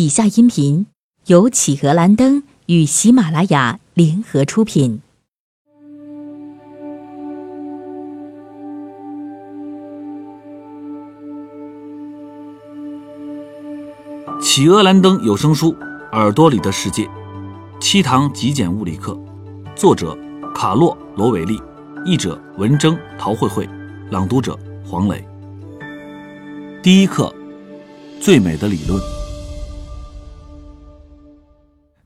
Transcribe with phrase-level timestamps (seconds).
[0.00, 0.86] 以下音频
[1.26, 5.00] 由企鹅蓝灯与喜马拉雅联合出品。
[14.40, 15.72] 企鹅蓝灯有声书
[16.12, 17.02] 《耳朵里的世界》，
[17.80, 19.18] 七堂极简物理课，
[19.74, 20.16] 作者
[20.54, 21.60] 卡洛·罗韦利，
[22.04, 23.68] 译者文征、陶慧慧，
[24.12, 24.56] 朗读者
[24.88, 25.26] 黄磊。
[26.84, 27.34] 第一课：
[28.20, 29.17] 最美的理论。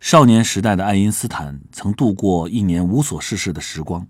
[0.03, 4.05] 少年时代的爱因斯坦曾度过一年无所事事的时光。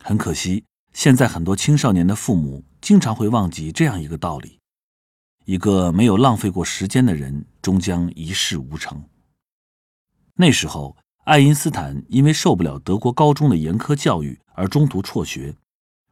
[0.00, 4.58] 很可惜，现在很多青少年的父母经常会忘记这样一个道理：
[5.44, 9.00] 一个没有浪费过时间的人，终将一事无成。
[10.34, 15.54] 那时候，爱因斯坦因为受不了德国高中的严苛教育而中途辍学，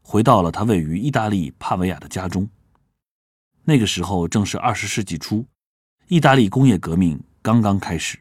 [0.03, 2.48] 回到了他位于意大利帕维亚的家中。
[3.65, 5.45] 那个时候正是二十世纪初，
[6.06, 8.20] 意大利工业革命刚刚开始。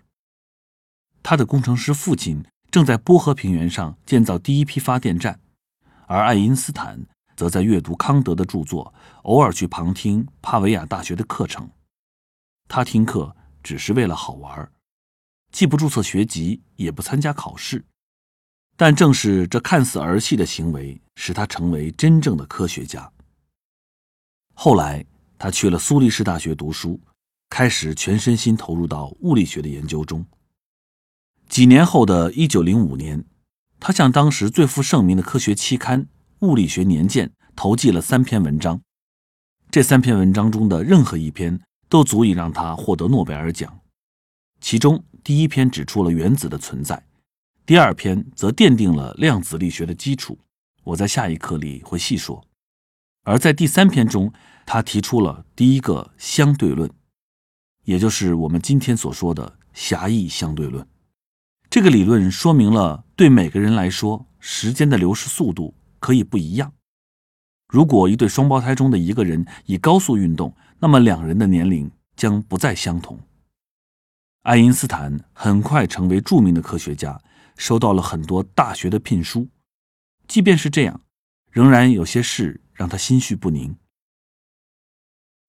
[1.24, 5.40] 他的工程师父亲正在波河平原上建造第一批发电站，
[6.06, 7.00] 而爱因斯坦
[7.36, 8.94] 则在阅读康德的著作，
[9.24, 11.70] 偶尔去旁听帕维亚大学的课程。
[12.68, 14.70] 他听课只是为了好玩，
[15.52, 17.84] 既不注册学籍，也不参加考试。
[18.76, 23.10] 但正是这看似儿戏的行为，使他成为真正的科学家。
[24.56, 25.06] 后来，
[25.38, 27.00] 他去了苏黎世大学读书，
[27.50, 30.26] 开始全身心投入到物理学的研究中。
[31.54, 33.26] 几年后的一九零五年，
[33.80, 36.02] 他向当时最负盛名的科学期刊
[36.40, 38.82] 《物理学年鉴》投寄了三篇文章。
[39.70, 43.82] 这三篇文章中的任何一篇都足以让他获得诺贝尔奖。
[44.62, 47.06] 其中，第一篇指出了原子的存在，
[47.68, 50.40] 第二篇则奠定了量子力学的基础。
[50.84, 52.44] 我在下一课里会细说。
[53.26, 54.34] 而在第三篇中，
[54.66, 56.90] 他提出了第一个相对论，
[57.84, 60.84] 也就是我们今天所说的狭义相对论。
[61.74, 66.72] 这个理论说明了，对每个人来说，时间的流逝速度可以不一样。
[67.68, 73.20] 如果一对双胞胎中的一个人以高速运动，那么两人的年龄将不再相同。
[74.44, 77.20] 爱因斯坦很快成为著名的科学家，
[77.58, 79.50] 收到了很多大学的聘书。
[80.28, 81.02] 即便是这样，
[81.50, 83.76] 仍然有些事让他心绪不宁。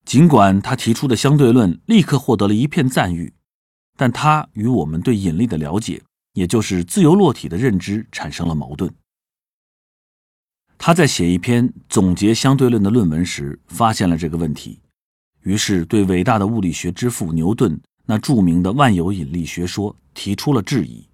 [0.06, 3.34] 尽管他提出的相对论立刻获得了一片赞誉，
[3.98, 6.02] 但他与我们对引力的了解。
[6.34, 8.94] 也就是自由落体的认知产生了矛盾。
[10.76, 14.80] 他在写一篇总结相对论的论文时，发现了这个问题，
[15.40, 21.08] 于是对伟大的物理学之父牛顿那著名的万有引力学说提出了质疑。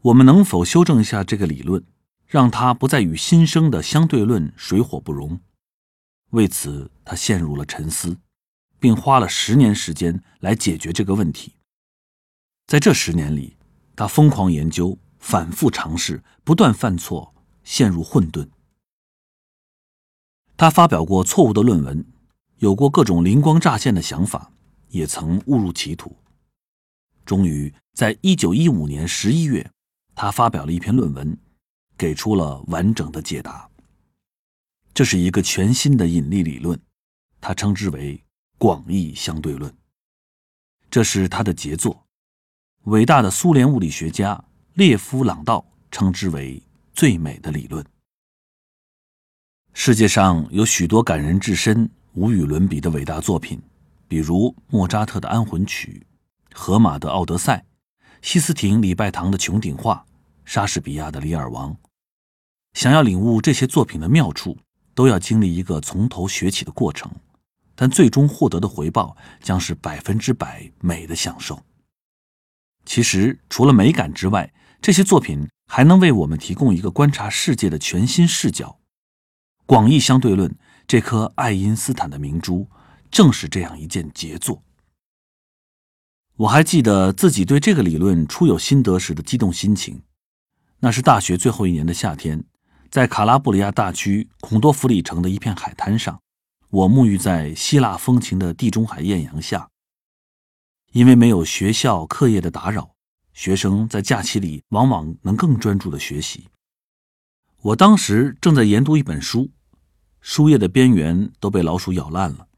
[0.00, 1.84] 我们能否修正一下这个理论，
[2.26, 5.38] 让它不再与新生的相对论水火不容？
[6.30, 8.16] 为此，他陷入了沉思，
[8.78, 11.52] 并花了十年时间来解决这个问题。
[12.66, 13.55] 在这十年里，
[13.96, 17.34] 他疯狂研究，反复尝试，不断犯错，
[17.64, 18.46] 陷入混沌。
[20.58, 22.06] 他发表过错误的论文，
[22.58, 24.52] 有过各种灵光乍现的想法，
[24.88, 26.14] 也曾误入歧途。
[27.24, 29.68] 终于，在一九一五年十一月，
[30.14, 31.36] 他发表了一篇论文，
[31.98, 33.68] 给出了完整的解答。
[34.94, 36.78] 这是一个全新的引力理论，
[37.40, 38.22] 他称之为
[38.58, 39.74] 广义相对论。
[40.90, 42.05] 这是他的杰作。
[42.86, 44.40] 伟大的苏联物理学家
[44.74, 47.84] 列夫·朗道称之为最美的理论。
[49.74, 53.60] 世界上有许多感人至深、无与伦比的伟大作品，
[54.06, 56.06] 比如莫扎特的安魂曲、
[56.54, 57.64] 荷马的《奥德赛》、
[58.22, 60.06] 西斯廷礼拜堂的穹顶画、
[60.44, 61.72] 莎士比亚的《李尔王》。
[62.74, 64.56] 想要领悟这些作品的妙处，
[64.94, 67.10] 都要经历一个从头学起的过程，
[67.74, 71.60] 但最终获得的回报将是百分之百美的享受。
[72.86, 78.78] 其实，除了美感之外，这些作品还能为我们提供一个观察世界的全新视角。
[79.66, 82.70] 广义相对论这颗爱因斯坦的明珠，
[83.10, 84.62] 正是这样一件杰作。
[86.36, 90.02] 我还记得自己对这个理论初有心得时的激动心情。
[90.78, 92.44] 那是大学最后一年的夏天，
[92.88, 96.20] 在卡拉布里亚大区孔多弗里城的一片海滩上，
[96.70, 99.68] 我沐浴在希腊风情的地中海艳阳下。
[100.92, 102.94] 因为没有学校课业的打扰，
[103.34, 106.48] 学生在假期里往往能更专注的学习。
[107.60, 109.50] 我当时正在研读一本书，
[110.20, 112.48] 书页的边缘都被老鼠咬烂了。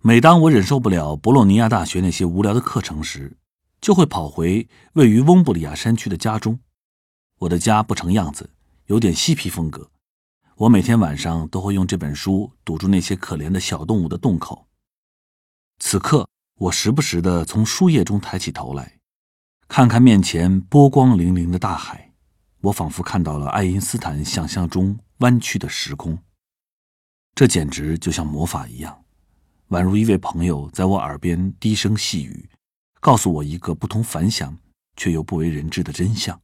[0.00, 3.36] 每当我忍受不了博洛尼亚大学那些无聊的课程时，
[3.80, 6.58] 就会跑回位于翁布里亚山区的家中。
[7.40, 8.48] 我的家不成样子，
[8.86, 9.90] 有点嬉皮风格。
[10.56, 14.66] 我每天晚上都会用这本书堵住那些可怜的小动物的洞口。
[15.80, 16.26] 此刻。
[16.60, 18.98] 我时不时的从书页中抬起头来，
[19.66, 22.12] 看看面前波光粼粼的大海，
[22.60, 26.16] 我仿佛看到了爱因斯坦想象中弯曲的时空。
[27.34, 29.04] 这简直就像魔法一样，
[29.70, 32.48] 宛如一位朋友在我耳边低声细语，
[33.00, 34.56] 告诉我一个不同凡响
[34.96, 36.40] 却又不为人知的真相，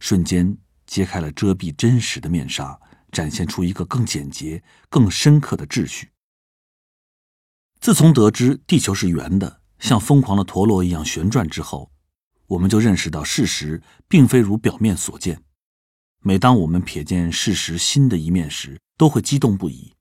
[0.00, 2.76] 瞬间揭开了遮蔽真实的面纱，
[3.12, 6.10] 展现出一个更简洁、更深刻的秩序。
[7.80, 11.90] 自从得知地球是圆的，像疯狂的陀螺一样旋转之后，
[12.46, 15.42] 我们就认识到事实并非如表面所见。
[16.20, 19.94] 每当我们瞥见事实新的一面时，都会激动不已。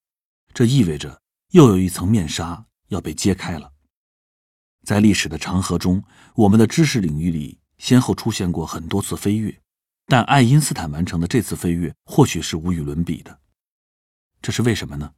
[0.54, 1.22] 这意味着
[1.52, 3.72] 又有一层面纱要被揭开了。
[4.84, 6.04] 在历史的长河中，
[6.34, 9.62] 我们的知识领域里先后出现过很多次飞跃，
[10.08, 13.40] 但爱因斯坦完成的这次飞跃或许是无与伦比的。
[14.42, 15.14] 这是为什么呢？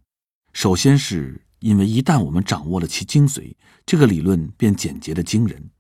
[0.52, 5.72] 首先是因为一旦我们掌握了其精髓，这个理论便简洁的惊人。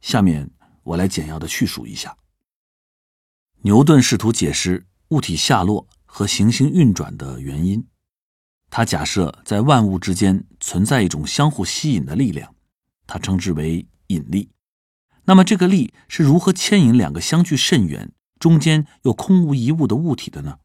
[0.00, 0.50] 下面
[0.82, 2.16] 我来简要的叙述一下。
[3.62, 7.86] 牛顿试图解释物体下落和行星运转的原因。
[8.70, 12.54] 他假设在万物之间存在一种相互吸引的力量，
[13.06, 14.50] 他称之为引力。
[15.24, 20.58] 那么，这个力是如何牵引两个相距甚远、中间又空无一物的物体的呢？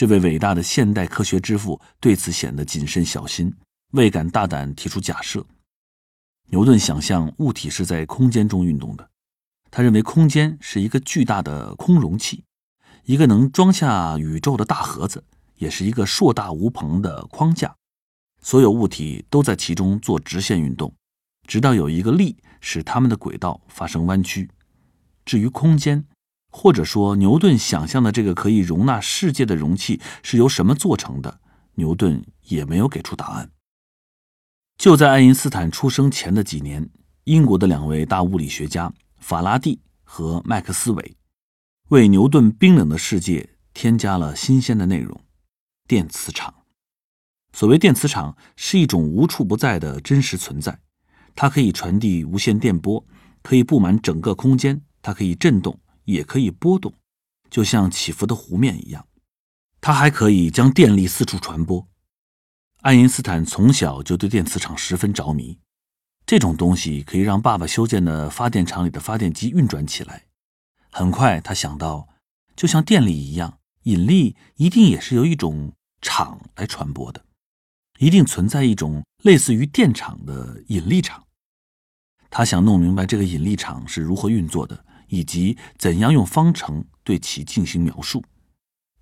[0.00, 3.52] 这位伟大的现代科学之父对此显得谨慎小心，
[3.92, 5.44] 未敢大胆提出假设。
[6.46, 9.10] 牛顿想象物体是在空间中运动的，
[9.70, 12.42] 他认为空间是一个巨大的空容器，
[13.04, 15.22] 一个能装下宇宙的大盒子。
[15.56, 17.76] 也是一个硕大无朋的框架，
[18.40, 20.94] 所有物体都在其中做直线运动，
[21.46, 24.48] 直到有一个力使它们的轨道发生弯曲。
[25.26, 26.06] 至于空间，
[26.50, 31.40] 或者说牛顿想象的这个可以容纳世界的容器是由什么做成的，
[31.76, 33.50] 牛顿也没有给出答案。
[34.76, 36.88] 就在爱因斯坦出生前的几年，
[37.24, 41.16] 英国的两位大物理学家法拉第和麦克斯韦
[41.88, 45.20] 为牛顿冰冷的世界添加了新鲜的内容。
[45.86, 46.54] 电磁场，
[47.52, 50.80] 所谓电磁场是一种无处不在的真实存在，
[51.34, 53.04] 它可以传递无线电波，
[53.42, 55.78] 可以布满整个空间，它可以震动，
[56.10, 56.92] 也可以波动，
[57.48, 59.06] 就像起伏的湖面一样。
[59.80, 61.88] 它还可以将电力四处传播。
[62.82, 65.58] 爱因斯坦从小就对电磁场十分着迷，
[66.26, 70.26] 这种东西可以让爸爸修建的发电厂里的发电机运转起来。
[70.90, 72.08] 很快，他想到，
[72.54, 75.72] 就像电力一样，引力一定也是由一种。
[76.02, 77.22] 场来传播的，
[77.98, 81.26] 一定存在一种类似于电场的引力场。
[82.30, 88.24] 他想弄明白这个引力场是如何运作的，以及怎样用方程对其进行描述。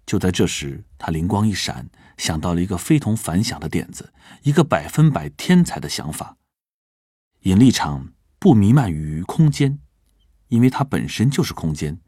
[0.05, 4.13] 就在这时，他灵光一闪，想到了一个非同凡响的点子，
[4.43, 6.37] 一个百分百天才的想法：
[7.43, 9.79] 引力场不弥漫于空间，
[10.49, 12.01] 因为它本身就是空间。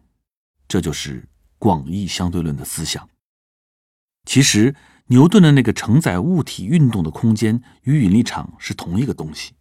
[0.67, 3.09] 这就是广义相对论的思想。
[4.25, 4.75] 其实，
[5.07, 9.53] 牛顿的那个承载物体运动的空间与引力场是同一个东西。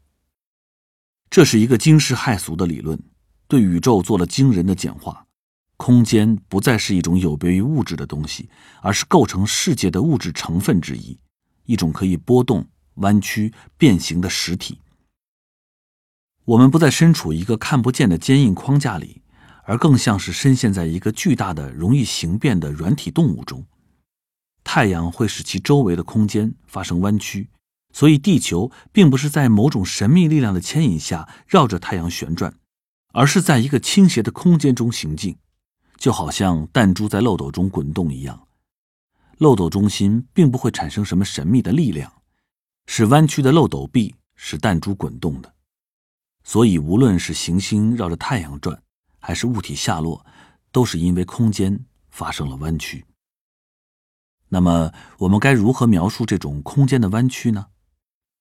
[1.30, 3.02] 这是一个惊世骇俗的理论，
[3.50, 5.26] 对宇宙做了惊人的简化。
[5.76, 8.50] 空间不再是一种有别于物质的东西，
[8.82, 11.18] 而是构成世界的物质成分之一，
[11.66, 14.80] 一种可以波动、弯曲、变形的实体。
[16.46, 19.22] 我们不再身处一个看不见的坚硬框架里，
[19.64, 23.66] 而更像是深陷在一个巨大的、容易形变的软体动物中。
[24.64, 27.50] 太阳会使其周围的空间发生弯曲，
[27.94, 32.54] 所以地球并不是在某种神秘力量的牵引下绕着太阳旋转，
[33.12, 35.38] 而是在一个倾斜的空间中行进，
[35.98, 38.48] 就好像弹珠在漏斗中滚动一样。
[39.38, 42.12] 漏斗中心并不会产生什么神秘的力量，
[42.88, 45.54] 是弯曲的漏斗壁使弹珠滚动的。
[46.44, 48.82] 所以，无论是行星绕着太阳转，
[49.20, 50.26] 还是物体下落，
[50.72, 53.06] 都是因为空间发生了弯曲。
[54.48, 57.68] 那么，我们该如何描述这种空间的弯曲呢？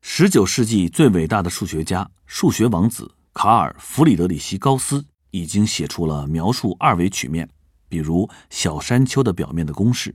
[0.01, 7.49] 十九世纪最伟大的数学家、数学王子卡尔·弗里德里希·高斯已经写出了描述二维曲面，
[7.88, 10.12] 比如小山丘的表面的公式。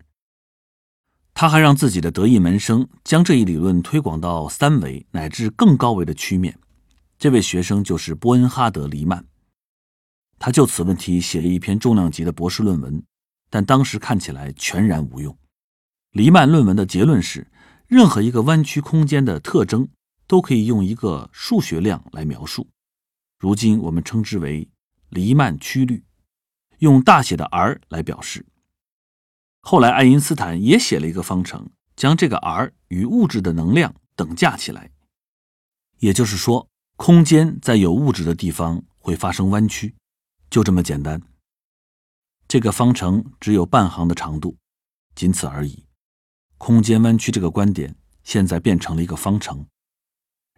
[1.34, 6.60] 他还让自己的得意门生将这一理论推广到三维乃至更高维的曲面。
[7.18, 9.26] 这位学生就是波恩哈德·黎曼。
[10.38, 13.02] 他就此问题写了一篇重量级的博士论文，
[13.50, 15.34] 但当时看起来全然无用。
[16.12, 17.50] 黎曼论文的结论是，
[17.88, 19.88] 任何一个弯曲空间的特征
[20.28, 22.68] 都可以用一个数学量来描述。
[23.44, 24.70] 如今我们称之为
[25.10, 26.06] 黎曼曲率，
[26.78, 28.46] 用大写的 R 来表示。
[29.60, 34.92] 后来爱因斯坦也写了一个方程，将这个 R 与物质的能量等价起来。
[36.00, 39.94] 也就是说，空间在有物质的地方会发生弯曲，
[40.50, 41.22] 就这么简单。
[42.48, 44.56] 这个方程只有半行的长度，
[45.16, 45.86] 仅此而已。
[46.58, 49.68] 空间弯曲这个观点现在变成了一个方程，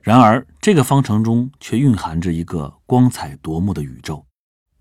[0.06, 4.24] 然而这个方程中却蕴含着一个光彩夺目的宇宙。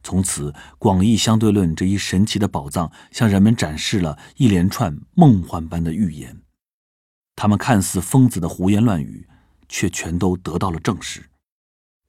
[0.02, 6.42] 从此，广义相对论这一神奇的宝藏向人们展示了一连串梦幻般的预言。
[7.34, 9.26] 他们看似疯子的胡言乱语，
[9.66, 11.30] 却全都得到了证实。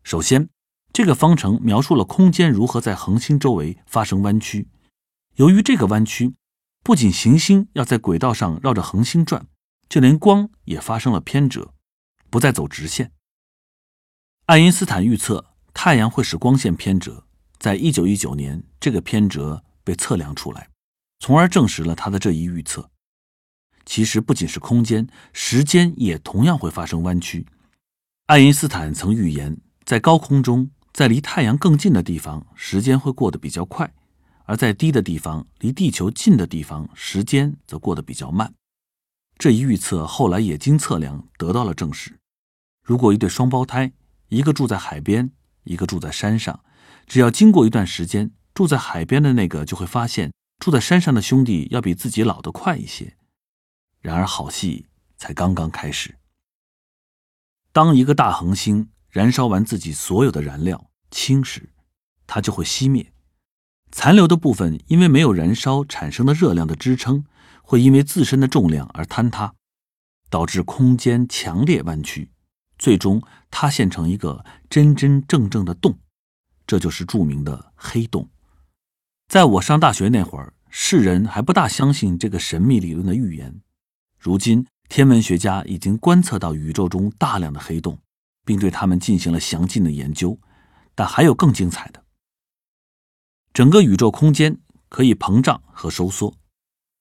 [0.03, 0.49] 首先，
[0.91, 4.67] 这个方程描述了空间如何在恒星周围发生弯曲。
[5.35, 6.33] 由于这个弯曲，
[6.83, 9.47] 不仅行星要在轨道上绕着恒星转，
[9.87, 11.73] 就连光也发生了偏折，
[12.35, 13.13] 不再走直线。
[14.47, 17.25] 爱因斯坦预测太阳会使光线偏折。
[17.57, 20.69] 在一九一九年，这个偏折被测量出来，
[21.19, 22.91] 从而证实了他的这一预测。
[23.85, 27.47] 其实不仅是空间，时间也同样会发生弯曲。
[28.25, 33.87] 爱因斯坦曾预言，在高空中，在离太阳更近的地方，时间会过得比较快；
[34.43, 38.53] 而在低的地方，离地球近的地方，时间则过得比较慢。
[39.37, 42.13] 这一预测后来也经测量得到了证实。
[42.85, 43.93] 如果一对双胞胎，
[44.27, 45.31] 一个住在海边，
[45.63, 46.63] 一个住在山上，
[47.07, 53.17] 只要经过一段时间，住在海边的那个就会发现，住在山上的兄弟要比自己老得快一些。
[54.01, 54.85] 然而，好戏
[55.17, 56.19] 才刚刚开始。
[57.71, 61.73] 当一个大恒星燃烧完自己所有的燃料氢时，
[62.27, 63.11] 它就会熄灭，
[63.91, 67.25] 残留的部分因为没有燃烧产生的热量的支撑，
[67.63, 69.55] 会因为自身的重量而坍塌，
[70.29, 72.29] 导致空间强烈弯曲，
[72.77, 75.97] 最终塌陷成一个真真正正的洞。
[76.67, 78.29] 这就是著名的黑洞。
[79.27, 83.61] 在我上大学那会儿，世人还不大相信这个神秘理论的预言。
[84.17, 87.99] 如今，天文学家已经观测到宇宙中大量的黑洞，
[88.43, 90.39] 并对它们进行了详尽的研究。
[90.95, 92.03] 但还有更精彩的：
[93.53, 94.57] 整个宇宙空间
[94.89, 96.33] 可以膨胀和收缩。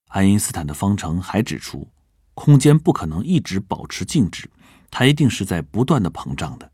[0.08, 1.88] 爱因斯坦的方程还指出，
[2.34, 4.50] 空间不可能一直保持静止，
[4.96, 6.70] 它一定是在不断的膨胀的。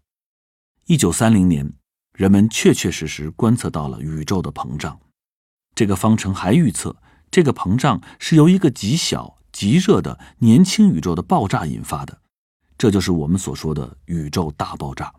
[0.84, 1.72] 一九三零年。
[2.12, 5.00] 人们确确实实观测到了宇宙的膨胀。
[5.74, 6.94] 这个方程还预测，
[7.30, 12.20] 这个膨胀是由一个极小、极热的年轻宇宙的爆炸引发的。
[12.76, 15.14] 这就是我们所说的宇宙大爆炸。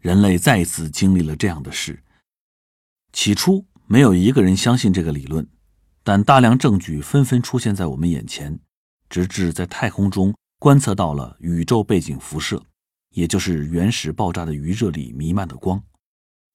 [0.00, 2.02] 人类再一次经历了这样的事。
[3.12, 5.46] 起初，没有一个人相信这个理论，
[6.02, 8.58] 但大量证据纷纷出现在我们眼前，
[9.08, 10.34] 直至在太空中
[10.64, 12.64] 观测到了宇宙背景辐射。
[13.10, 15.84] 也就是原始爆炸的余热里弥漫的光。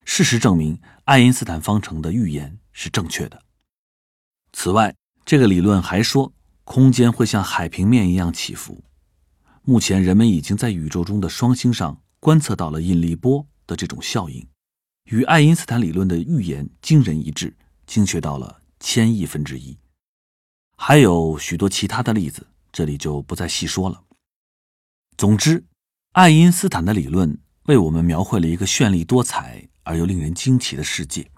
[0.03, 3.39] 事实证明，爱因斯坦方程的预言是正确的。
[4.51, 8.83] 此外，这个理论还说，空间会像海平面一样起伏。
[9.61, 14.47] 目前，人们已经在宇宙中的双星上观测到了引力波的这种效应，
[15.03, 19.77] 与爱因斯坦理论的预言惊人一致，精确到了千亿分之一。
[20.75, 24.03] 还有许多其他的例子，这里就不再细说了。
[25.17, 25.65] 总之。
[26.13, 31.29] 爱因斯坦的理论为我们描绘了一个绚丽多彩而又令人惊奇的世界。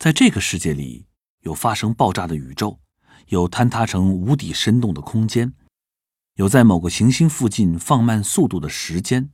[0.00, 1.06] 在这个世界里，
[1.42, 2.80] 有发生爆炸的宇宙，
[3.28, 5.54] 有坍塌成无底深洞的空间，
[6.34, 9.30] 有在某个行星附近放慢速度的时间，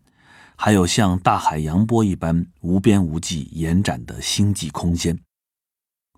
[0.54, 5.18] 还有像大海洋波一般无边无际延展的星际空间。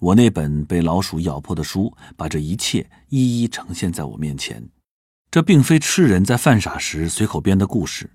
[0.01, 4.69] 我那本被老鼠咬破的书，把这一切一一呈现在我面前。
[5.31, 8.11] 这并非痴人在犯傻时随口编的故事。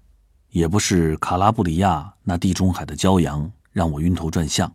[0.49, 4.73] 也不是卡拉布里亚那地中海的骄阳让我晕头转向，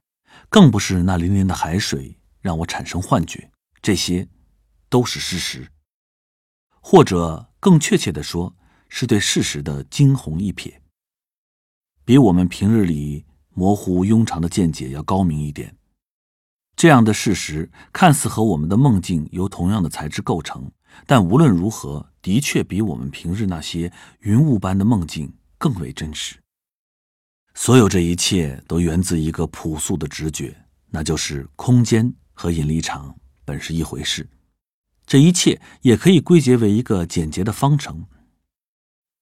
[0.50, 4.28] 更不是那粼粼的海水让我产生幻觉，这些
[4.90, 5.70] 都是事实，
[6.82, 8.54] 或者更确切的说，
[8.90, 10.75] 是对事实的惊鸿一瞥，
[12.04, 15.75] 比我们平日里模糊庸常的见解要高明一点。
[16.76, 20.70] 这样的事实看似和我们的梦境由同样的材质构成，
[21.06, 25.32] 但无论如何，的确比我们平日那些云雾般的梦境。
[25.60, 26.36] 更为真实。
[27.52, 30.56] 所有这一切都源自一个朴素的直觉，
[30.88, 34.26] 那就是空间和引力场本是一回事。
[35.04, 38.02] 这一切也可以归结为一个简洁的方程。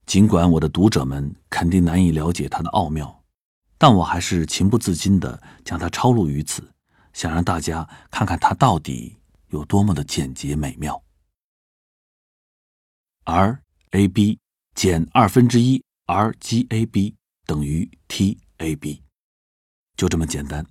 [0.06, 3.24] 尽管我的读者们肯定难以了解它的奥妙，
[3.76, 6.62] 但我还是情不自禁地将它抄录于此，
[7.12, 9.16] 想让大家看看它到底
[9.48, 11.02] 有多么的简洁美妙。
[13.30, 14.38] R a b
[14.75, 15.85] 减二分之一。
[16.06, 19.02] r g a b 等于 t a b，
[19.94, 20.64] 就这么简单。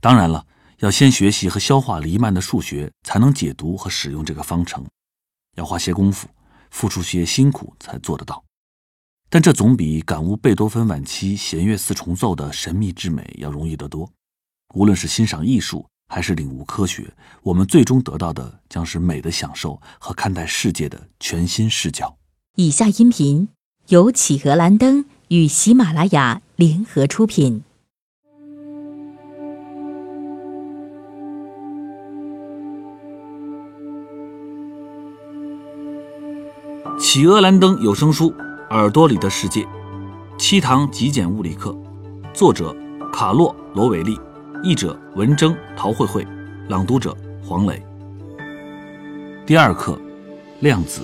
[0.00, 0.46] 当然了，
[0.78, 4.88] 要先学习和消化黎曼的数学，才能解读和使用这个方程，
[5.56, 6.26] 要花些功夫，
[6.70, 8.42] 付出些辛苦才做得到。
[9.28, 14.10] 但这总比感悟贝多芬晚期弦乐四重奏的神秘之美要容易得多。
[14.74, 17.14] 无论是欣赏艺术，还是领悟科学，
[17.44, 22.16] 我们最终得到的将是美的享受和看待世界的全新视角。
[22.56, 23.48] 以下音频
[23.90, 27.62] 由企鹅蓝灯与喜马拉雅联合出品。
[36.98, 38.30] 企鹅蓝灯有声书
[38.70, 39.62] 《耳朵里的世界》，
[40.36, 41.76] 七堂极简物理课，
[42.34, 42.74] 作者
[43.12, 44.18] 卡洛·罗韦利，
[44.62, 46.22] 译者文征、陶慧慧，
[46.68, 47.82] 朗读者黄磊。
[49.46, 49.98] 第二课，
[50.60, 51.00] 量子。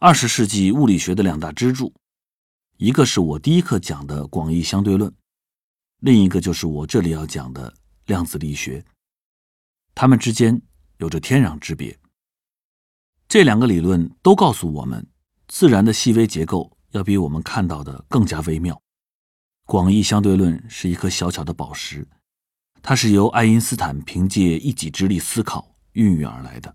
[0.00, 1.94] 二十世纪物理学的两大支柱，
[2.76, 5.12] 一个是我第一课讲的广义相对论，
[6.00, 7.72] 另一个就是我这里要讲的
[8.06, 8.84] 量子力学。
[9.94, 10.60] 它们之间
[10.98, 11.96] 有着天壤之别。
[13.28, 15.06] 这两个理论都告诉我们，
[15.46, 18.80] 自然的细微结构要比我们看到的更加微妙。
[19.66, 22.06] 广义相对论是一颗小巧的宝石，
[22.82, 26.74] 它是由爱因斯坦凭借一己之力思考孕育而来的，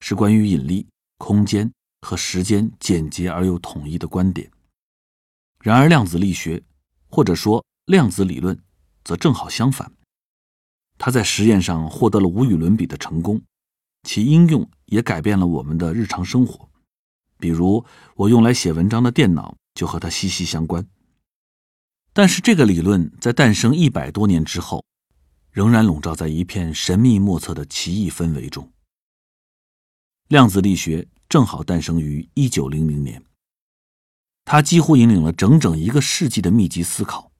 [0.00, 0.86] 是关于引力、
[1.18, 4.48] 空间和时间简洁而又统一的观点。
[5.60, 6.62] 然而，量子力学
[7.08, 8.56] 或者说量子理论
[9.02, 9.92] 则正好相反，
[10.98, 13.42] 它在实验上获得了无与伦比的成功。
[14.04, 16.68] 其应用也改变了我们的日常生活，
[17.38, 20.84] 比如我用来写文章的电脑就和它息息相关。
[22.12, 24.84] 但是这个理论在诞生一百多年之后，
[25.50, 28.70] 仍然笼罩在一片神秘莫测的奇异氛围中。
[30.28, 33.24] 量子力学正好诞生于一九零零年，
[34.44, 37.32] 它几乎引领了整整一个世纪的密集思考。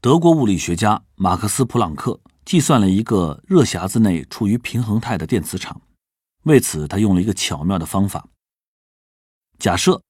[0.00, 2.20] 德国物理学家马克思·普朗克。
[2.48, 5.82] 计算了一个热匣子内处于平衡态的电磁场，
[6.44, 8.26] 为此他用了一个巧妙的方法。
[9.58, 10.02] 假设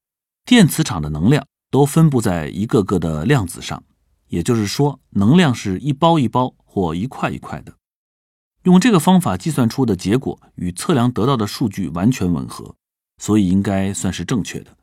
[0.45, 3.83] 电磁场的能量都分布在一个个的量子上，
[4.29, 7.75] 也就是说，能量是一包一包或一块一块的。
[8.65, 12.75] 用这个方法计算出的结果与测量得到的数据完全吻合，
[13.19, 14.77] 所以应该算是正确的，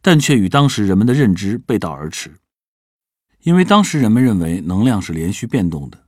[0.00, 2.38] 但却与当时人们的认知背道而驰，
[3.42, 6.06] 因为当时人们认为能量是连续变动的。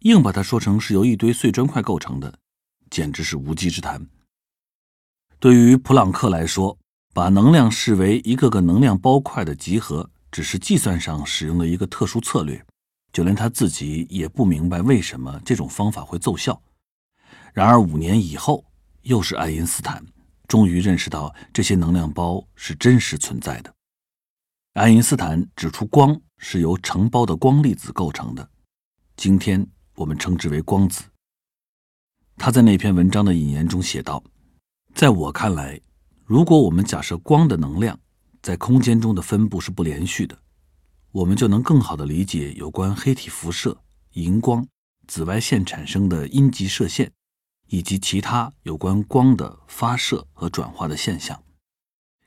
[0.00, 2.38] 硬把它说成是由一堆碎砖块构成的，
[2.90, 4.06] 简直是无稽之谈。
[5.40, 6.78] 对于普朗克来说，
[7.16, 12.62] 把能量视为一个个能量包块的集合，只是计算上使用的一个特殊策略，
[13.10, 16.60] 就连他自己也不明白为什么这种方法会奏效。
[17.54, 18.62] 然而五年以后，
[19.00, 20.04] 又是爱因斯坦
[20.46, 23.74] 终于认识到这些能量包是真实存在的。
[24.74, 28.46] 爱因斯坦指出，光是由成包的光粒子构成的。
[29.16, 29.66] 今天。
[29.94, 31.04] 我们称之为光子。
[32.36, 34.22] 他在那篇文章的引言中写道
[34.94, 35.80] ：“在我看来，
[36.26, 37.98] 如果我们假设光的能量
[38.42, 40.36] 在空间中的分布是不连续的，
[41.12, 43.78] 我们就能更好的理解有关黑体辐射、
[44.14, 44.66] 荧光、
[45.06, 47.12] 紫外线产生的阴极射线，
[47.68, 51.40] 以及其他有关光的发射和转化的现象。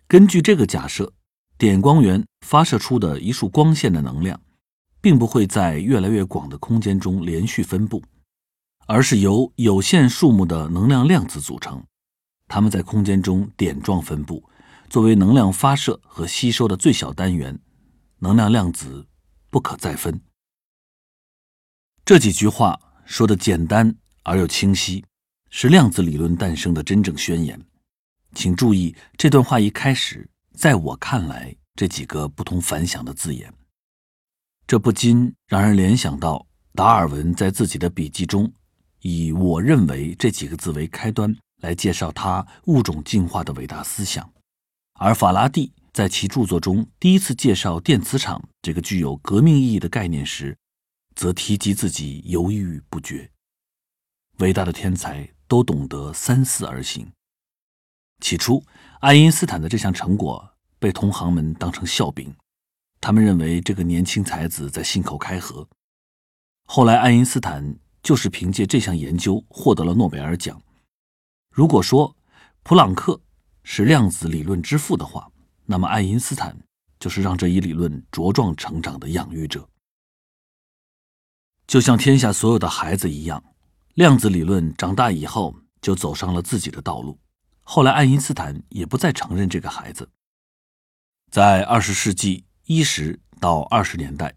[0.07, 1.11] 根据这个假设，
[1.57, 4.39] 点光源发射出的一束光线的能量。”
[5.01, 8.03] 并不会在越来越广的空间中连续分布，
[8.85, 11.81] 而是由有限数目的能量量子组成，
[12.49, 14.43] 它们在空间中点状分布，
[14.89, 17.57] 作为能量发射和吸收的最小单元，
[18.17, 19.07] 能量量子
[19.51, 20.19] 不可再分。
[22.03, 25.05] 这几句话说的简单而又清晰，
[25.51, 27.63] 是量子理论诞生的真正宣言。
[28.33, 33.53] 请注意这段话一开始，在我看来这几个不同凡响的字眼。
[34.65, 38.51] 这不禁让人联想到达尔文在自己的笔记中，
[39.01, 44.31] 以“我认为”这几个字为开端来介绍他物种进化的伟大思想，
[44.93, 50.57] 而法拉第在其著作中第一次介绍电磁场这个具有革命意义的概念时，
[51.15, 53.29] 则提及自己犹豫不决。
[54.37, 57.11] 伟大的天才都懂得三思而行。
[58.21, 58.63] 起初，
[58.99, 62.33] 爱因斯坦的这项成果被同行们当成笑柄。
[63.01, 65.67] 他们认为这个年轻才子在信口开河。
[66.65, 70.61] 后来，爱因斯坦就是凭借这项研究获得了诺贝尔奖。
[71.59, 72.15] 如果说
[72.63, 73.19] 普朗克
[73.63, 75.29] 是量子理论之父的话，
[75.65, 76.57] 那么爱因斯坦
[76.97, 79.67] 就是让这一理论茁壮成长的养育者。
[81.67, 83.43] 就像天下所有的孩子一样，
[83.95, 87.19] 量子理论长大以后就走上了自己的道路。
[87.63, 90.07] 后来，爱因斯坦也不再承认这个孩子。
[91.29, 92.45] 在二十世纪。
[92.67, 94.33] 一十到二十年代，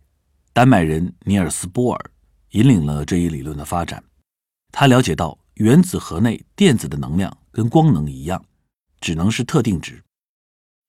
[0.53, 2.11] 丹麦人尼尔斯·波尔
[2.51, 4.03] 引领了这一理论的发展。
[4.73, 8.45] 他了解到原子核内电子的能量跟光能一样，
[9.01, 10.03] 只能是特定值。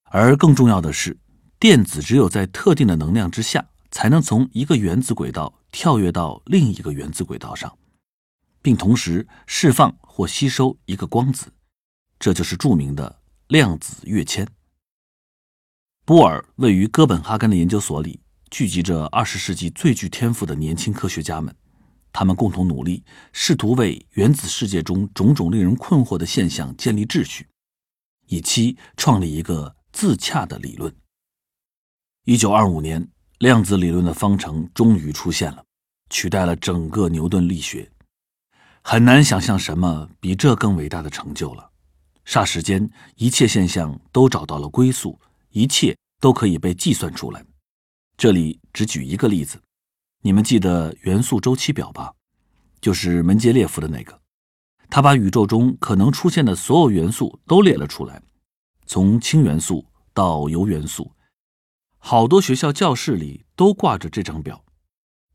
[0.03, 1.17] 而更重要的是，
[1.59, 7.77] 电子只有在特定的能量之下，才能从一个原子轨道跳跃到另一个原子轨道上，
[8.61, 11.51] 并同时释放或吸收一个光子。
[12.19, 14.47] 这就是著名的量子跃迁。
[16.05, 21.53] 波尔位于哥本哈根的研究所里，聚集着二十世纪最具天赋的年轻科学家们。
[22.13, 27.47] 他们共同努力，试图为原子世界中种种令人困惑的现象建立秩序，
[28.27, 30.95] 以期创立一个自洽的理论。
[32.25, 33.05] 一九二五年，
[33.39, 35.65] 量子理论的方程终于出现了，
[36.11, 37.91] 取代了整个牛顿力学。
[38.83, 41.71] 很难想象什么比这更伟大的成就了。
[42.25, 47.43] 霎时间，一切现象都找到了归宿，一切都可以被计算出来。
[48.15, 49.59] 这里只举一个例子。
[50.25, 52.13] 你们记得元素周期表吧？
[52.79, 54.21] 就是门捷列夫的那个，
[54.89, 58.23] 他把宇宙中可能出现的所有元素都列了出来，
[58.85, 61.11] 从氢元素到铀元素，
[61.97, 64.63] 好多学校教室里都挂着这张表。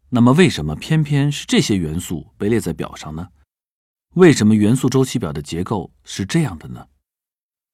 [0.09, 3.29] 那么，为什么偏偏是这些元素被列在表上呢？
[4.15, 6.87] 为什么元素周期表的结构是这样的呢？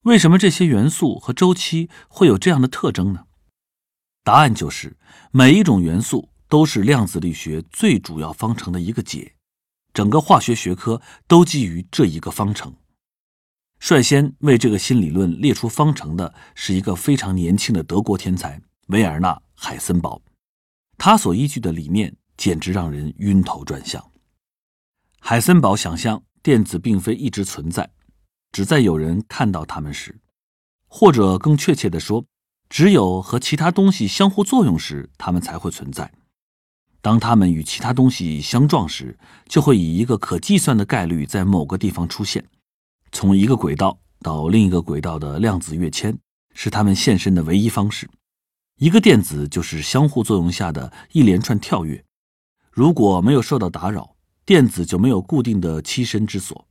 [0.02, 3.26] 为什么这些元素和周期会有这样的特征呢？
[4.24, 4.96] 答案就是
[5.30, 6.33] 每一种元素。
[6.48, 9.34] 都是量子力学最主要方程的一个解，
[9.92, 12.74] 整个化学学科都基于这一个方程。
[13.80, 20.22] 率先为这个新理论列出方程的是一个非常年轻的德国天才维尔纳·海森堡，
[20.96, 24.10] 他所依据的理念简直让人晕头转向。
[25.20, 27.90] 海森堡想象电子并非一直存在，
[28.52, 30.20] 只在有人看到它们时，
[30.86, 32.24] 或者更确切地说，
[32.68, 36.12] 只有和其他东西相互作用时，它们才会存在。
[37.04, 42.42] 当它们与其他东西相撞时，就会以一个可计算的概率在某个地方出现。
[43.12, 46.16] 从一个轨道到另一个轨道的量子跃迁
[46.54, 48.08] 是它们现身的唯一方式。
[48.78, 52.02] 一个电子就是相互作用下的一连串跳跃。
[52.70, 56.66] 如果没有受到打扰，电子就没有固定的栖身之所，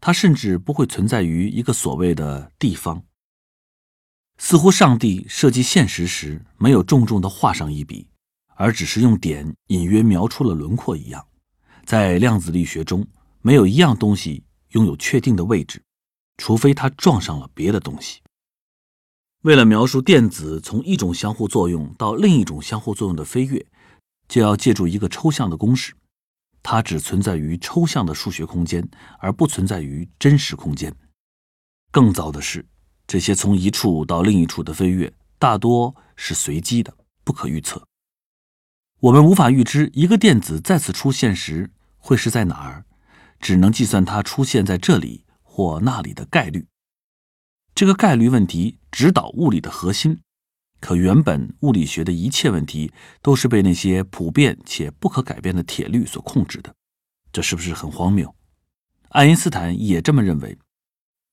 [0.00, 3.04] 它甚至不会存在于一个所谓的地方。
[4.38, 8.08] 似乎上帝设计现实时没有重重地画上一笔。
[8.62, 11.26] 而只是用点隐约描出了轮廓一样，
[11.84, 13.04] 在量子力学中，
[13.40, 15.82] 没有一样东西拥有确定的位置，
[16.36, 18.20] 除非它撞上了别的东西。
[19.40, 23.66] 为了描述电子从一种相互作用到另一种相互作用的飞跃，
[24.28, 25.92] 就要借助一个抽象的公式，
[26.62, 30.94] 它只存在于抽象的数学空间，而不存在于真实空间。
[31.90, 32.64] 更糟的是，
[33.08, 37.84] 这些从一处到另一处的飞跃大多是随机的，不可预测。
[39.02, 42.84] 我们无法预知一个电子再次出现时会是在哪儿，
[43.40, 46.68] 只能计算它出现在这里或那里的概率。
[47.74, 50.20] 这个概率问题指导物理的核心，
[50.78, 56.72] 可原本物理学的一切问题都是被那些普遍且不可改变的铁律所控制的。
[57.32, 58.32] 这是不是很荒谬？
[59.08, 60.56] 爱因斯坦也这么认为。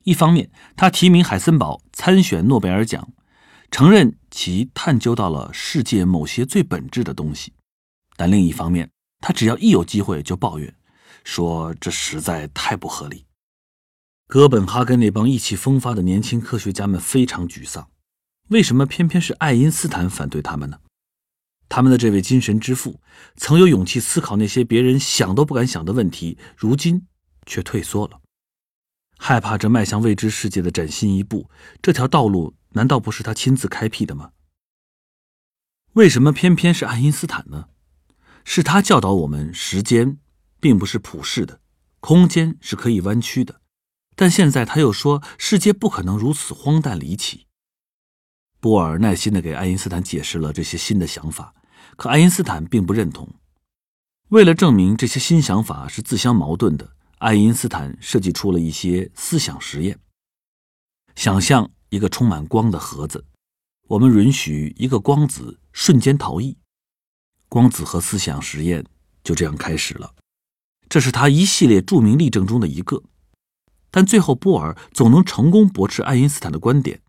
[0.06, 3.14] 一方面，他提名海森堡参选诺贝尔奖，
[3.70, 7.54] 承认其探究到了世界某些最本质的东西。
[8.20, 10.76] 但另一方面，他只要一有机会就抱怨，
[11.24, 13.26] 说这实在太不合理。
[14.28, 17.90] 哥本哈根那帮意气风发的年轻科学家们非常沮丧，
[18.50, 20.82] 为什么偏偏是爱因斯坦反对他们呢？
[21.70, 23.00] 他们的这位精神之父
[23.38, 27.08] 曾有勇气思考那些别人想都不敢想的问题，如今
[27.46, 28.20] 却退缩了，
[29.18, 31.50] 害怕这迈向未知世界的崭新一步。
[31.82, 34.32] 这条道路难道不是他亲自开辟的吗？
[35.94, 37.70] 为什么偏偏是爱因斯坦呢？
[38.52, 40.18] 是他教导我们，时间
[40.60, 41.62] 并不是普世的，
[42.00, 43.62] 空间是可以弯曲的。
[44.16, 47.46] 但现在他又说，世界不可能如此荒诞离奇。
[48.60, 51.54] 波尔耐心地给爱因斯坦解释了这些新的想法，
[51.96, 53.30] 可爱因斯坦并不认同。
[54.30, 60.00] 为了证明这些新想法是自相矛盾的，爱因斯坦设计出了一些思想实验。
[61.16, 63.24] 想象一个充满光的盒子，
[63.90, 66.58] 我们允许一个光子瞬间逃逸。
[67.50, 68.86] 光子和思想实验
[69.24, 70.14] 就这样开始了，
[70.88, 73.02] 这是他一系列著名例证中的一个。
[73.92, 77.02] 但最后，波尔总能成功驳斥爱因斯坦的观点。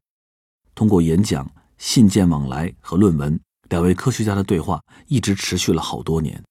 [0.74, 6.42] 通过演讲、信件往来和论文，两位科学家的对话一直持续了好多年。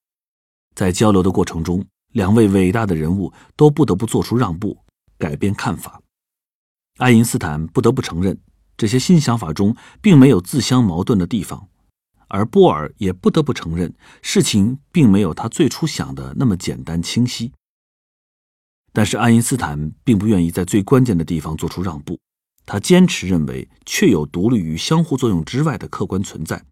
[0.75, 4.77] 在交流的过程中，两位伟大的人物都不得不做出让步，
[5.17, 5.99] 改变看法。
[6.97, 8.39] 爱因斯坦不得不承认，
[8.77, 11.67] 这些新想法中并没有自相矛盾的地方。
[12.29, 17.51] 而波尔也不得不承认，事情并没有他最初想的那么简单清晰。
[18.93, 22.19] 但是爱因斯坦并不愿意在最关键的地方做出让步，
[22.65, 26.63] 他坚持认为确有独立于相互作用之外的客观存在，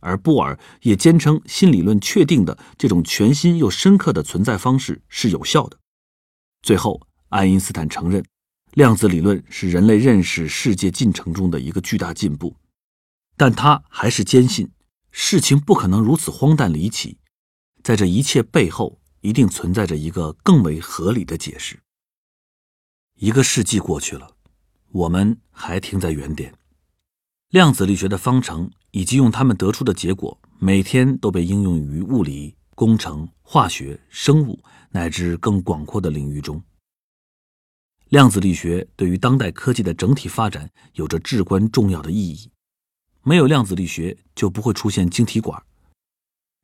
[0.00, 5.78] 而波尔也坚称新理论确定的这种全新又深刻的存在方式是有效的。
[6.62, 8.24] 最后，爱因斯坦承认，
[8.72, 12.54] 量子理论是人类认识世界进程中的一个巨大进步，
[13.38, 14.70] 但他还是坚信
[15.10, 17.16] 事情不可能如此荒诞离奇，
[17.82, 21.80] 在这一切背后一定存在着一个更为合理的解释。
[23.14, 24.34] 一个世纪过去了。
[24.90, 26.54] 我们还停在原点，
[27.50, 34.58] 量子力学的方程以及用它们得出的结果，每天都被应用于物理、工程、化学、生物
[34.90, 36.62] 乃至更广阔的领域中。
[38.08, 42.50] 量子力学对于当代科技的整体发展有着至关重要的意义。
[43.28, 45.62] 没有量子力学，就不会出现晶体管。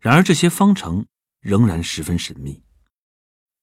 [0.00, 1.04] 然而，这些方程
[1.40, 2.62] 仍然十分神秘，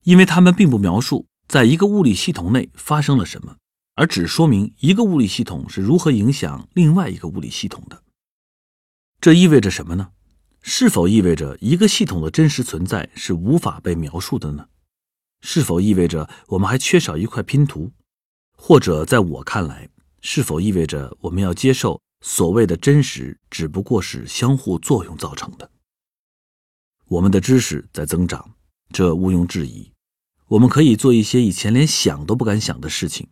[0.03, 3.57] 因为它们并不描述在一个物理系统内发生了什么。
[3.95, 8.03] 而只说明一个物理系统是如何影响另外一个物理系统的。
[9.19, 10.11] 这意味着什么呢？
[10.61, 14.67] 是否意味着一个系统的真实存在是无法被描述的呢？
[15.41, 17.91] 是否意味着我们还缺少一块拼图？
[18.55, 19.89] 或者在我看来，
[20.21, 25.69] 是否意味着我们要接受所谓的真实只不过是相互作用造成的？
[27.07, 28.53] 我们的知识在增长，
[28.93, 29.91] 这毋庸置疑。
[30.47, 33.27] 我们可以做一些以前连想都不敢想的事情。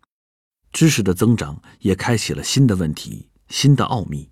[0.72, 4.30] 知识的增长也开启了新的问题、新的奥秘。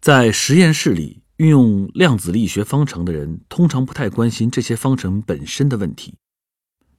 [0.00, 6.14] 在实验室里运用量子力学方程的人，通常不太关心这些方程本身的问题。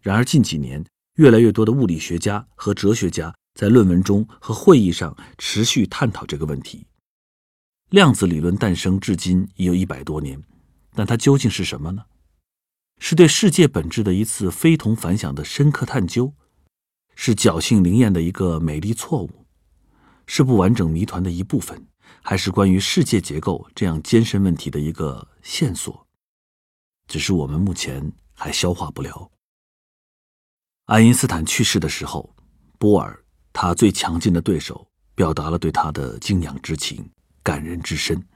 [0.02, 6.88] 然而，近几年，越来越多的物理学家和哲学家在论文中和会议上持续探讨这个问题。
[7.90, 10.42] 量子理论诞生至今已有一百多年，
[10.94, 12.06] 但它究竟是什么呢？
[13.00, 16.34] 是对世界本质的一次非同凡响的深刻探究。
[17.16, 19.46] 是侥幸灵验的一个美丽错误，
[20.26, 21.86] 是不完整谜团的一部分，
[22.22, 26.08] 还是关于世界结构这样艰深问题的一个线索？
[27.08, 29.30] 只是我们目前还消化不了。
[30.86, 32.34] 爱因斯坦去世的时候，
[32.78, 33.22] 波尔
[33.54, 37.12] 他最强劲的对手表达了对他的敬仰之情、
[37.44, 38.28] 感人至深。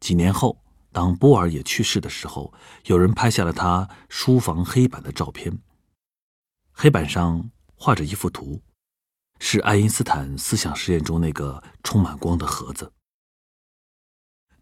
[0.00, 2.52] 几年后，当波尔也去世的时候，
[2.86, 5.58] 有人拍下了他书房黑板的照片，
[6.72, 7.50] 黑板上。
[7.82, 8.60] 画着一幅图，
[9.38, 12.92] 是爱因斯坦思想实验中那个充满光的盒子。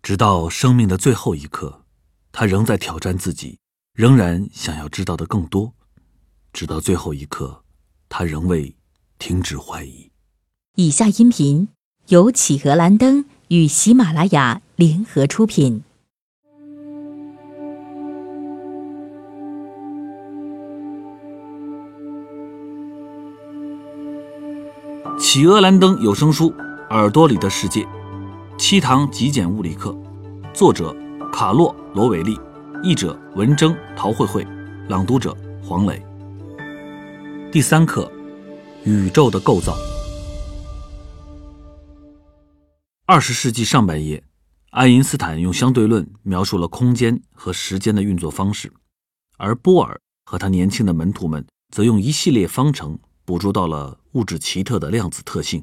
[0.03, 1.85] 直到生命的最后一刻，
[2.31, 3.59] 他仍在挑战自己，
[3.92, 5.75] 仍然想要知道的更多。
[6.53, 7.64] 直到最后一刻，
[8.09, 8.73] 他仍未
[9.18, 10.11] 停止怀疑。
[10.76, 11.68] 以下音频
[12.09, 15.83] 由企鹅蓝灯与喜马拉雅联合出品。
[25.18, 26.50] 企鹅蓝灯有声书
[26.90, 27.83] 《耳朵里的世界》，
[28.57, 29.94] 七堂极简物理课，
[30.54, 30.94] 作者
[31.33, 32.38] 卡洛·罗韦利，
[32.83, 34.46] 译者文征、陶慧慧，
[34.88, 36.00] 朗读者黄磊。
[37.52, 38.11] 第三课：
[38.85, 39.77] 宇宙的构造。
[43.07, 44.23] 二十世纪上半叶，
[44.71, 48.73] 爱因斯坦用相对论描述了空间和时间的运作方式，
[49.37, 52.99] 而波尔和他年轻的门徒们则用一系列方程。
[53.29, 55.62] 捕捉到了物质奇特的量子特性。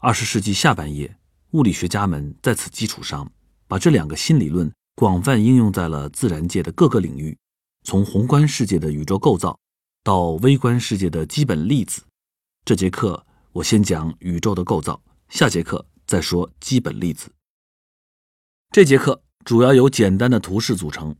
[0.00, 1.16] 二十世纪下半叶，
[1.52, 3.30] 物理学家们在此基础上，
[3.68, 7.38] 把这两个新理论广泛应用在了自然界的各个领域，
[7.84, 9.56] 从宏观世界的宇宙构造，
[10.04, 12.02] 到微观世界的基本粒子。
[12.64, 17.30] 这节课我先讲宇宙的构造，下节课再说基本粒子。
[18.72, 21.14] 这节课主要由简单的图示组成，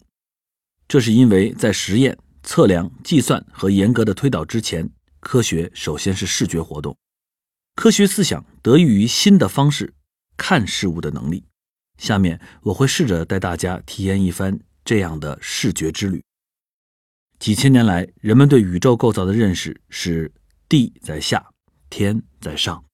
[0.88, 4.90] 这是因为在实验、测量、计算和严格的推导之前。
[5.20, 6.96] 科学首先是视觉活动，
[7.76, 9.94] 科学思想得益于新的方式
[10.36, 11.44] 看事物的能力。
[11.98, 16.20] 下面我会试着带大家体验一番这样的视觉之旅。
[17.42, 20.32] 几千年来，人们对宇宙构造的认识是
[20.68, 21.44] 地在下，
[21.90, 22.84] 天在上。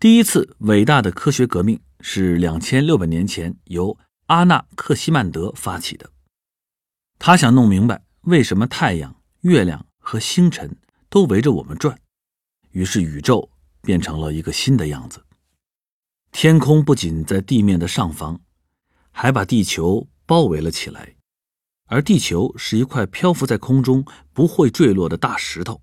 [0.00, 3.96] 第一次伟大的科学革命是两千六百年前由
[4.26, 6.10] 阿纳克西曼德发起的，
[7.20, 10.76] 他想弄明白为什么太阳、月亮和星辰。
[11.08, 11.96] 都围着我们转，
[12.70, 13.48] 于是宇宙
[13.82, 15.22] 变成了一个新的样子。
[16.32, 18.40] 天空不仅在地面的上方，
[19.12, 21.14] 还把地球包围了起来，
[21.92, 24.02] 而地球是一块漂浮在空中
[24.32, 25.82] 不会坠落的大石头。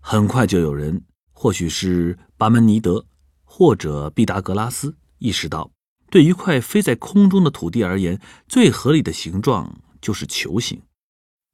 [0.00, 3.04] 很快就有人，或许是巴门尼德
[3.42, 5.72] 或者毕达哥拉斯，意识到，
[6.08, 10.80] 对一块飞在空中的土地而言，最合理的形状就是球形。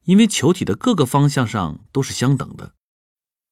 [0.04, 2.74] 因为球体的各个方向上都是相等的，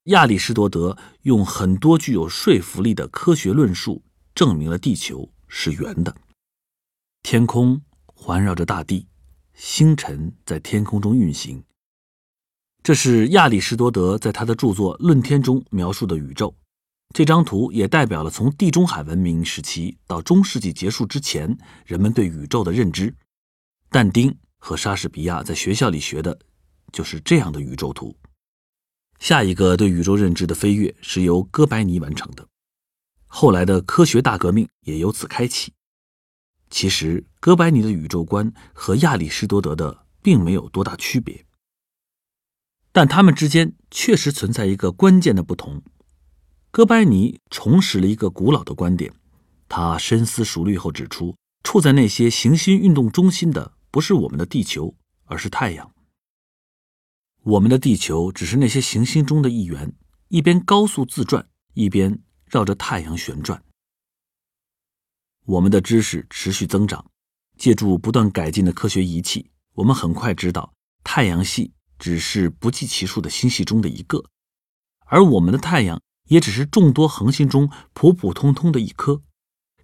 [0.04, 4.04] 亚里士多德用很多具有说服力的科学论述
[4.34, 6.14] 证明了地球是圆的。
[7.22, 9.08] 天空环绕着大地，
[9.56, 11.64] 星辰在天空中运行。
[12.82, 16.54] 这是亚里士多德在他的著作《论天》中描述的宇宙。
[17.14, 23.14] 这张图也代表了从地中海文明时期到中世纪结束之前人们对宇宙的认知。
[23.88, 26.38] 但丁和莎士比亚在学校里学的
[26.92, 28.14] 就是这样的宇宙图。
[29.18, 32.46] 下一个对宇宙认知的飞跃是由哥白尼完成的，
[33.26, 35.72] 后来的科学大革命也由此开启。
[36.68, 41.46] 其实，哥白尼的宇宙观和亚里士多德的并没有多大区别，
[42.92, 45.82] 但他们之间确实存在一个关键的不同。
[46.70, 49.12] 哥白尼重拾了一个古老的观点，
[49.68, 55.90] 他深思熟虑后指出，处在那些行星运动中心的不是我们的地球，而是太阳。
[57.44, 59.94] 我们的地球只是那些行星中的一员，
[60.28, 63.62] 一边高速自转，一边绕着太阳旋转。
[65.46, 67.04] 我们的知识持续增长，
[67.56, 74.24] 借助不断改进的科学仪器，我们很快知道太阳系只是不计其数的星系中的一个，
[75.06, 79.22] 而我们的太阳也只是众多恒星中普普通通的一颗，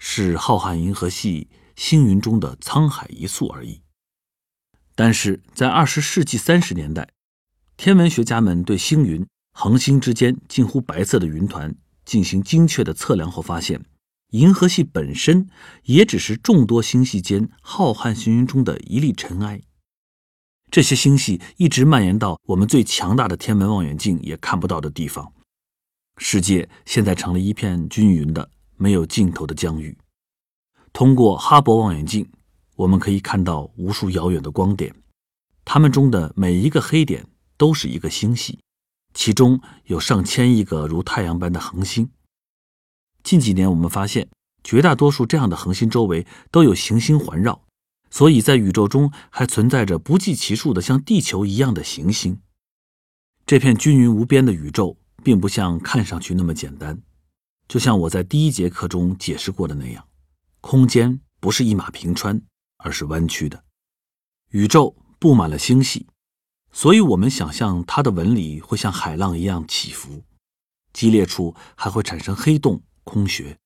[0.01, 3.83] 是浩瀚银河系星云中的沧海一粟而已。
[4.96, 7.09] 但是在二十世纪三十年代，
[7.77, 11.72] 天文学家们对星云、恒星之间近乎白色的云团
[12.05, 13.81] 进行精确的测量后发现。
[14.32, 15.48] 银河系本身
[15.84, 19.60] 也只是众多星系间浩瀚星云中的一粒尘埃，
[20.70, 25.30] 这些星系一直蔓延到我们最强大的天文望远镜也看不到的地方。
[26.16, 29.96] 世界现在成了一片均匀的、没有尽头的疆域。
[30.94, 32.26] 通过哈勃望远镜，
[32.76, 34.94] 我们可以看到无数遥远的光点，
[35.62, 37.26] 它们中的每一个黑点
[37.58, 38.60] 都是一个星系，
[39.12, 42.08] 其中有上千亿个如太阳般的恒星。
[43.22, 44.28] 近几年，我们发现
[44.64, 47.64] 绝大多数这样的恒星周围都有行星环绕，
[48.11, 52.40] 所以在宇宙中还存在着不计其数的像地球一样的行星。
[53.46, 57.00] 这片均匀无边的宇宙，并不像看上去那么简单。
[57.68, 60.06] 就像我在第一节课中解释过的那样，
[60.61, 62.42] 空间不是一马平川，
[62.78, 63.64] 而是弯曲的。
[64.50, 66.06] 宇宙布满了星系，
[66.70, 70.22] 所以我们想象它的纹理会像海浪一样起伏，
[70.92, 72.82] 激烈处还会产生黑洞。
[73.04, 73.58] 空穴，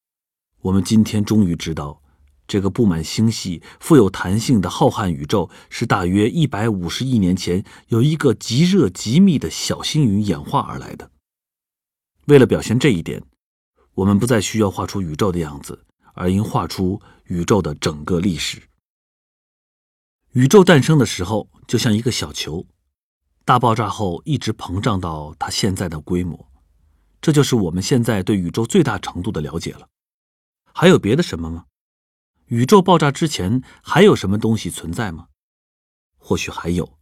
[0.60, 2.02] 我们今天终于知道，
[2.46, 11.10] 这个布满星系、富有弹性的浩瀚宇宙，是大约一百五十亿年前由一个极热极密的小星云演化而来的。
[12.26, 13.22] 为了表现这一点，
[13.94, 18.62] 我们不再需要画出宇宙的样子，而应画出宇宙的整个历史。
[20.32, 22.66] 宇宙诞生的时候就像一个小球，
[23.44, 26.48] 大爆炸后一直膨胀到它现在的规模。
[27.20, 29.88] 这就是我们现在对宇宙最大程度的了解了。
[30.72, 31.64] 还有别的什么吗？
[32.46, 35.28] 宇宙爆炸之前还有什么东西存在吗？
[36.16, 36.98] 或许还有，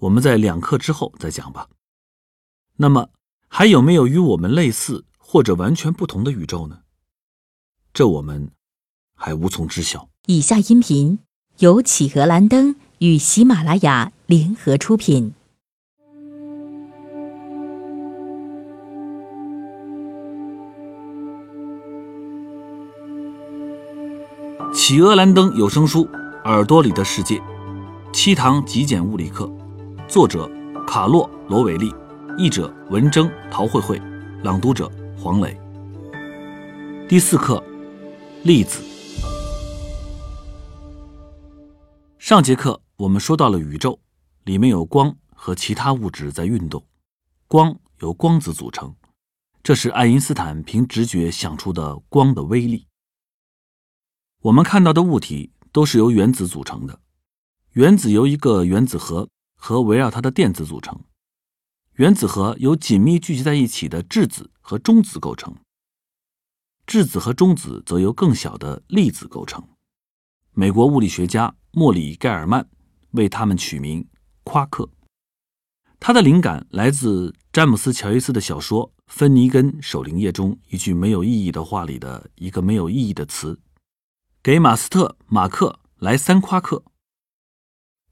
[0.00, 1.68] 我们在两课之后再讲吧。
[2.76, 3.10] 那么，
[3.48, 6.80] 还有没有与我们类似或者完全不同的宇宙呢？
[7.92, 8.50] 这我们
[9.14, 10.08] 还无从知晓。
[10.26, 11.18] 以下音频
[11.58, 15.34] 由企鹅蓝灯与喜马拉雅联合出品。
[24.86, 26.04] 企鹅蓝灯有声书
[26.44, 27.38] 《耳朵里的世界》，
[28.12, 29.50] 七堂极简物理课，
[30.06, 30.46] 作者
[30.86, 31.90] 卡洛·罗韦利，
[32.36, 33.98] 译者文征、陶慧慧，
[34.42, 35.58] 朗读者黄磊。
[37.08, 37.64] 第四课，
[38.42, 38.82] 粒子。
[42.18, 43.98] 上节课我们说到了宇宙，
[44.44, 46.84] 里面有光和其他物质在运动，
[47.48, 48.94] 光由光子组成，
[49.62, 52.86] 这是爱因斯坦凭直觉想出的光的威力。
[54.44, 57.00] 我们看到的物体都是由原子组成的，
[57.72, 59.26] 原子由一个原子核
[59.56, 61.00] 和围绕它的电子组成，
[61.94, 65.56] 原子核由紧密聚集在一起的质子和中子构成，
[66.86, 69.66] 质子和中子则由更小的粒子构成。
[70.52, 72.68] 美国物理学家莫里·盖尔曼
[73.12, 74.06] 为它们取名
[74.42, 74.90] 夸克，
[75.98, 83.58] 他的灵感来自詹姆斯·乔伊斯的小说《芬尼根守灵夜》中一句没有意义的话里的一个没有意义的词。
[84.44, 86.84] 给马斯特马克来三夸克。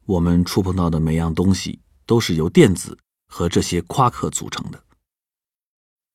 [0.06, 4.82] 我们触碰到的每样东西都是由电子和这些夸克组成的。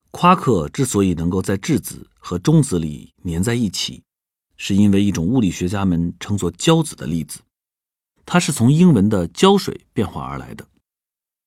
[0.09, 4.01] 夸克之所以能够在质子和中子里粘在一起，
[4.55, 7.41] 是因为一种物理学家们称作胶子的粒子，
[8.25, 10.67] 它是从英文的胶水变化而来的。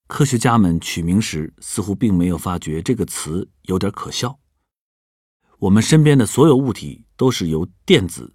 [0.06, 4.38] 科学家们取名时似乎并没有发觉这个词有点可笑。
[5.58, 8.32] 我们身边的所有物体都是由电子、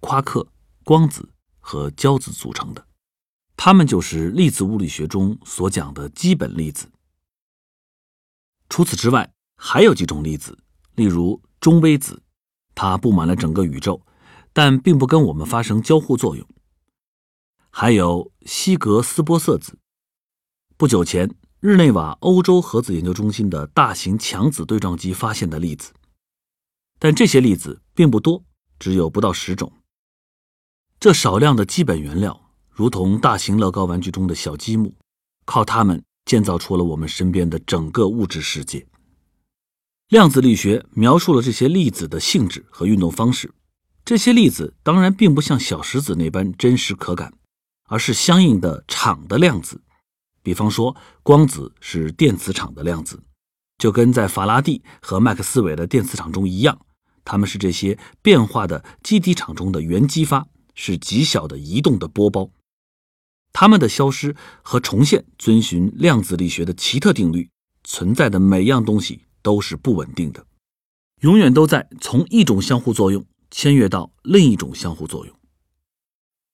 [0.00, 0.46] 夸克、
[0.84, 1.28] 光子
[1.58, 2.86] 和胶子组成的，
[3.56, 6.90] 它们就是粒子物理学中所讲的基本粒子。
[8.68, 10.58] 除此之外，还有几种粒子，
[10.94, 12.22] 例如中微子，
[12.74, 14.00] 它布满了整个宇宙，
[14.52, 16.46] 但并不跟我们发生交互作用。
[17.70, 19.78] 还有希格斯玻色子。
[20.76, 25.92] 不久前，日内瓦欧洲核子研究中心的大型强子对撞机发现的粒子，
[26.98, 28.44] 但这些粒子并不多，
[28.78, 29.72] 只有不到十种。
[31.00, 34.94] 这少量的基本原料，如同大型乐高玩具中的小积木，
[35.44, 36.02] 靠它们。
[36.24, 38.86] 建造出了我们身边的整个物质世界。
[40.08, 43.50] 量子力学描述了这些粒子的性质和运动方式。
[44.04, 47.32] 这些粒子当然并不像小石子那般真实可感，
[47.88, 49.80] 而是相应的场的量子。
[50.42, 53.22] 比方说，光子是电磁场的量子，
[53.78, 56.78] 就跟在法拉第和麦克斯韦的电磁场中一样，
[57.24, 60.46] 它们是这些变化的基底场中的原激发，
[60.80, 62.52] 是极小的移动的波包。
[63.52, 67.50] 它们的消失和重现遵循量子力学的奇特定律，
[67.82, 70.46] 存在的每样东西都是不稳定的，
[71.22, 75.34] 永远都在从一种相互作用迁越到另一种相互作用。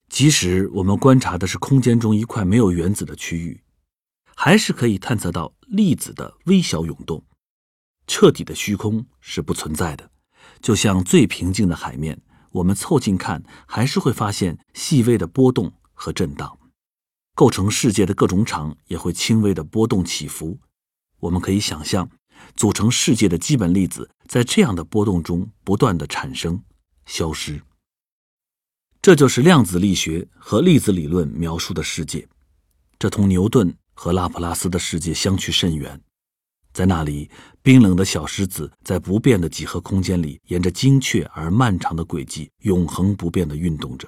[0.08, 3.62] 即使我们观察的是空间中一块没有原子的区域，
[4.34, 7.22] 还是可以探测到粒子的微小涌动。
[8.06, 10.10] 彻底的虚空是不存在的，
[10.62, 12.22] 就像最平静的海面，
[12.54, 16.56] 我们凑近看，还是会发现细微的波动和震荡。
[17.34, 20.56] 构成世界的各种场也会轻微的波动起伏。
[21.18, 22.08] 我们可以想象，
[22.54, 26.62] 组成世界的基本粒子在这样的波动中不断的产生、
[27.06, 27.60] 消失。
[29.02, 32.28] 这就是量子力学和粒子理论描述的世界。
[33.00, 36.00] 这同牛顿和拉普拉斯的世界相去甚远。
[36.72, 37.28] 在那里，
[37.64, 44.06] 冰冷的小石子在不变的几何空间里，沿着精确而漫长的轨迹，永恒不变地运动着。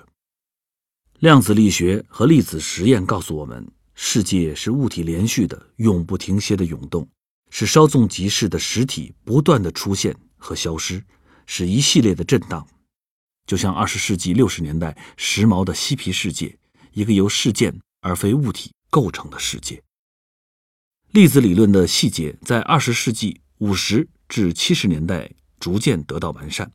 [1.20, 7.08] 量子力学和粒子实验告诉我们，世界是物体连续的、永不停歇的涌动，
[7.48, 11.02] 是稍纵即逝的实体不断的出现和消失，
[11.46, 12.68] 是一系列的震荡，
[13.46, 16.54] 就像二十世纪六十年代时髦的嬉皮世界，
[16.92, 19.82] 一个由事件而非物体构成的世界。
[21.12, 26.72] 粒子理论的细节在二十世纪五十至七十年代逐渐得到完善。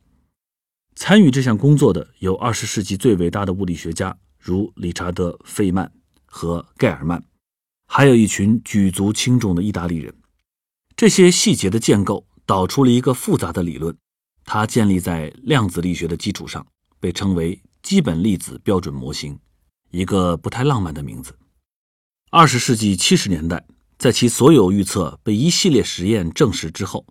[0.94, 4.16] 参与这项工作的有二十世纪最伟大的物理学家。
[4.44, 5.92] 如理查德·费曼
[6.26, 7.22] 和盖尔曼，
[7.86, 10.12] 还有一群举足轻重的意大利人。
[10.96, 13.96] 这些细节的建构导出了一个复杂的理论，
[14.44, 16.66] 它建立在量子力学的基础上，
[16.98, 19.38] 被称为基本粒子标准模型，
[19.92, 21.38] 一个不太浪漫的名字。
[22.32, 23.64] 二十世纪七十年代，
[24.02, 27.06] 在其所有预测被一系列实验证实之后，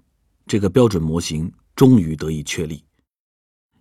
[0.46, 2.84] 这个标准模型终于得以确立。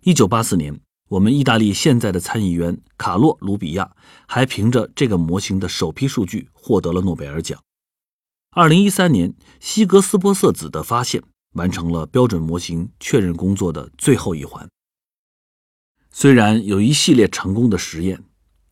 [0.03, 0.79] 一九八四年。
[1.09, 3.93] 我们意大利现在的参议员卡洛·卢比亚
[4.25, 7.61] 还凭着这个模型的首批数据获得了诺贝尔奖。
[8.51, 11.21] 二零一三年，希格斯玻色子的发现
[11.55, 14.65] 完成了标准模型确认工作的最后一环。
[16.11, 18.23] 虽然有一系列成功的实验，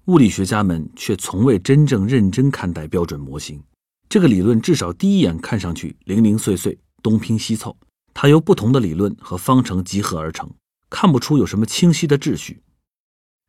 [0.06, 3.62] 物理学家们却从未真正认真看待标准模型。
[4.10, 7.78] 这个理论至少第一眼看上去零零碎碎、东拼西凑，
[8.12, 10.50] 它由不同的理论和方程集合而成。
[10.90, 12.64] 看不出有什么清晰的秩序。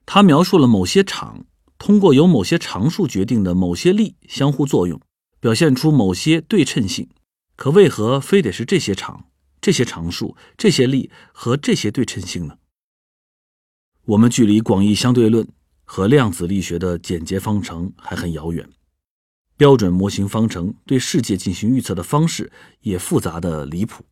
[0.05, 1.47] 它描述了某些场
[1.79, 5.01] 通过由某些常数决定的某些力相互作用，
[5.41, 7.09] 表现出某些对称性。
[7.57, 9.31] 可为何非得是这些场、
[9.63, 12.59] 这些常数、这些力和这些对称性呢？
[14.05, 15.49] 我们距离广义相对论
[15.85, 18.69] 和量子力学的简洁方程还很遥远。
[19.61, 22.51] 标准模型方程对世界进行预测的方式
[22.81, 24.07] 也复杂的离谱。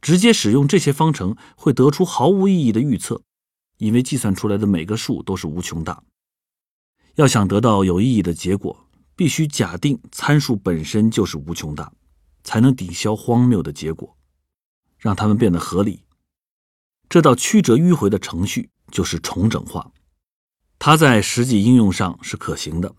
[0.00, 3.22] 直接使用这些方程会得出毫无意义的预测，
[3.78, 6.02] 因为计算出来的每个数都是无穷大。
[7.14, 8.84] 要想得到有意义的结果，
[9.14, 11.92] 必须假定参数本身就是无穷大，
[12.42, 14.16] 才能抵消荒谬的结果，
[14.98, 16.02] 让它们变得合理。
[17.08, 19.92] 这道曲折迂回的程序就是重整化，
[20.80, 22.92] 它在实际应用上是可行的，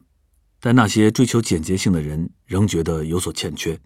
[0.62, 3.78] 但那些追求简洁性的人仍觉得有所欠缺。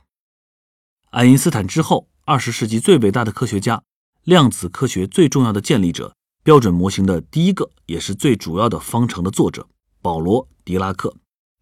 [1.09, 2.07] 爱因斯坦之后。
[2.28, 3.84] 二十世纪最伟大的科学家，
[4.23, 9.67] 量子科学最重要的建立者，标准模型的第一个也是最主要的方程的作者
[10.01, 11.15] 保罗·狄拉克，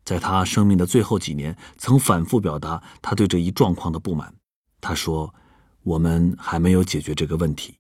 [0.06, 4.34] 在他生命的最后几年，曾反复表达他对这一状况的不满。
[4.80, 5.36] 他说
[5.84, 7.76] ：“我们还没有解决这个问题。”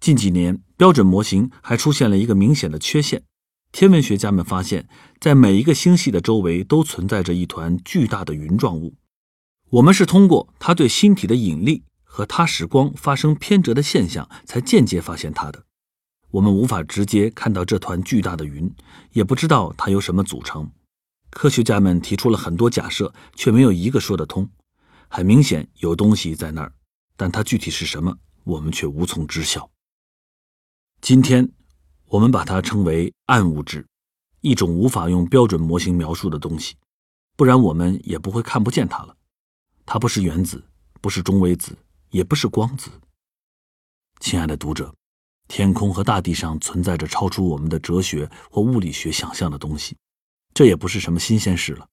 [0.00, 3.22] 近几年，标准模型还出现了一个明显的缺陷：
[3.70, 4.88] 天文学家们发现，
[5.20, 8.94] 在每一个星系的周围都存在着一团巨大的云状物。
[9.70, 15.64] 我们是通过它对星体的引力和它使光发生偏折的现象，才间接发现它的。
[16.30, 18.72] 我们无法直接看到这团巨大的云，
[19.12, 20.70] 也不知道它由什么组成。
[21.30, 24.48] 科学家们提出了很多假设，却没有一个说得通。
[25.08, 26.72] 很明显，有东西在那儿，
[27.16, 29.70] 但它具体是什么，我们却无从知晓。
[31.00, 31.50] 今天。
[32.08, 33.84] 我们把它称为暗物质，
[34.46, 36.76] 一种无法用标准模型描述的东西，
[37.34, 39.16] 不然我们也不会看不见它了。
[39.84, 40.62] 它不是原子，
[41.00, 41.76] 不是中微子，
[42.10, 42.88] 也不是光子。
[44.20, 44.94] 亲爱的读者，
[45.48, 49.96] 天空和大地上存在着超出我们的哲学或物理学想象的东西，
[50.54, 51.88] 这也不是什么新鲜事了。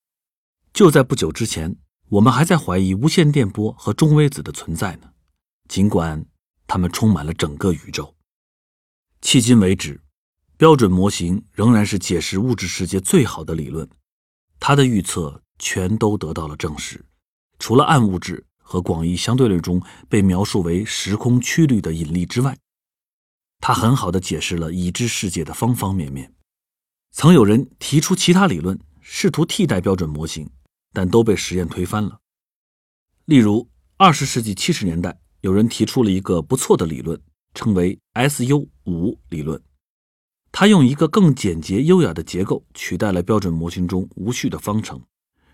[0.73, 1.75] 就在不久之前，
[2.09, 5.09] 我们还在怀疑无线电波和中微子的存在呢，
[5.67, 6.23] 尽管
[6.67, 8.13] 它们充满了整个宇宙。
[9.23, 10.02] 迄今为止。
[10.63, 13.85] 标准模型仍然是解释物质世界最好的理论，
[14.61, 17.03] 它的预测全都得到了证实。
[17.59, 22.57] 除了暗物质和广义相对论中被描述为时空曲率的引力之外，
[23.59, 26.33] 它很好的解释了已知世界的方方面面。
[27.11, 30.49] 曾有人提出其他理论，试图替代标准模型，
[30.93, 32.21] 但都被实验推翻了。
[33.25, 37.21] 例如，二十世纪七十年代，有人提出了一个不错的理论，
[37.53, 39.61] 称为 SU 五理论。
[40.55, 45.01] 它用一个更简洁优雅的结构取代了标准模型中无序的方程。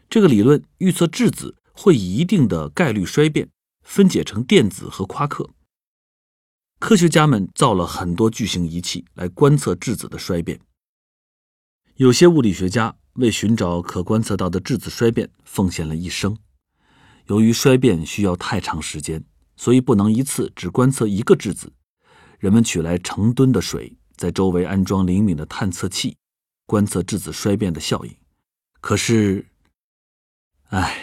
[0.10, 3.50] 这个理论预测质子会以一定的概率衰变，
[3.82, 5.50] 分解成电子和夸克。
[6.80, 10.60] 科学家们造了很多巨型仪器来观测质子的衰变。
[11.96, 16.38] 有些物理学家为寻找可观测到的质子衰变奉献了一生。
[17.28, 19.24] 由于衰变需要太长时间，
[19.56, 21.72] 所以不能一次只观测一个质子。
[22.38, 23.96] 人们取来成吨的水。
[24.20, 26.18] 在周围安装灵敏的探测器，
[26.66, 28.14] 观测质子衰变的效应。
[28.82, 29.48] 可是，
[30.72, 30.94] 唉，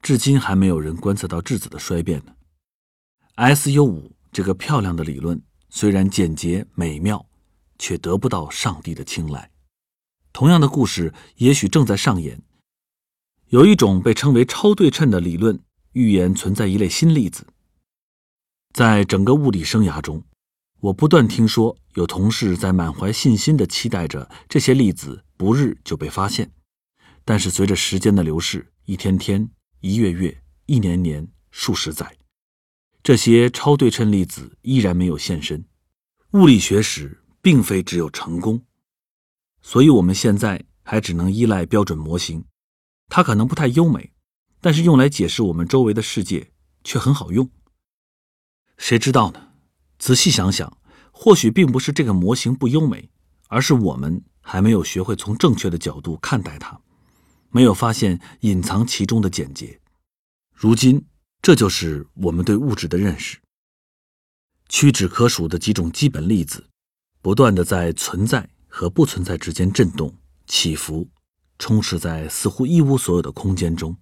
[0.00, 2.34] 至今还没有人观测到质子的衰变呢。
[3.36, 7.26] SU 五这个漂亮的理论虽然简洁美妙，
[7.78, 9.50] 却得不到上帝的青睐。
[10.32, 12.40] 同样的故事也许正在上演。
[13.48, 15.60] 有一种被称为超对称的理论，
[15.92, 17.46] 预言存在一类新粒子。
[18.72, 20.24] 在整个物理生涯中。
[20.84, 26.52] 我不断听说有同事在满怀信心地期待着这些粒子不日就被发现，
[27.24, 29.48] 但是随着时间的流逝，一天天、
[29.80, 32.14] 一月月、一年年、数十载，
[33.02, 35.64] 这些超对称粒子依然没有现身。
[36.32, 38.60] 物理学史并非只有成功，
[39.62, 42.44] 所以我们现在还只能依赖标准模型。
[43.08, 44.12] 它可能不太优美，
[44.60, 47.48] 但是用来解释我们周围的世界却很好用。
[48.76, 49.53] 谁知道呢？
[50.04, 50.76] 仔细想想，
[51.12, 53.08] 或许并不是这个模型不优美，
[53.48, 56.78] 而是我们还没有学会从正确的角度看待它，
[57.48, 59.80] 没有发现隐藏其中的简洁。
[60.52, 61.06] 如今，
[61.40, 63.38] 这就是我们对物质的认识：
[64.68, 66.68] 屈指可数的几种基本粒子，
[67.22, 70.14] 不断的在存在和不存在之间震动、
[70.46, 71.08] 起伏，
[71.58, 73.96] 充斥在似乎一无所有的空间中。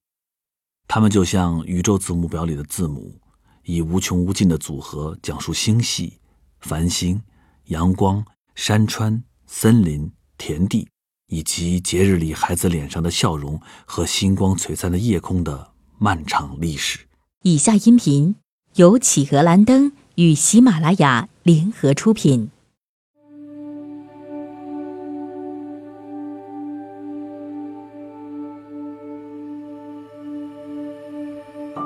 [0.89, 3.22] 它们就像宇宙字母表里的字母。
[3.65, 6.19] 以无穷无尽的组合讲述星系、
[6.61, 7.23] 繁星、
[7.67, 10.89] 阳光、山川、森林、田地，
[11.29, 17.01] 以及节日里孩子脸上的笑容和星光璀璨的夜空的漫长历史。
[17.43, 18.35] 以下音频
[18.75, 22.51] 由企鹅蓝灯与喜马拉雅联合出品。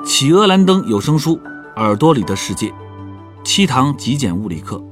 [0.05, 1.39] 企鹅蓝灯有声书。
[1.77, 2.73] 耳朵里的世界，
[3.43, 4.83] 七堂极简物理课，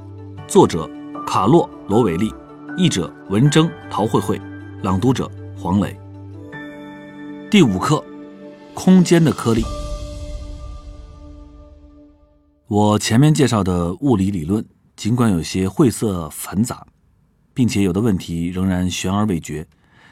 [0.48, 0.88] 作者
[1.26, 2.32] 卡洛·罗韦利，
[2.78, 4.40] 译者文征、陶慧慧，
[4.84, 5.28] 朗读者
[5.58, 6.00] 黄磊。
[7.50, 8.06] 第五课，
[8.76, 9.64] 空间的颗粒。
[12.68, 14.64] 我前面介绍的物理理论，
[14.96, 16.86] 尽管有些晦涩繁杂，
[17.52, 19.68] 并且有的问题仍然悬而未决，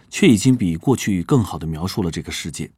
[0.09, 2.71] 却已经比过去更好的描述了这个世界。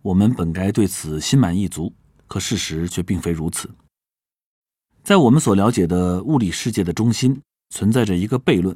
[0.00, 1.92] 我们本该对此心满意足。
[2.32, 3.68] 可事实却并非如此。
[5.04, 8.74] 在我们所了解的物理世界的中心，存在着一个悖论。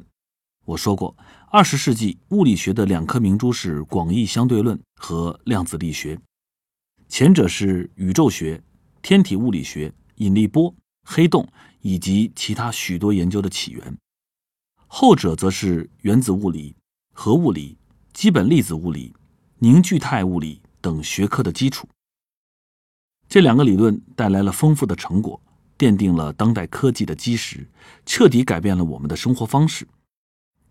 [0.63, 1.17] 我说过，
[1.49, 6.19] 二十世纪物理学的两颗明珠是广义相对论和量子力学。
[7.09, 8.61] 前者是宇宙学、
[9.01, 11.47] 天体物理学、引力波、黑洞
[11.81, 13.91] 以及其他许多研究的起源；
[14.85, 16.75] 后者则是原子物理、
[17.11, 17.75] 核物理、
[18.13, 19.15] 基本粒子物理、
[19.57, 21.89] 凝聚态物理等学科的基础。
[23.29, 25.39] 这两个理论带来了丰富的成果，
[25.77, 27.67] 奠定了当代科技的基石，
[28.05, 29.87] 彻底改变了我们的生活方式。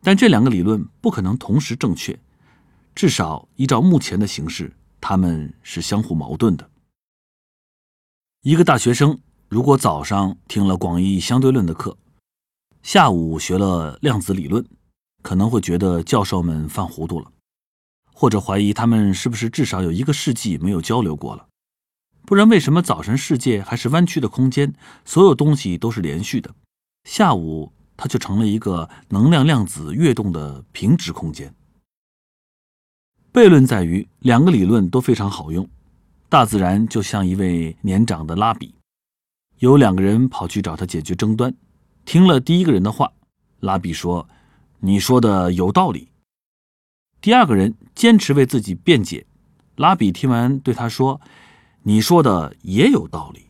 [0.03, 2.19] 但这两个理论不可能同时正确，
[2.95, 6.71] 至少依照目前的形势，它们是相互矛盾的。
[8.43, 11.99] 一个大学生如果早上听了广义相对论的课，
[12.83, 14.65] 下午学了量子理论，
[15.23, 17.31] 可能会觉得教授们犯糊涂了，
[18.15, 21.47] 或者怀疑他们是不是至少有一个世纪没有交流过了。
[22.27, 24.75] 不然，为什么早晨世界还是弯曲的空间，
[25.05, 26.53] 所有东西都是连续的，
[27.05, 31.55] 下午它就成了一个能量量子跃动的平直空间？
[33.33, 35.69] 悖论在于两个理论都非常好用，
[36.29, 38.75] 大自然就像一位年长的拉比，
[39.61, 41.55] 有两个人跑去找他解决争端。
[42.05, 43.13] 听了第一个人的话，
[43.61, 44.29] 拉比说
[44.81, 46.09] ：“你说的有道理。”
[47.23, 49.25] 第二个人坚持为自己辩解，
[49.77, 51.21] 拉比听完对他说
[51.87, 53.47] ：“你说的也有道理。”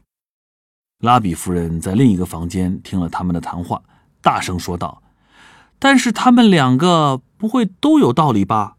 [1.00, 3.82] 拉比夫人在另一个房间听了他们的谈话，
[4.20, 5.02] 大声说道
[5.78, 8.76] ：“但是他们两个不会都有道理吧？”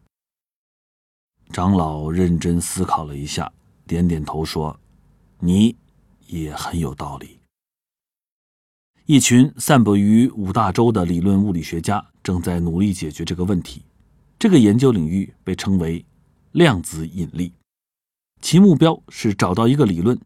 [1.51, 3.51] 长老认真思考了一下，
[3.87, 4.79] 点点头说
[5.39, 5.75] ：“你
[6.27, 7.39] 也很有道理。”
[9.05, 13.81] 一群散布于五大洲的理论物理学家正在努力解决这个问题。
[14.37, 16.05] 这个研究领域被称为
[16.51, 17.53] 量子引力，
[18.41, 20.19] 其目标是找到一个理论，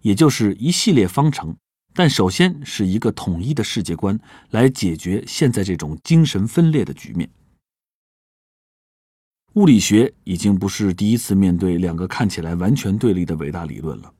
[0.00, 1.56] 也就是一系列方程，
[1.94, 4.18] 但首先是一个统一的世界观，
[4.50, 7.30] 来解决现在这种精神分裂的局面。
[9.54, 14.12] 物理学已经不是第一次面对两个看起来完全对立的伟大理论了，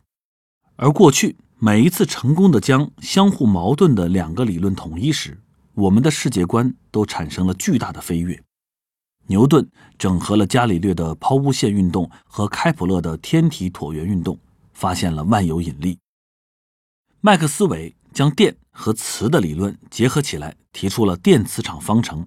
[0.76, 1.37] 而过去。
[1.64, 5.41] 每一次成功的将相互矛盾的两个理论统一时，
[5.74, 8.43] 我们的世界观都产生了巨大的飞跃。
[9.33, 9.66] 牛顿
[9.97, 14.39] 整合了伽利略的抛物线运动和开普勒的天体椭圆运动，
[14.74, 15.99] 发现了万有引力。
[17.22, 22.26] 麦克斯韦将电和磁的理论结合起来，提出了电磁场方程。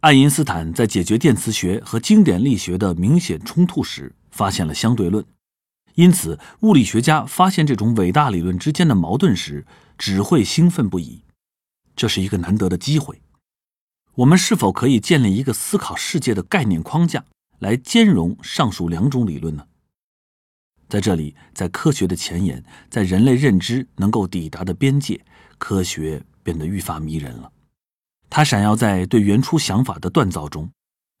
[0.00, 5.24] 爱因斯坦在解决电磁学和经典力学的明显冲突时，发现了相对论。
[5.94, 9.64] 因此，物理学家发现这种伟大理论之间的矛盾时，
[9.96, 11.22] 只会兴奋不已。
[11.96, 13.22] 这是一个难得的机会。
[14.16, 17.24] 我们是否可以建立一个思考世界的概念框架，
[17.58, 19.66] 来兼容上述两种理论呢？
[20.88, 25.20] 在这里，在科学的前沿，在人类认知能够抵达的边界，
[25.58, 27.50] 科学变得愈发迷人了。
[28.30, 30.70] 它闪耀在对原初想法的锻造中，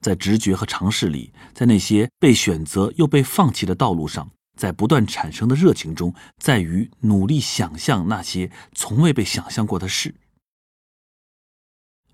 [0.00, 4.30] 在直觉和尝试里，在那些被选择又被放弃的道路上。
[4.56, 10.14] 在不断产生的热情中，在于努力想象那些从未被想象过的事。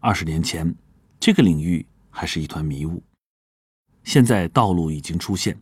[0.02, 0.74] 二十年前，
[1.20, 3.02] 这个领域还是一团迷雾，
[4.02, 5.60] 现在道路已经出现，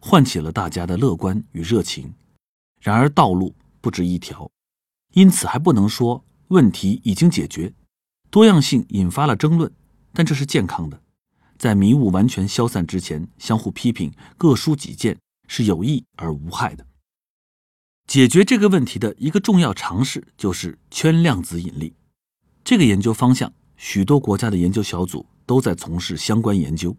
[0.00, 2.12] 唤起了大家的乐观与热情。
[2.80, 4.50] 然而，道路不止一条，
[5.12, 7.72] 因此还不能说问题已经解决。
[8.30, 9.70] 多样性引发了争论，
[10.14, 11.00] 但这是健康的。
[11.58, 15.18] 在迷雾完全消散之前，相互批评，各抒己见。
[15.46, 16.86] 是有益而无害的。
[18.06, 21.94] 解决这个问题的一个重要尝试就是圈量子引力。
[22.64, 26.96] 这个研究方向，许多国家的研究小组都在从事相关研究。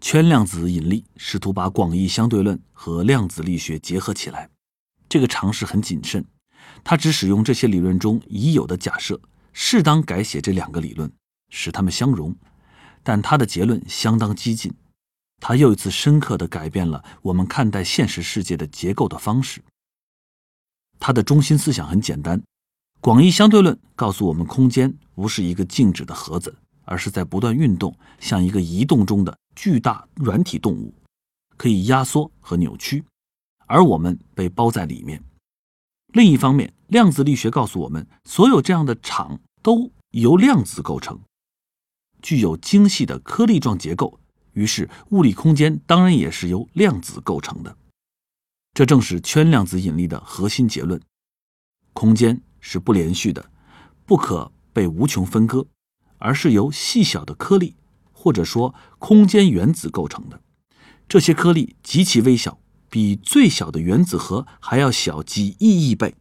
[0.00, 4.48] 圈量子引力试图把广义相对论和量子力学结合起来。
[5.08, 6.24] 这个尝试很谨慎，
[6.84, 9.20] 它只使用这些理论中已有的假设，
[9.52, 11.10] 适当改写这两个理论，
[11.48, 12.36] 使它们相容。
[13.02, 14.72] 但它的结论相当激进。
[15.40, 19.62] 他又一次深刻地改变了我们看待现实世界的结构的方式。
[20.98, 22.42] 他的中心思想很简单：
[23.00, 30.92] 广义相对论告诉我们，空间不是一个静止的盒子，而是在不断运动，像一个移动中的巨大软体动物，
[31.56, 33.04] 可以压缩和扭曲，
[33.66, 35.22] 而我们被包在里面。
[36.12, 41.20] 另一方面，量子力学告诉我们，所有这样的场都由量子构成，
[42.20, 44.18] 具有精细的颗粒状结构。
[44.54, 47.76] 于是，物理空间当然也是由量子构成的。
[48.74, 51.00] 这正是圈量子引力的核心结论：
[51.92, 53.50] 空间是不连续的，
[54.04, 55.66] 不可被无穷分割，
[56.18, 57.76] 而是由细小的颗粒，
[58.12, 60.40] 或者说空间原子构成的。
[61.08, 66.14] 这些颗粒极其微小，比最小的原子核还要小几亿亿倍。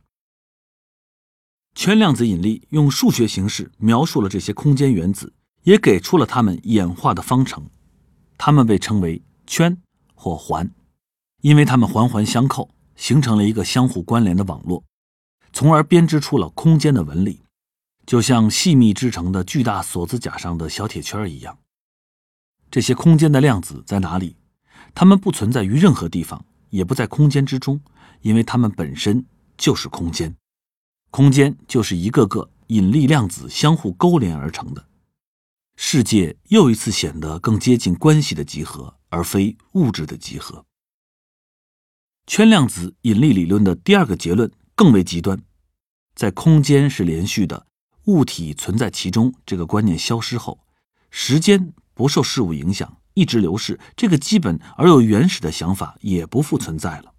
[1.76, 5.34] 圈量子引力用数学形式描述了这些空间原子，
[5.64, 7.70] 也给出了它们演化的方程。
[8.38, 9.78] 它们被称为圈
[10.16, 10.72] 或环，
[11.42, 14.84] 因为它们环环相扣，形成了一个相互关联的网络，
[15.58, 17.42] 从而编织出了空间的纹理，
[18.06, 21.58] 就像细密织成的巨大锁子甲上的小铁圈一样。
[22.70, 24.36] 这些空间的量子在哪里？
[24.94, 27.82] 它们不存在于任何地方，也不在空间之中，
[28.22, 29.26] 因为它们本身
[29.58, 30.36] 就是空间。
[31.10, 34.88] 空间就是一个个引力量子相互勾连而成的。
[35.76, 40.64] 世界又一次显得更接近关系的集合，而非物质的集合。
[42.28, 45.42] 圈量子引力理论的第二个结论更为极端，
[46.18, 47.68] 在空间是连续的，
[48.06, 50.60] 物体存在其中这个观念消失后，
[51.12, 57.14] 时间不受事物影响，一直流逝，这个基本而又原始的想法也不复存在了。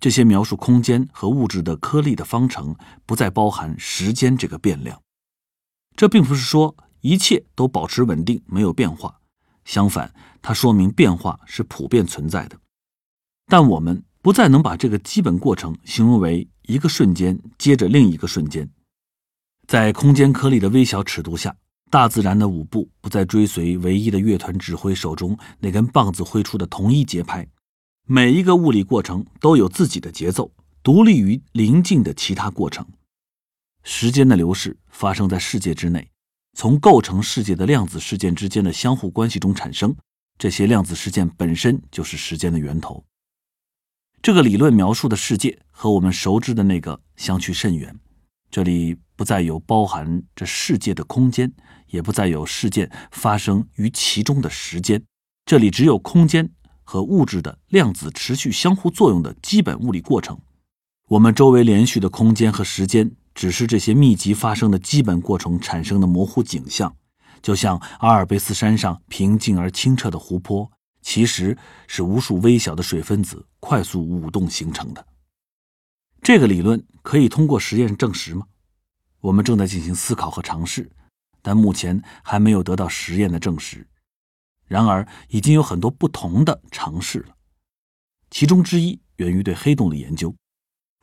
[0.00, 2.74] 这些描述空间和物质的颗粒的方程
[3.04, 5.02] 不再包含时间这个变量。
[5.94, 9.20] 这并不是说一切都保持稳定，没有变化，
[9.66, 12.58] 相反，它说明变化是普遍存在的。
[13.48, 18.66] 但我们不再能把这个基本过程形容为一个瞬间接着另一个瞬间。
[19.66, 21.54] 在空间颗粒的微小尺度下，
[21.90, 27.46] 大自然的舞步不再追随唯一的乐团指挥手中那根棒子挥出的同一节拍。
[28.06, 30.50] 每一个物理过程都有自己的节奏，
[30.82, 32.86] 独立于邻近的其他过程。
[33.84, 36.10] 时间的流逝发生在世界之内，
[36.54, 39.94] 从构成世界的量子事件之间的相互关系中产生。
[40.38, 43.04] 这些量子事件本身就是时间的源头。
[44.22, 47.98] 这个理论描述的世界和我们熟知的那个相去甚远，
[48.52, 51.52] 这里不再有包含着世界的空间，
[51.88, 55.02] 也不再有事件发生于其中的时间，
[55.44, 56.48] 这里只有空间
[56.84, 60.38] 和物质的量子持续相互作用的基本物理过程。
[61.08, 66.94] 我们周围连续的空间和时间，只是这些密集发生的基本过程产生的模糊景象，
[67.42, 70.70] 就像阿尔卑斯山上平静而清澈的湖泊。
[71.02, 75.06] 其实是无数微小的水分子快速舞动形成的。
[76.22, 78.46] 这个理论可以通过实验证实吗？
[79.20, 80.90] 我们正在进行思考和尝试，
[81.42, 83.86] 但目前还没有得到实验的证实。
[84.66, 87.34] 然而，已经有很多不同的尝试了。
[88.30, 90.34] 其中之一源于对黑洞的研究。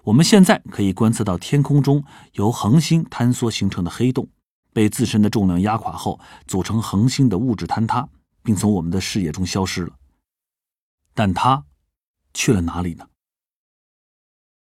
[0.06, 4.28] 我们现在可以观测到天空中由恒星坍缩形成的黑洞，
[4.74, 8.08] 被自身的重量压垮后，组成恒星的物质坍塌。
[8.44, 9.98] 并从我们的视野中消失了，
[11.14, 11.66] 但它
[12.34, 13.08] 去了哪里呢？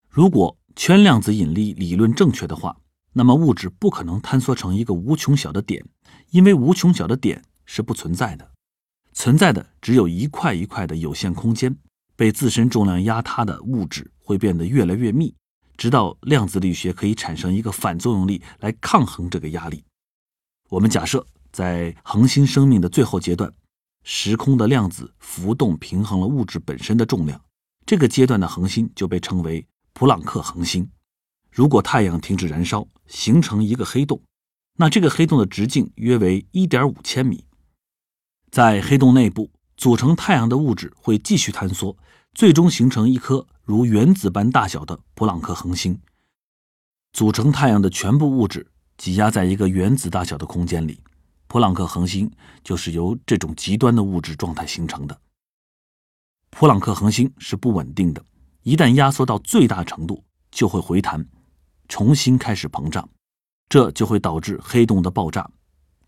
[0.09, 2.81] 如果圈量子引力理论正确的话，
[3.13, 5.85] 那么物质不可能坍缩成一个无穷小的点，
[6.31, 8.53] 因为无穷小的点是不存在的，
[9.13, 11.77] 存在的只有一块一块的有限空间。
[12.15, 15.35] 被自身重量压塌的物质会变得越来越密，
[15.77, 19.85] 直到量子力学可以产生一个反作用力来抗衡这个压力。
[20.71, 21.27] 我们假设。
[21.57, 23.51] 在恒星生命的最后阶段，
[24.05, 27.41] 时空的量子浮动平衡了物质本身的重量。
[27.87, 30.87] 这个阶段的恒星就被称为普朗克恒星。
[31.51, 34.21] 如果太阳停止燃烧，形成一个黑洞，
[34.77, 37.43] 那这个黑洞的直径约为一点五千米。
[38.51, 41.97] 在黑洞内部，组成太阳的物质会继续坍缩，
[42.35, 45.99] 最终形成一颗如原子般大小的普朗克恒星。
[47.15, 48.67] 组成太阳的全部物质
[48.99, 51.01] 挤压在一个原子大小的空间里。
[51.49, 52.31] 普朗克恒星
[52.65, 55.19] 就是由这种极端的物质状态形成的。
[56.51, 58.25] 普朗克恒星是不稳定的，
[58.63, 61.27] 一旦压缩到最大程度，就会回弹，
[61.89, 63.09] 重新开始膨胀，
[63.69, 65.49] 这就会导致黑洞的爆炸。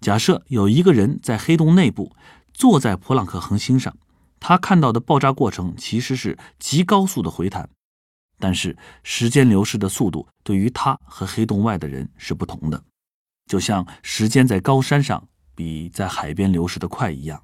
[0.01, 2.15] 假设有一个人在黑洞内部
[2.53, 3.97] 坐在普朗克恒星上，
[4.41, 7.69] 他看到的爆炸过程其实是极高速的回弹，
[8.39, 12.83] 但是时间流逝的速度对于他和黑洞外的人是不同的，
[13.49, 15.27] 就像时间在高山上。
[15.59, 17.43] 比在海边流逝的快一样，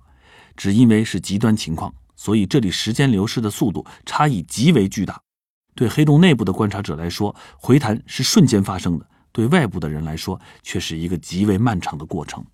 [0.54, 5.20] 只因为是极端情况，所以这里时间流逝的速度差异极为巨大。
[5.74, 12.46] 对黑洞内部的观察者来说，回弹是瞬间发生的；对外部的人来说，却是一个极为漫长的过程。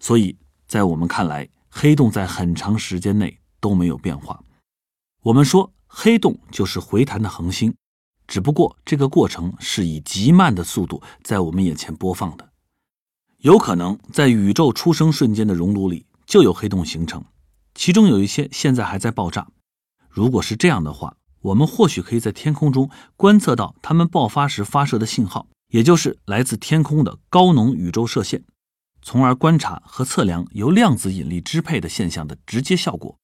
[0.00, 0.34] 所以
[0.66, 4.42] 在我们看来，黑洞在很长时间内都没有变化。
[5.20, 7.74] 我们说黑洞就是回弹的恒星，
[8.26, 12.53] 只不过这个过程是以极慢的速度在我们眼前播放的。
[13.44, 17.22] 有可能在宇宙出生瞬间的熔炉里就有黑洞形成，
[17.74, 19.46] 其中有一些现在还在爆炸。
[20.08, 22.88] 如果是这样的话，我们或许可以在天空中
[23.18, 28.42] 观测到它们爆发时发射的信号，也就是来自天空的高能宇宙射线，
[29.02, 33.18] 从而观察和测量由量子引力支配的现象的直接效果。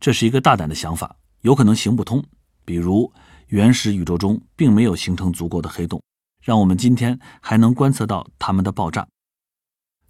[0.00, 2.24] 这是一个大胆的想法，有可能行不通。
[2.64, 3.12] 比如，
[3.46, 6.02] 原始宇宙中并没有形成足够的黑洞。
[6.44, 9.08] 让我们今天还能观测到它们的爆炸，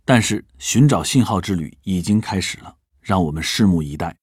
[0.05, 4.17] 但是寻找信号之旅已经开始了，让我们拭目以待。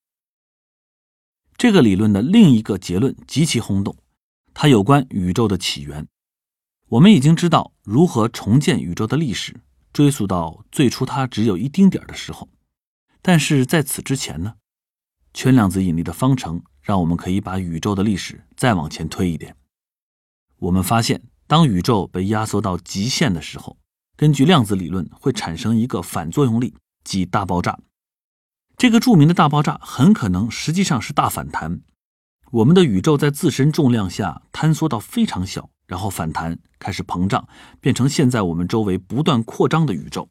[1.55, 3.95] 这个理论的另一个结论极其轰动，
[4.53, 6.05] 它有关宇宙的起源。
[6.89, 9.61] 我们已经知道如何重建宇宙的历史，
[9.93, 12.49] 追溯到最初它只有一丁点的时候。
[13.21, 14.55] 但是在此之前呢？
[15.33, 19.55] 圈量子引力的方程让我们可以把宇宙的历史再往前推一点。
[20.57, 21.30] 我们发现。
[21.51, 23.75] 当宇宙被压缩到极限的时候，
[24.15, 26.73] 根据量子理论会产生一个反作用力，
[27.03, 27.77] 即大爆炸。
[28.77, 31.81] 这个著名的大爆炸很可能实际上是大反弹。
[32.51, 37.45] 我们的宇宙在自身重量下坍缩到非常小，然后反弹，开始膨胀，
[37.81, 40.29] 变成现在我们周围不断扩张的宇宙。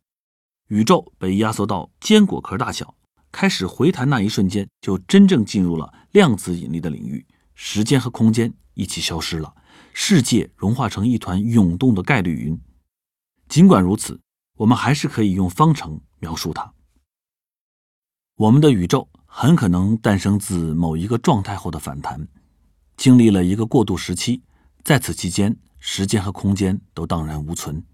[0.68, 2.95] 宇宙被压缩到坚果壳大小，
[3.31, 9.55] 开始回弹那一瞬间，就真正进入了量子引力的领域，时间和空间一起消失了。
[10.03, 12.59] 世界融化成一团涌动的概率云。
[13.51, 14.19] 尽管如此，
[14.57, 16.73] 我们还是可以用方程描述它。
[18.37, 22.27] 我们的宇宙很可能诞生自某一个状态后的反弹，
[22.97, 24.43] 经历了一个过渡时期，
[24.83, 27.85] 在此期间，时间和空间都荡然无存。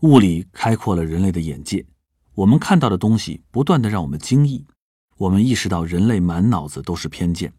[0.00, 1.84] 物理开阔了人类的眼界，
[2.36, 4.66] 我们看到的东西不断的让我们惊异。
[5.18, 7.52] 我们意识到人类满脑子都是偏见，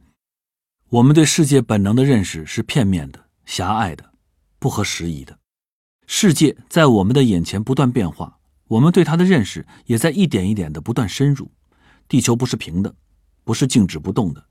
[0.90, 3.29] 我们对世界本能的认识是片面的。
[3.50, 4.12] 狭隘的，
[4.60, 5.39] 不合时宜的
[6.06, 8.38] 世界在我们的眼前不断变化，
[8.68, 11.50] 我们对它的认识也在一点一点的不断深入。
[12.08, 12.93] 地球不是平的，
[13.43, 14.45] 不是静止不动的。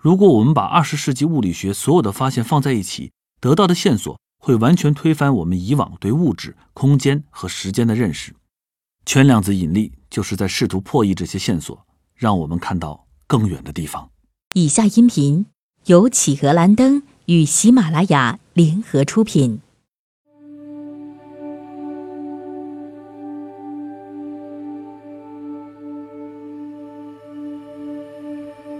[0.00, 8.34] 如果我们把二十世纪物理学所有的发现放在一起，得到的线索会完全推翻我们以往对物质、空间和时间的认识。
[9.04, 14.10] 全量子引力就是在试图破译这些线索，让我们看到更远的地方。
[14.54, 15.44] 以下音频
[15.84, 17.02] 由企鹅蓝灯。
[17.26, 19.60] 与喜马拉雅联合出品，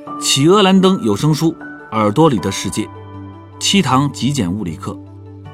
[0.21, 1.53] 《企鹅蓝灯有声书》
[1.93, 2.89] 耳朵里的世界，
[3.61, 4.99] 七堂极简物理课，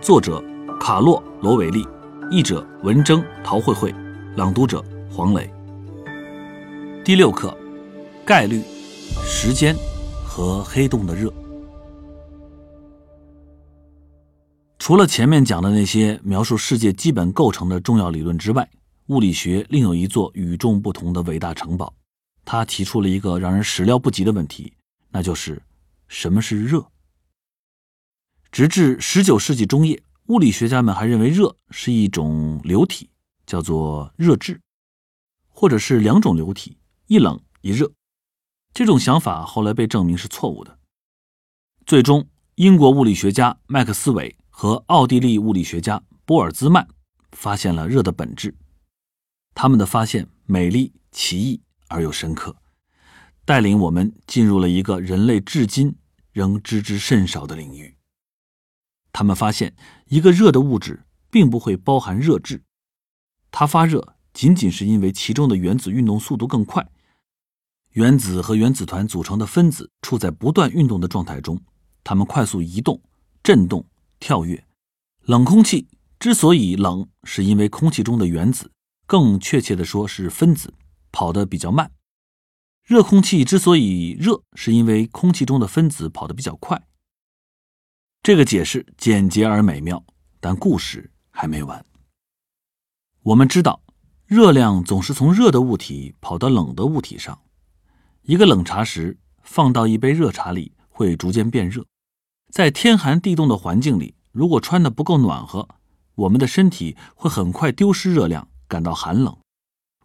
[0.01, 0.43] 作者
[0.81, 1.87] 卡洛·罗韦利，
[2.31, 3.95] 译者文征、陶慧慧，
[4.35, 5.51] 朗读者黄磊。
[7.05, 7.55] 第六课：
[8.25, 8.63] 概率、
[9.27, 9.77] 时间
[10.25, 11.31] 和黑洞的热。
[14.89, 18.67] 除了前面讲的那些描述世界基本构成的重要理论之外，
[19.09, 21.93] 物理学另有一座与众不同的伟大城堡。
[22.43, 24.73] 他提出了一个让人始料不及的问题，
[25.11, 25.63] 那就是
[26.07, 26.91] 什么是热？
[28.51, 33.11] 直至19世纪中叶，物理学家们还认为热是一种流体，
[33.45, 34.59] 叫做热质，
[35.51, 36.79] 或者是两种流体，
[37.09, 37.93] 一冷一热。
[38.73, 40.79] 这种想法后来被证明是错误的。
[41.85, 44.35] 最终，英国物理学家麦克斯韦。
[44.61, 46.89] 和奥地利物理学家波尔兹曼
[47.31, 48.53] 发现了热的本质，
[49.55, 52.57] 他们的发现美丽、奇异而又深刻，
[53.45, 55.95] 带领我们进入了一个人类至今
[56.33, 57.97] 仍知之甚少的领域。
[59.13, 62.65] 他们发现，一个热的物质并不会包含热质，
[63.53, 66.85] 它发热仅仅是因为其中的原子运动速度更快。
[67.91, 71.63] 原子和原子团组成的分子处在不断运动的状态中，
[72.03, 73.01] 它们快速移动、
[73.41, 73.87] 振动。
[74.21, 74.67] 跳跃，
[75.23, 75.89] 冷空气
[76.19, 78.71] 之所以冷，是因为空气中的原子，
[79.07, 80.75] 更确切的说是分子，
[81.13, 81.93] 跑得比较慢。
[82.85, 86.83] 热空气之所以热，是因为空气中的分子跑得比较快。
[88.23, 90.05] 这个解释简洁而美妙，
[90.41, 91.85] 但故事还没完。
[93.23, 93.83] 我们知道，
[94.27, 97.39] 热量总是从热的物体跑到冷的物体上。
[98.23, 101.87] 一个冷茶匙放到一杯热茶里，会逐渐变热。
[102.51, 105.69] 在天寒地冻的环境里，如果穿的不够暖和，
[106.15, 109.37] 我们的身体会很快丢失热量，感到寒冷。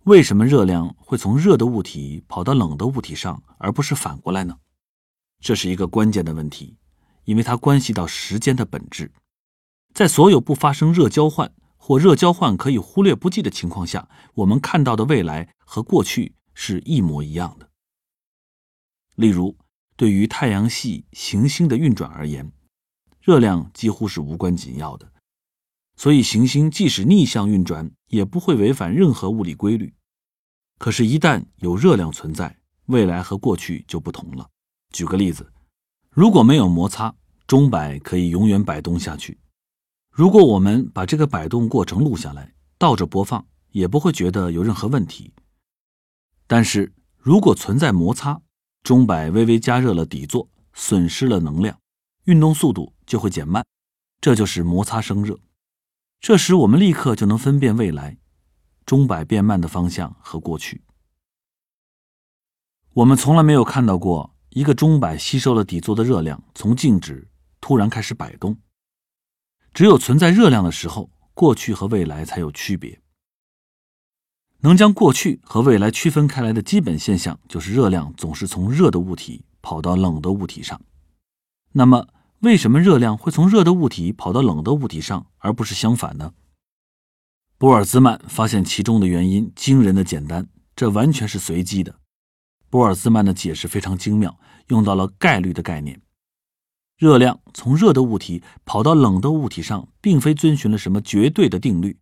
[0.03, 4.57] 为什么热量会从热的物体跑到冷的物体上，而不是反过来呢？
[5.39, 6.75] 这是一个关键的问题，
[7.23, 9.09] 因为它关系到时间的本质。
[9.93, 17.69] 在所有不发生热交换或热交换可以忽略不计的情况下，我们看到的未来和过去是一模一样的。
[19.15, 19.55] 例如。
[19.95, 22.51] 对于太阳系行星的运转而言，
[23.21, 25.11] 热量几乎是无关紧要的，
[25.95, 29.93] 所以行星即使逆向运转，也不会违反任何物理规律。
[30.79, 34.49] 可是，一旦有热量存在，未来和过去就不同了。
[34.91, 35.53] 举个例子，
[36.09, 37.15] 如果没有摩擦，
[37.47, 39.39] 钟摆可以永远摆动下去。
[40.09, 45.33] 如果我们把这个摆动过程录下来，倒着播放，也不会觉得有任何问题。
[46.45, 48.41] 但是如果存在摩擦，
[48.83, 51.79] 钟摆微微加热了底座，损失了能量，
[52.25, 53.65] 运动速度就会减慢，
[54.19, 55.39] 这就是摩擦生热。
[56.19, 58.17] 这时我们立刻就能分辨未来，
[58.85, 60.81] 钟摆变慢的方向和过去。
[62.91, 67.29] 我们从来没有看到过一个钟摆吸收了底座的热量，从静止
[67.61, 68.57] 突然开始摆动。
[69.73, 73.01] 只有存在热量的时候，过去和未来才有区别。
[74.63, 80.79] 能将过去和未来区分开来的基本现象，就是热量总是从热的物体跑到冷的物体上。
[81.73, 82.07] 那么，
[82.39, 86.33] 为什么热量会从热的物体跑到冷的物体上，而不是相反呢？
[87.57, 91.95] 波尔兹曼发现其中的原因惊人的简单，这完全是随机的。
[92.69, 96.01] 波尔兹曼的解释非常精妙，用到了概率的概念。
[96.97, 101.97] 热量从热的物体跑到冷的物体上，并非遵循了什么绝对的定律，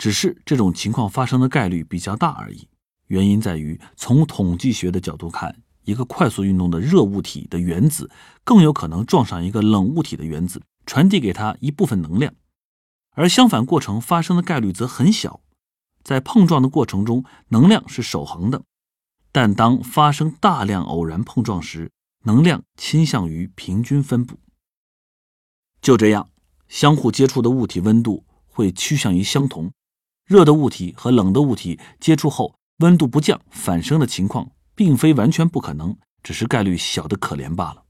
[0.00, 2.66] 只是这种情况发生的概率比较大而已。
[3.08, 8.10] 原因在于，从统计学的角度看，一个快速运动的热物体的原子
[8.42, 12.32] 更有可能撞上一个冷物体的原子，传递给它一部分能量，
[13.10, 15.42] 而相反过程发生的概率则很小。
[16.02, 18.62] 在碰撞的过程中，能量是守恒的。
[19.30, 21.90] 但当发生大量偶然碰撞时，
[22.24, 24.38] 能量倾向于平均分布。
[25.82, 26.30] 就这样，
[26.68, 29.70] 相互接触的物体温度会趋向于相同。
[30.30, 37.82] 热的物体和冷的物体接触后，温度不降反升的情况，并非完全不可能，只是概率小得可怜罢了。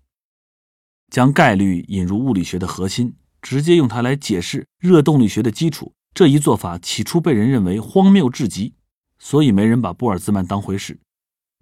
[1.11, 3.13] 将概率引入物理学的核心，
[3.43, 8.73] 直接用它来解释热动力学的基础，这一做法起初被人认为荒谬至极，
[9.19, 10.99] 所以没人把波尔兹曼当回事。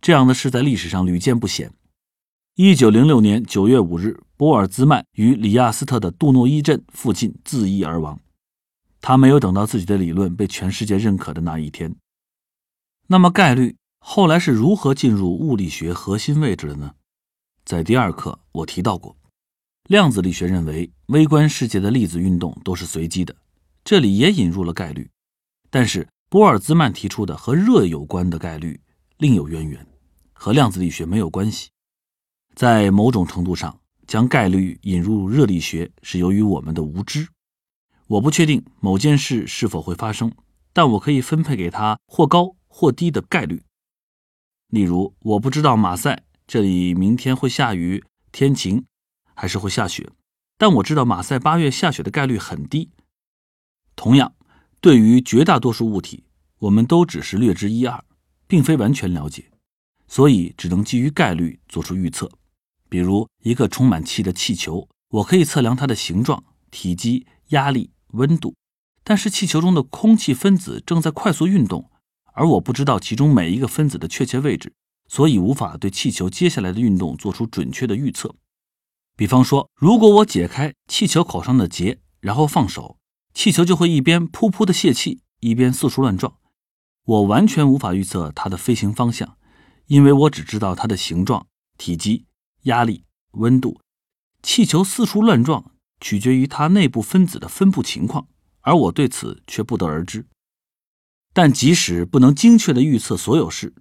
[0.01, 1.73] 这样的事在历史上屡见不鲜。
[2.55, 8.17] 一九零六年九月五日，波尔兹曼于里亚斯特的杜诺伊镇附近自缢而亡。
[9.01, 11.95] 他没有等到自己的理论被全世界认可的那一天。
[13.07, 16.95] 那么，概率后来是如何进入物理学核心位置的呢？
[17.65, 19.17] 在第二课我提到过，
[19.89, 23.35] 量子力学认为微观世界的粒子运动都是随机的，
[23.85, 25.11] 这里也引入了概率。
[25.71, 28.81] 但是，波尔兹曼提出的和热有关的概率。
[29.19, 29.85] 另有渊源，
[30.33, 31.71] 和量子力学没有关系。
[32.55, 37.27] 在某种程度上，将概率引入热力学是由于我们的无知。
[38.09, 40.33] 我不确定某件事是否会发生，
[40.73, 43.63] 但我可以分配给它或高或低的概率。
[44.69, 48.85] 例如，我不知道马赛这里明天会下雨、天晴，
[49.35, 50.11] 还是会下雪，
[50.57, 52.91] 但我知道马赛八月下雪的概率很低。
[53.97, 54.35] 同样，
[54.81, 56.25] 对于绝大多数物体，
[56.59, 58.05] 我们都只是略知一二。
[58.51, 59.51] 并非完全了解，
[60.07, 62.31] 所以只能基于概率做出预测。
[62.89, 68.55] 比如一个充满气的气球，我可以测量它的形状、体积、压力、温度，
[69.05, 71.91] 但是气球中的空气分子正在快速运动，
[72.35, 74.73] 而我不知道其中每一个分子的确切位置，
[75.09, 78.35] 所以无法对气球接下来的运动做出准确的预测。
[79.17, 82.99] 比方说，如果我解开气球口上的结，然后放手，
[83.35, 86.35] 气球就会一边噗噗的泄气，一边四处乱撞。
[87.05, 89.37] 我完全无法预测它的飞行方向，
[89.87, 91.47] 因为我只知道它的形状、
[91.77, 92.27] 体积、
[92.63, 93.81] 压力、温度。
[94.43, 98.29] 气球四处乱撞取决于它内部分子的分布情况，
[98.61, 100.27] 而我对此却不得而知。
[101.33, 103.75] 但即使不能精确地预测所有事，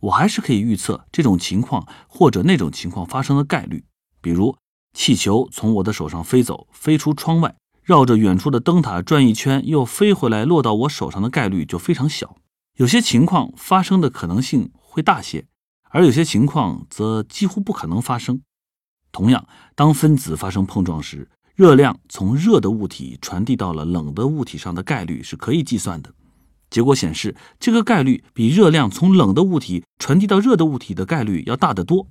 [0.00, 3.84] 我还是可以预测这种情况或者那种情况发生的概率。
[4.20, 4.56] 比如，
[4.92, 12.36] 气球从我的手上飞走，飞出窗外，绕着远处的灯塔转一圈，又飞回来，落到我手上的概率就非常小。
[12.76, 15.46] 有些情况发生的可能性会大些，
[15.90, 18.42] 而有些情况则几乎不可能发生。
[19.12, 21.28] 同样，当分子发生碰撞时，
[21.60, 26.10] 热量从热的物体传递到了冷的物体上的概率是可以计算的。
[26.70, 32.06] 结果显示，这个概率比热量从冷的物体传递到热的物体的概率要大得多。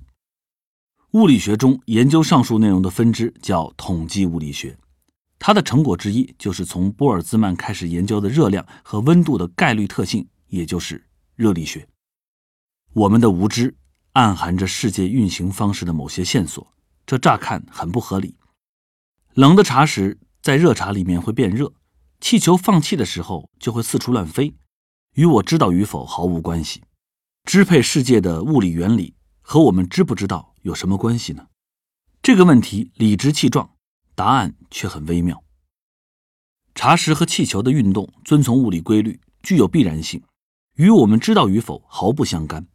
[1.14, 4.78] 物理学中研究上述内容的分支叫统计物理学，
[5.40, 10.24] 它的成果之一就是从波尔兹曼开始研究的热量和温度的概率特性。
[10.46, 11.88] 也就是热力学，
[12.92, 13.74] 我们的无知
[14.12, 16.64] 暗含着世界运行方式的某些线索，
[17.04, 18.36] 这乍看很不合理。
[19.40, 21.72] 冷的茶室在热茶里面会变热，
[22.20, 24.54] 气球放气的时候就会四处乱飞，
[25.14, 26.82] 与我知道与否毫无关系。
[27.44, 31.46] 支配世界的物理原理和我们知不知道有什么关系呢？
[32.20, 33.70] 这个问题理直气壮，
[34.14, 35.42] 答案却很微妙。
[36.74, 40.22] 茶室和气球的运动遵从物理规律，具有必然性。
[40.74, 42.66] 与我们知道与否毫不相干，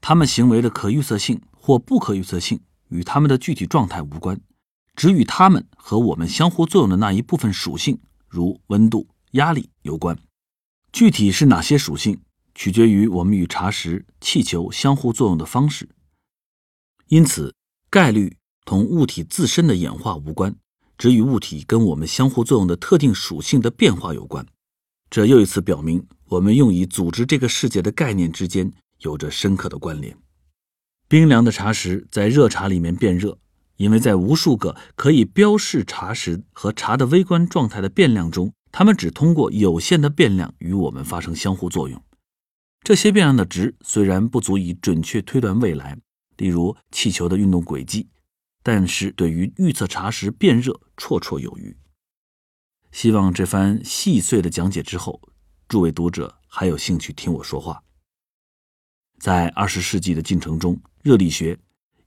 [0.00, 4.40] 他们行为的可预测性或不可预测性与他们的具体状态无关，
[4.94, 10.18] 只与它们和我们相互作用的那一部分属性，如温度、压力有关。
[10.92, 12.20] 具体是哪些属性，
[12.54, 15.88] 取决于我们与茶石、气球相互作用的方式。
[17.08, 17.54] 因此，
[17.90, 20.54] 概率同物体自身的演化无关，
[20.96, 24.46] 只与物体跟我们相互作用的特定属性的变化有关。
[25.10, 26.06] 这又一次表明。
[26.26, 30.16] 我们用以组织这个世界的概念之间有着深刻的关联。
[31.06, 33.38] 冰凉的茶石在热茶里面变热，
[33.76, 42.02] 因为在无数个可以标示茶石和茶的微观状态的变量中，它们只通过有限的变量与我们发生相互作用。
[42.82, 45.98] 这些变量的值虽然不足以准确推断未来，
[46.36, 48.08] 例如气球的运动轨迹，
[48.62, 51.76] 但是对于预测茶时变热绰绰有余。
[52.92, 55.20] 希望这番细碎的讲解之后，
[55.66, 57.82] 诸位读者还有兴趣听我说话。
[59.18, 61.58] 在二十世纪的进程中，热力学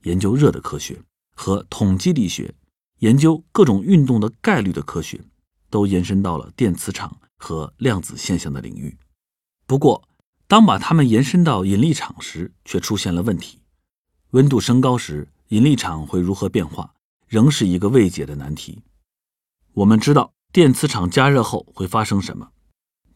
[0.04, 0.96] 研究热的科学
[1.38, 2.52] 和统计力学
[2.98, 5.20] 研究各种运动的概率的科学，
[5.70, 8.98] 都延伸到了电磁场和量子现象的领域。
[9.64, 10.02] 不过，
[10.48, 13.60] 当把它们延伸到引力场时，却出现了问题。
[14.30, 16.92] 温度升高时，引力场会如何变化，
[17.28, 18.82] 仍是一个未解的难题。
[19.74, 22.50] 我们知道电磁场加热后会发生什么，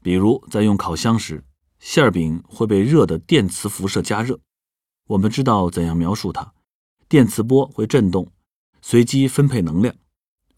[0.00, 1.44] 比如在用烤箱时。
[1.80, 4.38] 馅饼会被热的电磁辐射加热，
[5.08, 6.54] 我们知道怎样描述它。
[7.12, 8.32] 电磁波会振动，
[8.80, 9.94] 随机分配能量。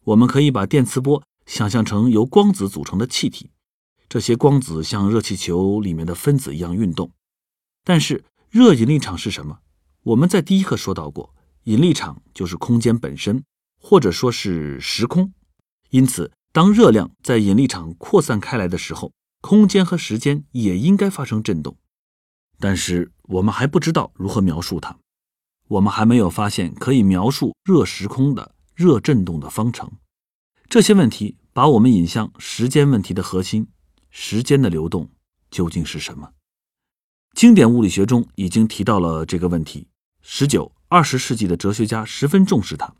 [0.05, 3.51] 我们可以把电磁波想象成由光子组成的气体，
[4.09, 7.11] 这些光子像热气球里面的分子一样运动。
[7.83, 9.59] 但是热引力场是什么？
[10.05, 11.35] 我们在第一课说到过，
[11.65, 13.43] 引力场就是空间本身，
[13.81, 15.33] 或者说是时空。
[15.91, 21.77] 因此，当热量在引力场扩散开来的时候，空间和时间也应该发生振动，
[22.61, 24.97] 但是我们还不知道如何描述它。
[25.69, 29.91] 我们还没有发现可以描述热时空的热振动的方程。
[30.69, 33.67] 这些问题把我们引向时间问题的核心：
[34.11, 35.09] 时间的流动
[35.51, 36.31] 究竟是什么？
[37.35, 39.89] 经典物理学中已经提到了这个问题。
[40.27, 42.95] 十九、二十世纪的哲学家十分重视它，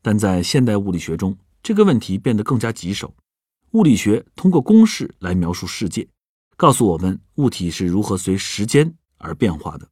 [0.00, 3.14] 但在现代物理学中，这个问题变得更加棘手。
[3.72, 6.08] 物理学通过公式来描述世界，
[6.56, 9.86] 告诉我们物体是如何随时间而变化的。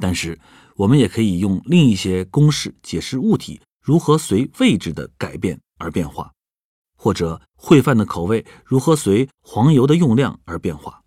[0.00, 0.38] 但是，
[0.76, 6.32] 我们也可以用另一些公式解释物体如何随位置的改变而变化，
[6.96, 11.02] 或者烩饭的口味如何随黄油的用量而变化。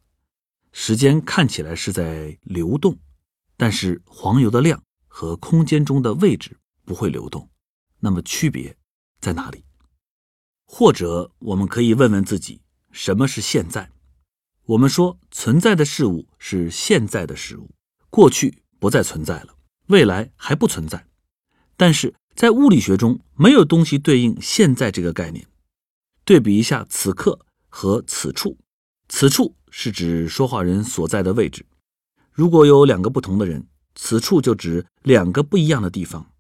[0.72, 2.97] 时间看起来是在流动，
[3.57, 7.49] 但是黄油的量和空间中的位置不会流动。
[7.99, 8.78] 那么，区别
[9.20, 9.65] 在哪里？
[10.65, 12.61] 或者，我们可以问问自己：
[12.91, 13.89] 什么是现在？
[14.65, 17.72] 我们说，存在的事物是现在的事物，
[18.11, 19.57] 过去不再存在了，
[19.88, 21.08] 未来还不存在。
[21.76, 25.48] 但是在物理学中，没有东西对应现在这个概念。
[26.24, 28.58] 对比一下此刻和此处，
[29.10, 31.66] 此处是指说话人所在的位置。
[32.32, 36.32] 如果有两个不同的人，此处就指两个不一样的地方。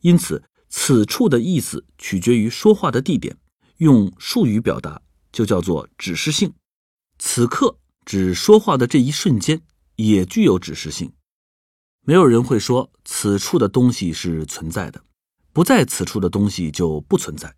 [0.00, 3.36] 因此，此处的意思取决于说话的地点。
[3.78, 5.02] 用术语表达
[5.32, 6.54] 就叫做指示性。
[7.18, 9.60] 此刻指说话的这一瞬间
[9.96, 11.12] 也具有指示性。
[12.06, 15.02] 没有人会说此处的东西是存在的，
[15.54, 17.56] 不在此处的东西就不存在。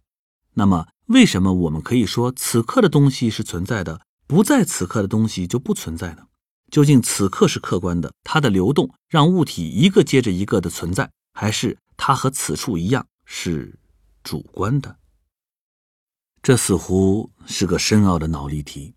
[0.55, 6.28] 那么，为什么我们可以说此刻的东西是存在的，不在此刻的东西就不存在呢？
[6.70, 13.76] 究竟此刻是客观的，它的流动让物体一个接着一个的存在，还是它和此处一样是
[14.22, 14.97] 主观的？
[16.40, 18.94] 这似乎是个深奥的脑力题，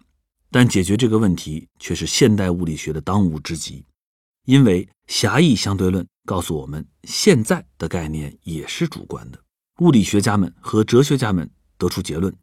[0.52, 3.84] 但解决这个问题却是现代物理学的当务之急。
[4.45, 9.43] 因为狭义相对论告诉我们，现在的概念也是主观的。
[9.82, 11.49] 物理学家们和哲学家们
[11.80, 12.34] 得出结论：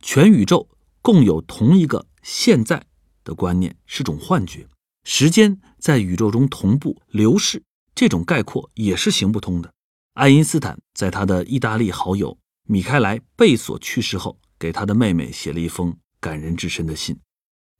[0.00, 0.66] 全宇宙
[1.02, 2.82] 共有同一个现在
[3.22, 4.66] 的观念是种幻觉，
[5.04, 7.62] 时间在宇宙中同步流逝，
[7.94, 9.70] 这种概括也是行不通的。
[10.14, 14.38] 爱因斯坦在他的意大利好友米开莱贝索去世后。
[14.56, 17.18] 给他的妹妹写了一封感人至深的信。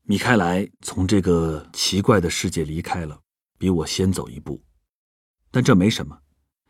[0.03, 3.19] 米开莱从这个奇怪的世界离开了，
[3.59, 4.63] 比我先走一步，
[5.51, 6.21] 但这没什么。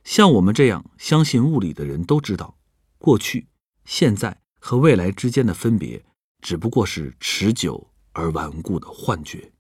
[0.05, 2.59] 像我们这样相信物理的人都知道，
[2.99, 3.49] 过去、
[3.85, 6.05] 现在和未来之间的分别，
[6.41, 9.53] 只不过是持久而顽固的幻觉。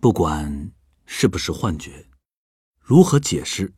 [0.00, 0.72] 不管
[1.06, 2.08] 是不是幻觉，
[2.80, 3.72] 如何解释，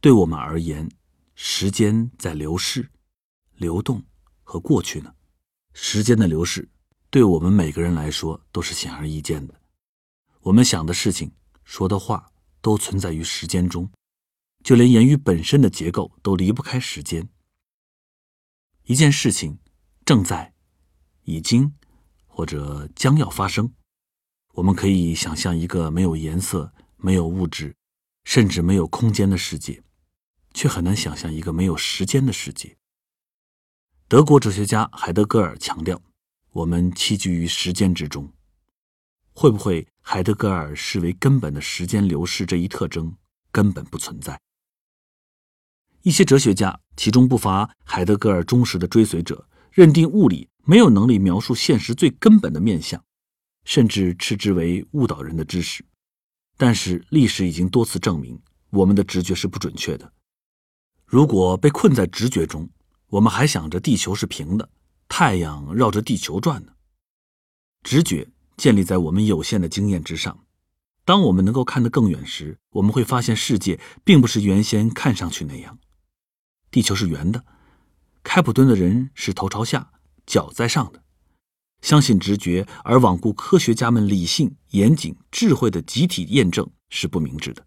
[0.00, 0.88] 对我们而言，
[1.34, 2.90] 时间在流逝。
[3.54, 4.04] 流动
[4.44, 5.12] 和过去呢？
[5.74, 6.68] 时间的流逝
[7.10, 9.60] 对我们每个人来说都是显而易见的。
[10.48, 11.30] 我们想的事情、
[11.62, 13.90] 说的话都存在于时间中，
[14.64, 17.28] 就连言语本身的结构都离不开时间。
[18.84, 19.58] 一件事情
[20.06, 20.54] 正在、
[21.24, 21.74] 已经
[22.26, 23.74] 或者将要发生，
[24.54, 27.76] 我们可以想象一个没有颜色、没有物质，
[28.24, 29.82] 甚至没有空间的世界，
[30.54, 32.78] 却很难想象一个没有时间的世界。
[34.08, 36.00] 德国哲学家海德格尔强调
[36.52, 38.32] ：“我们栖居于时间之中。”
[39.40, 43.14] 会不会海德格尔视为根本的时间流逝这一特征
[43.52, 44.40] 根本不存在？
[46.02, 53.00] 一些哲学家，其中不乏海德格尔忠实的追随者，认定物理没有能力描述现实最根本的面相，
[53.64, 55.84] 甚至斥之为误导人的知识。
[56.56, 60.12] 但是历史已经多次证明，我们的直觉是不准确的。
[61.06, 62.68] 如果被困在直觉中，
[63.06, 64.68] 我们还想着地球是平的，
[65.08, 66.72] 太阳绕着地球转呢。
[67.84, 68.28] 直觉
[68.58, 70.44] 建立在我们有限的经验之上。
[71.06, 75.78] 当我们能够看得更远时，我们会发现世界并不是原先看上去那样。
[76.70, 77.42] 地球是圆的，
[78.22, 79.90] 开普敦的人是头朝下，
[80.26, 81.02] 脚在上的。
[81.80, 87.64] 相信直觉而罔顾科学家们理性、严谨、智慧的集体验证是不明智的。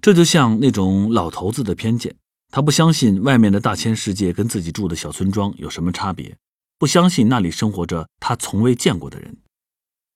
[0.00, 2.16] 这就像那种老头子的偏见，
[2.50, 6.38] 他不相信外面的大千世界跟自己住的小村庄有什么差别，
[6.82, 9.36] 不相信那里生活着他从未见过的人。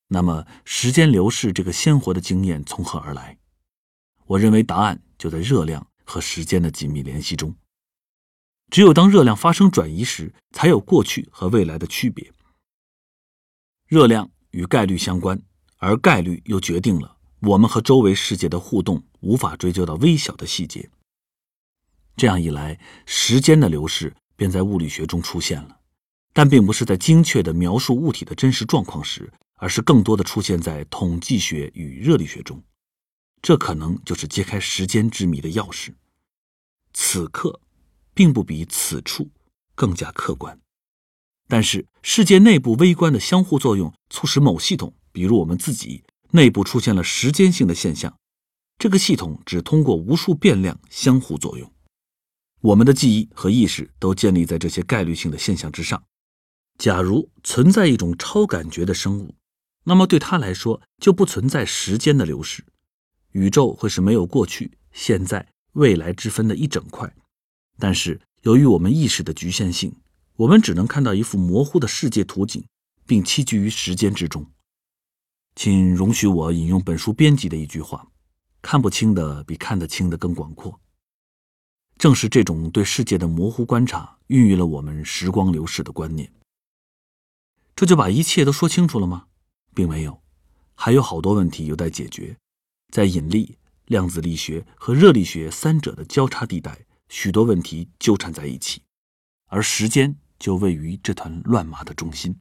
[0.09, 3.39] 那么，时间流逝这个鲜活的经验从何而来？
[4.25, 7.55] 我认为答案就在热量和时间的紧密联系中。
[8.69, 12.33] 只有当热量发生转移时，才有过去和未来的区别。
[13.87, 15.41] 热量与概率相关，
[15.77, 20.91] 而概率又决定了我们和周围世界的互动无法追究到微小的细节。
[22.17, 25.76] 这样一来，时间的流逝便在物理学中出现了，
[26.37, 29.33] 但并不是在精确地描述物体的真实状况时。
[29.59, 32.63] 而是更多的出现在统计学与热力学中，
[33.41, 35.95] 这可能就是揭开时间之谜的钥匙。
[36.93, 37.59] 此刻，
[38.13, 39.31] 并不比此处
[39.75, 40.61] 更加客观，
[41.49, 48.15] 但是世界内部微观的相互作用，促使某系统，比如我们自己内部出现了时间性的现象。
[48.79, 51.73] 这个系统只通过无数变量相互作用，
[52.61, 56.05] 我们的记忆和意识都建立在这些概率性的现象之上。
[56.79, 59.35] 假如存在一种超感觉的生物。
[59.85, 62.65] 那么对他来说就不存在时间的流逝，
[63.31, 67.15] 宇宙会是没有过去、现在、未来之分的一整块。
[67.79, 69.95] 但是由于我们意识的局限性，
[70.35, 72.65] 我们只能看到一幅模糊的世界图景，
[73.07, 74.45] 并栖居于时间之中。
[75.55, 78.09] 请容许我引用本书编辑的一句话
[78.61, 80.81] ：“看不清的比看得清的更广阔。”
[81.97, 86.31] 正是这种对世界的模糊观察，孕育了我们时光流逝的观念。
[87.77, 89.27] 这就把一切都说清楚了吗？
[89.75, 90.23] 并没有，
[90.75, 92.39] 还有好多问题有待解决。
[92.91, 98.81] 在引力、量子力学和热力学三者的交叉地带，许多问题纠缠在一起，
[99.49, 102.41] 而时间就位于这团乱麻的中心。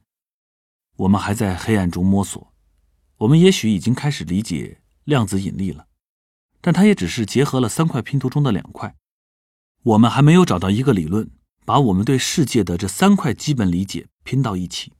[0.96, 2.54] 我们还在黑暗中摸索。
[3.18, 5.86] 我们也许已经开始理解量子引力了，
[6.62, 8.96] 但它也只是结合了三块拼图中的两块。
[9.82, 11.30] 我们还没有找到一个理论，
[11.66, 14.94] 把我们对世界的这三块基本理解拼到一起。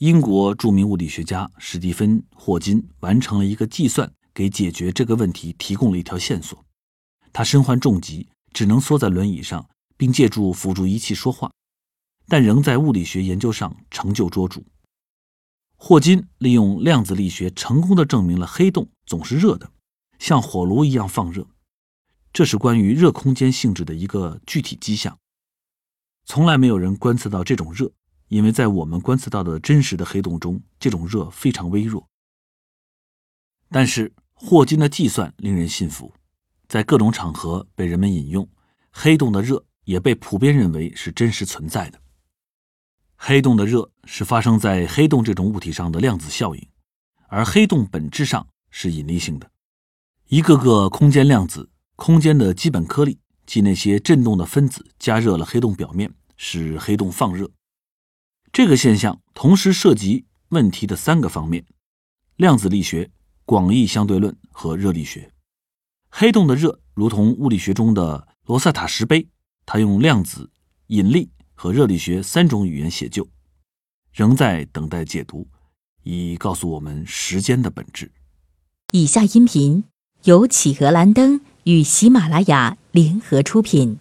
[0.00, 6.64] 英国著名物理学家史蒂芬·霍金完成了一个计算，给解决这个问题提供了一条线索。
[7.34, 9.68] 他身患重疾，只能缩在轮椅上，
[9.98, 11.52] 并借助辅助仪器说话，
[12.26, 14.62] 但仍在物理学研究上成就卓著。
[15.76, 19.70] 霍金利用量子力学，成功的证明了黑洞总是热的，
[20.18, 21.46] 像火炉一样放热。
[22.32, 25.18] 这是关于热空间性质的一个具体迹象。
[26.24, 27.92] 从来没有人观测到这种热。
[28.30, 32.08] 因为在我们观测到的真实的黑洞中，这种热非常微弱。
[33.68, 36.14] 但是霍金的计算令人信服，
[36.68, 38.48] 在各种场合被人们引用，
[38.92, 42.00] 黑洞的热也被普遍认为是真实存在的。
[43.16, 46.68] 黑洞的热是发生在黑洞这种物体上的量子效应，
[47.28, 49.50] 而黑洞本质上是引力性的。
[50.28, 57.50] 一个个空间量子，空间的基本颗粒，即那些振动的分子，加热了黑洞表面，使黑洞放热。
[58.52, 61.64] 这个现象同时涉及问题的三个方面：
[62.36, 63.08] 量子力学、
[63.44, 65.32] 广义相对论和热力学。
[66.10, 69.28] 黑洞的热如同物理学中的罗塞塔石碑，
[69.64, 70.50] 它用量子、
[70.88, 73.28] 引力和热力学三种语言写就，
[74.12, 75.46] 仍在等待解读，
[76.02, 78.10] 以告诉我们时间的本质。
[78.90, 79.84] 以下音频
[80.24, 84.00] 由企鹅蓝灯与喜马拉雅联合出品。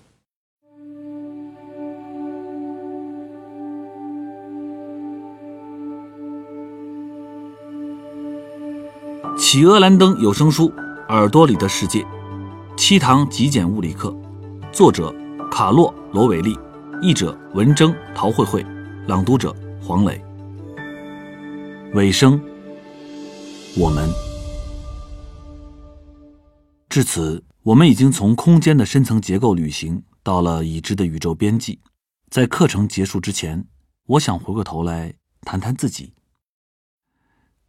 [9.40, 10.70] 企鹅蓝灯有声书
[11.08, 12.02] 《耳朵里的世界》，
[12.76, 14.14] 七堂极简物理课，
[14.70, 15.16] 作者
[15.50, 16.60] 卡洛·罗韦利，
[17.02, 18.64] 译者文征、陶慧慧，
[19.08, 20.22] 朗读者黄磊。
[21.94, 22.40] 尾声，
[23.78, 24.10] 我们
[26.90, 31.80] 至此，我们已经从空间的深层结构旅行到了已知的宇宙边际。
[32.30, 33.66] 在课程结束之前，
[34.06, 36.12] 我想回过头来谈谈自己。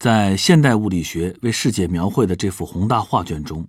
[0.01, 3.69] 在现代物理学为世界描绘的这幅宏大画卷中，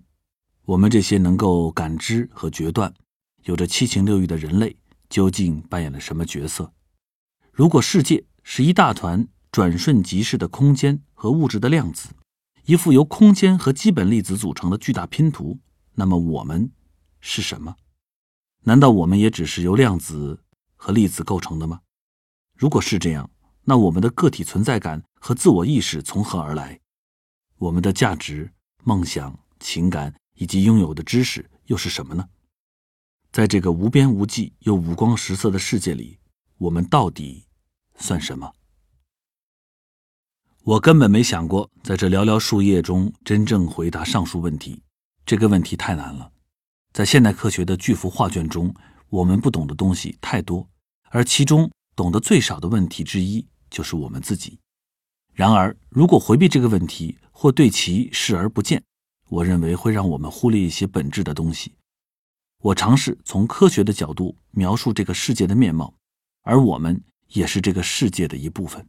[0.64, 2.90] 我们这些能够感知和决断、
[3.42, 4.74] 有着七情六欲的人类，
[5.10, 6.72] 究竟扮演了什么角色？
[7.52, 12.08] 如果世界是一大团转瞬即逝的空间和物质的量子，
[12.64, 15.58] 一幅由空间和基本粒子组成的巨大拼图，
[15.96, 16.72] 那么我们
[17.20, 17.76] 是什么？
[18.64, 20.42] 难道我们也只是由量子
[20.76, 21.80] 和粒子构成的吗？
[22.56, 23.30] 如果是这样，
[23.64, 26.80] 那我们的个体存在感和自我意识从何而来？
[27.56, 32.28] 我们的价值、梦想、情感以及拥有的知识又是什么呢？
[33.30, 36.18] 在这个无边无际又五光十色的世界里，
[36.58, 37.46] 我们到底
[37.94, 38.52] 算什么？
[40.64, 44.82] 我根本没想过在这寥寥数页中真正回答上述问题，
[45.24, 46.32] 这个问题太难了。
[46.92, 48.74] 在现代科学的巨幅画卷中，
[49.08, 50.68] 我们不懂的东西太多，
[51.10, 54.58] 而其中懂得最少的问题之一就是我们自己。
[55.32, 58.82] 然而，如果回避这个问题或对其视而不见，
[59.28, 61.72] 我认为会让我们忽略一些本质的东西。
[62.58, 65.94] 我尝试从科学的角度描述这个世界的面貌，
[66.42, 68.86] 而我们也是这个世界的一部分。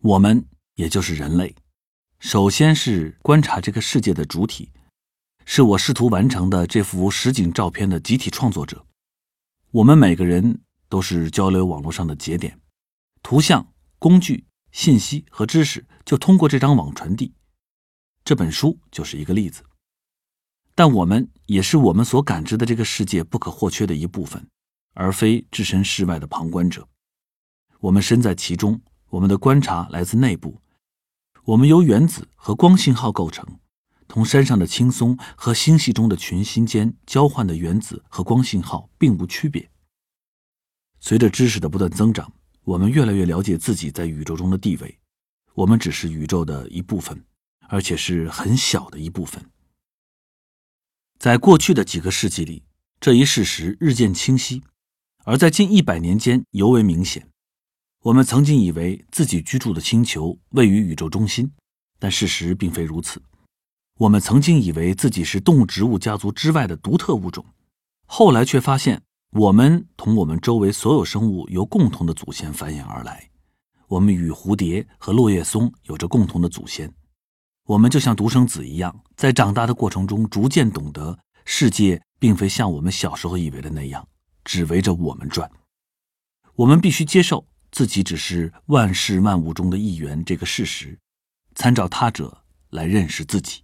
[0.00, 0.44] 我们
[0.74, 1.54] 也就是人类，
[2.18, 4.70] 首先是观察这个世界的主体。
[5.46, 8.86] 是我试图完成的这幅实景照片的集体创作者。
[9.72, 12.58] 我们每个人都是交流网络上的节点，
[13.22, 14.42] 图像、工具、
[14.74, 17.32] 信息和知识就通过这张网传递。
[18.24, 19.62] 这本书就是一个例子。
[20.74, 24.48] 但我们也是我们所感知的这个世界不可或缺的一部分，
[24.94, 26.88] 而非置身事外的旁观者。
[27.78, 30.60] 我们身在其中，我们的观察来自内部。
[31.44, 33.46] 我们由原子和光信号构成。
[34.08, 39.70] 同山上的青松和星系中的群星间交换的原子和光信号并无区别。
[40.98, 42.32] 随着知识的不断增长，
[42.64, 44.98] 我们越来越了解自己在宇宙中的地位。
[45.54, 47.24] 我们只是宇宙的一部分，
[47.68, 49.50] 而且是很小的一部分。
[51.18, 52.64] 在过去的几个世纪里，
[52.98, 54.60] 这一事实日渐清晰；
[55.24, 57.28] 而在近一百年间尤为明显。
[58.00, 61.52] 我们曾经以为自己居住的星球位于宇宙中心，
[61.98, 63.22] 但事实并非如此。
[63.98, 67.46] 我们曾经以为自己是动物植物家族之外的独特物种，
[68.06, 69.02] 后来却发现
[69.34, 73.28] 我们同我们周围所有生物由共同的祖先繁衍而来。
[73.88, 76.88] 我们与蝴蝶和落叶松有着共同的祖先。
[77.64, 84.06] 我们就像独生子一样，在长大的过程中逐渐懂得，世界并非像我们小时候以为的那样，
[84.44, 85.50] 只围着我们转。
[86.54, 90.96] 我们必须接受自己只是万事万物中的一员这个事实，
[91.56, 93.62] 参照他者来认识自己。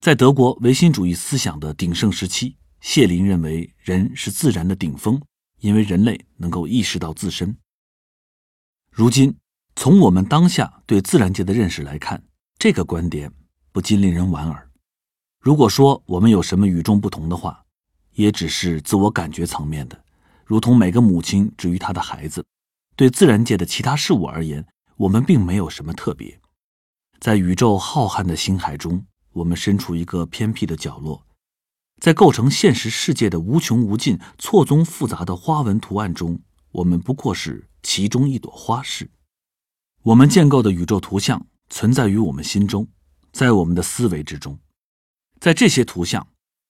[0.00, 5.22] 在德国唯心主义思想的鼎盛时期，谢林认为人是自然的顶峰，
[5.60, 7.56] 因为人类能够意识到自身。
[8.90, 9.36] 如今，
[9.76, 12.20] 从我们当下对自然界的认识来看，
[12.58, 13.32] 这个观点
[13.70, 14.68] 不禁令人莞尔。
[15.38, 17.64] 如果说我们有什么与众不同的话，
[18.14, 20.04] 也只是自我感觉层面的，
[20.44, 22.44] 如同每个母亲至于她的孩子。
[22.96, 26.40] 对自然界的其他事物而言，我们并没有什么特别。
[27.20, 29.06] 在宇宙浩瀚的星海中。
[29.34, 31.26] 我们身处一个偏僻的角落，
[32.02, 36.40] 在构成现实世界的无穷无尽、错综复杂的花纹图案中，
[36.72, 39.08] 我们不过是其中一朵花式。
[40.02, 42.88] 我们建构的宇宙图像存在于我们心中，
[43.30, 44.58] 在我们的思维之中。
[45.38, 46.26] 在这些图像，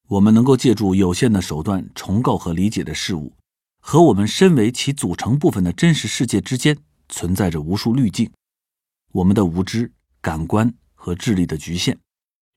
[0.08, 3.34] 我们能够借助有限的手段重构和理解的事物，
[3.80, 6.76] 和我们身为其组成部分的真实世界之间
[7.08, 8.30] 存在着无数滤镜。
[9.12, 9.90] 我们的无知、
[10.20, 11.98] 感官和智力的局限。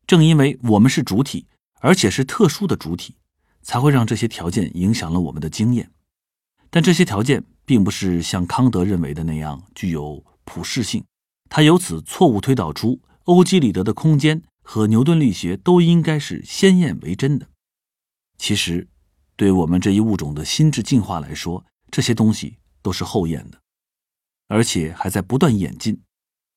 [0.05, 1.47] 正因为我们是主体，
[1.81, 3.15] 而且是特殊的主体，
[3.61, 5.91] 才会让这些条件影响了我们的经验。
[6.69, 11.03] 但这些条件并不是像康德认为的那样具有普适性，
[11.49, 17.47] 他由此错误推导出欧几里得的空间和牛顿力学都应该是先验为真的。
[18.37, 18.87] 其实，
[19.35, 23.59] 对我们这一物种的心智进化来说，这些东西都是后验的，
[24.47, 26.01] 而且还在不断演进。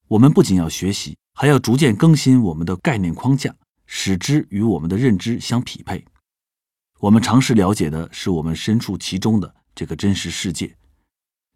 [0.08, 1.16] 我们不仅要学习。
[1.40, 3.54] 还要逐渐更新我们的概念框架，
[3.90, 6.04] 使之与我们的认知相匹配。
[7.00, 10.76] 我们尝试了解的是我们身处其中的这个真实世界，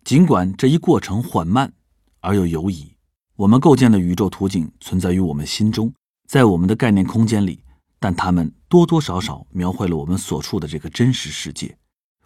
[0.03, 1.73] 尽管这一过程缓慢
[2.21, 2.97] 而又犹疑。
[3.37, 5.93] 我们构建的宇宙图景存在于我们心中，
[6.27, 7.63] 在我们的概念空间里，
[7.99, 11.77] 但它们多多少少描绘了我们所处的这个真实世界。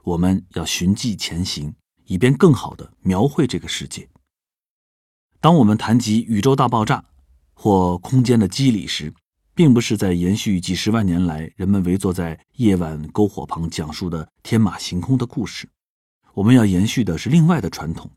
[0.05, 1.75] 我们要循迹前行，
[2.05, 4.09] 以便更好地描绘这个世界。
[5.41, 7.05] 当我们谈及宇宙大爆炸，
[7.55, 9.13] 或空间的机理时，
[9.57, 15.67] 并不是在延续几十万年来人们围坐在夜晚篝火旁讲述的天马行空的故事。
[16.35, 18.11] 我们要延续的是另外的传统。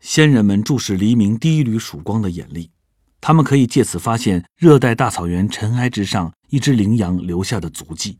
[0.00, 2.70] 先人们注视黎明第一缕曙光的眼力，
[3.22, 8.18] 他们可以借此发现热带大草原尘埃之上一只羚羊留下的足迹。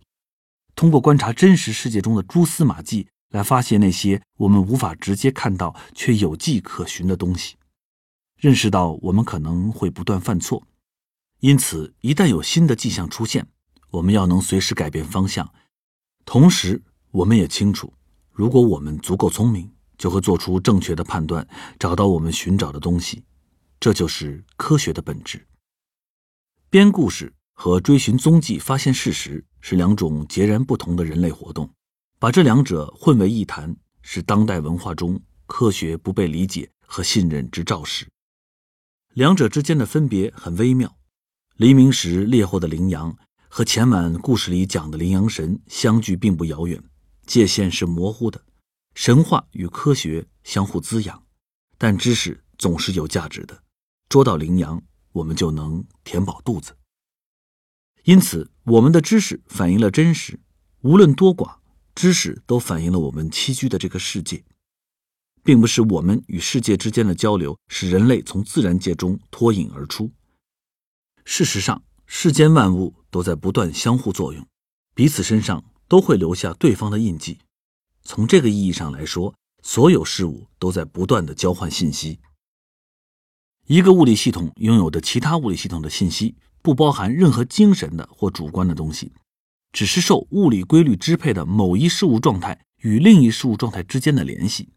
[0.75, 7.57] 通过观察真实世界中的蛛丝马迹，来发现那些我们无法直接看到却有迹可循的东西。
[8.39, 10.63] 认识到我们可能会不断犯错，
[11.45, 13.47] 因此一旦有新的迹象出现，
[13.91, 15.47] 我们要能随时改变方向。
[16.25, 17.93] 同时，我们也清楚，
[18.33, 21.47] 如果我们足够聪明，就会做出正确的判断，
[21.79, 23.27] 找到我们寻找的东西。
[23.79, 25.47] 这就是科学的本质。
[26.71, 31.69] 编故事和追寻踪迹、发现事实是两种截然不同的人类活动，
[32.19, 38.09] 把这两者混为一谈，是当代文化中科学不被理解和信任之肇始。
[39.13, 40.97] 两者之间的分别很微妙。
[41.57, 43.17] 黎明时猎获的羚羊
[43.49, 46.83] 和前晚故事里讲的羚羊神相距并不遥远，
[47.27, 48.43] 界限是模糊的。
[48.97, 51.23] 神话与科学相互滋养，
[51.79, 53.63] 但知识总是有价值的。
[54.09, 54.83] 捉到羚羊，
[55.13, 56.77] 我们就能填饱肚子。
[58.03, 60.41] 因此，我们的知识反映了真实，
[60.81, 61.59] 无论多寡，
[61.95, 64.43] 知识都反映了我们栖居的这个世界，
[65.45, 70.11] 并不是我们与世界之间的交流使人类从自然界中脱颖而出。
[71.25, 74.47] 事实上，世间万物都在不断相互作用，
[74.95, 77.39] 彼此身上都会留下对方的印记。
[78.03, 82.21] 从这个意义上来说，所有事物都在不断的交换信息。
[83.67, 89.11] 一个物理系统拥有的其他物理系统的信息，不包含任何精神的或主观的东西，
[89.73, 94.69] 只是受物理规律支配的某一事物状态与另一事物状态之间的联系。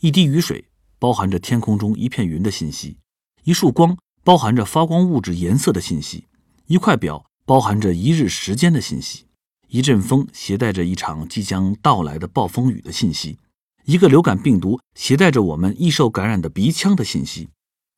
[0.00, 0.68] 一滴雨水
[0.98, 2.98] 包含着天空中一片云的信息，
[3.44, 3.96] 一束光。
[4.26, 6.26] 包含着发光物质颜色的信息，
[6.66, 9.26] 一块表包含着一日时间的信息，
[9.68, 13.38] 一阵风携带着一场即将到来的暴风雨的信息，
[13.84, 17.48] 一个流感病毒携带着我们易受感染的鼻腔的信息，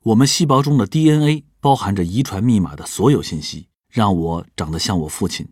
[0.04, 5.48] 我们细胞中的 DNA 包含着遗传密码的所有信息，让我长得像我父亲。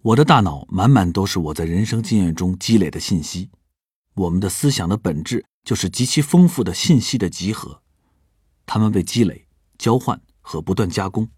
[0.00, 3.50] 我的大脑满满都是我在人生经验中积累的信息。
[4.14, 7.82] 我们的思想的本质就是极其丰富的信息的集合，
[8.64, 9.45] 它们被积累。
[9.78, 11.28] 交换和不断加工，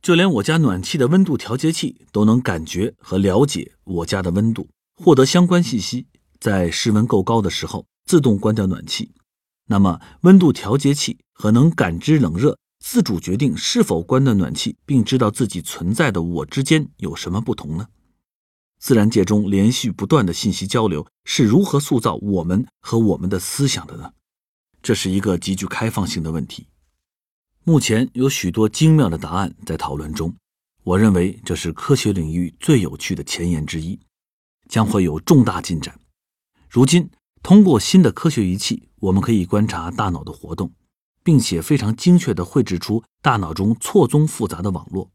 [0.00, 6.06] 就连我家暖气的温度调节器都能感觉和了解我家的温度，获得相关信息。
[6.40, 9.12] 在室温够高的时候，自动关掉暖气。
[9.66, 17.88] 那么，温度调节器和能感知冷热、自主决定是否关断暖气，并知道自己存在的我之间有什么不同呢？
[18.78, 24.12] 自然界中连续不断的信息交流是如何塑造我们和我们的思想的呢？
[24.80, 26.68] 这是一个极具开放性的问题。
[27.68, 30.34] 目前有许多精妙的答案在讨论中，
[30.84, 34.00] 我认为这是科学领域最有趣的前沿之一，
[34.70, 36.00] 将会有重大进展。
[36.66, 37.10] 如今，
[37.42, 40.72] 通过新的科学仪器，我们可以观察大脑的活动，
[41.22, 45.10] 并且非常精确地绘制出大脑中错综复杂的网络。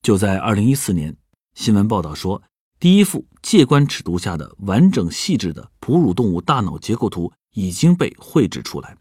[0.00, 1.16] 就在2014年，
[1.56, 2.40] 新闻报道说，
[2.78, 8.96] 第一幅介观尺度下的完整细致的哺乳动物大脑结构图已经被绘制出来，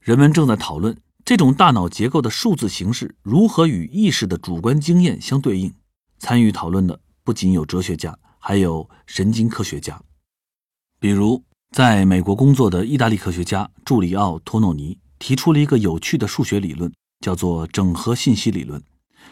[0.00, 0.96] 人们正在讨论。
[1.24, 5.72] 这种大脑结构的数字形式如何与意识的主观经验相对应？
[6.18, 10.02] 参与讨论的不仅有哲学家，还有神经科学家。
[10.98, 18.82] 比如，在美国工作的意大利科学家朱里奥·托诺尼提出了一个有趣的数学理论，叫做整合信息理论，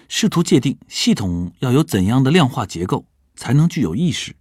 [0.08, 3.04] 试图界定系统要有怎样的量化结构
[3.34, 4.36] 才能具有意识。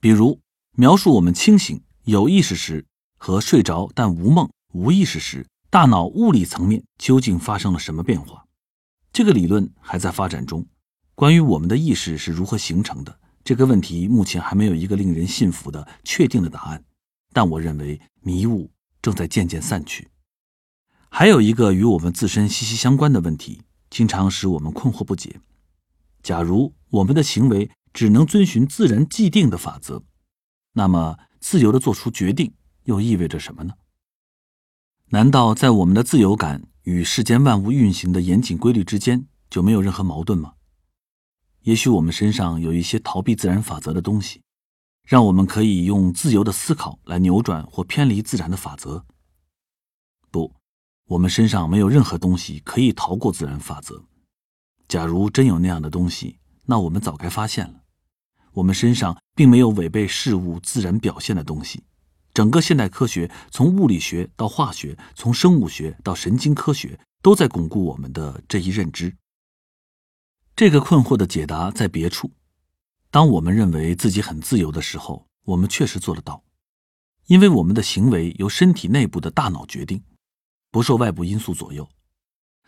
[0.00, 0.40] 比如，
[0.76, 2.86] 描述我们清醒、有意识时
[3.18, 5.46] 和睡着但无梦、无意识时。
[5.70, 8.46] 大脑物理层面究竟发生了什么变化？
[9.12, 10.66] 这个理论还在发展中。
[11.14, 16.82] 关于我们的意识是如何形成的这个问题，目前还没有一个令人信服的确定的答案。
[17.34, 18.70] 但我认为迷雾
[19.02, 20.08] 正在渐渐散去。
[21.10, 25.38] 还有一个与我们自身息息相关的问题，经常使我们困惑不解：
[26.22, 30.02] 假如我们的行为只能遵循自然既定的法则，
[30.72, 32.54] 那么自由的做出决定
[32.84, 33.74] 又意味着什么呢？
[35.10, 40.52] 难道在我们的自由感与世间万物运行的严谨规律之间就没有任何矛盾吗？
[41.62, 44.42] 也许我们身上有一些逃避自然法则的东西，
[45.06, 49.06] 让我们可以用自由的思考来扭转或偏离自然的法则。
[50.30, 50.54] 不，
[51.06, 54.04] 我们身上没有任何东西可以逃过自然法则。
[54.88, 57.80] 假如真有那样的东西，那我们早该发现了。
[58.52, 61.84] 我们身上并没有违背事物自然表现的东西。
[62.38, 69.16] 整个现代科学，从物理学到化学，从生物学到神经科学，都在巩固我们的这一认知。
[70.54, 72.30] 这个困惑的解答在别处。
[73.10, 76.44] 当我们认为自己很自由的时候，我们确实做得到，
[77.26, 80.00] 因为我们的行为由身体内部的大脑决定，
[80.70, 81.88] 不受外部因素左右。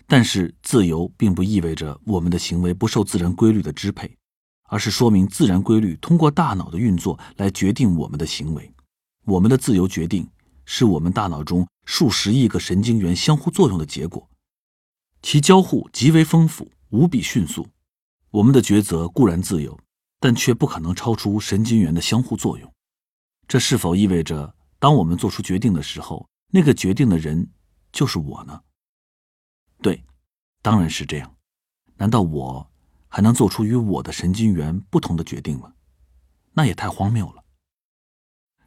[0.08, 4.16] 但是，自由并不意味着我们的行为不受自然规律的支配，
[4.64, 8.74] 而是说明自然规律通过大脑的运作来决定我们的行为。
[9.24, 10.28] 我们的自由决定
[10.64, 14.28] 是我们大脑中数十亿个神经元相互作用的结果，
[15.22, 17.68] 其交互极为丰富，无比迅速。
[18.30, 19.78] 我们的抉择固然自由，
[20.18, 22.72] 但却不可能超出神经元的相互作用。
[23.48, 27.50] 这是否意味着，当我们做出决定的时候，那个决定的人
[27.92, 28.62] 就是我呢？
[29.82, 30.04] 对，
[30.62, 31.36] 当然是这样。
[31.96, 32.70] 难道我
[33.08, 35.72] 还能做出与我的神经元不同的决定吗？
[36.52, 37.39] 那也太荒谬了。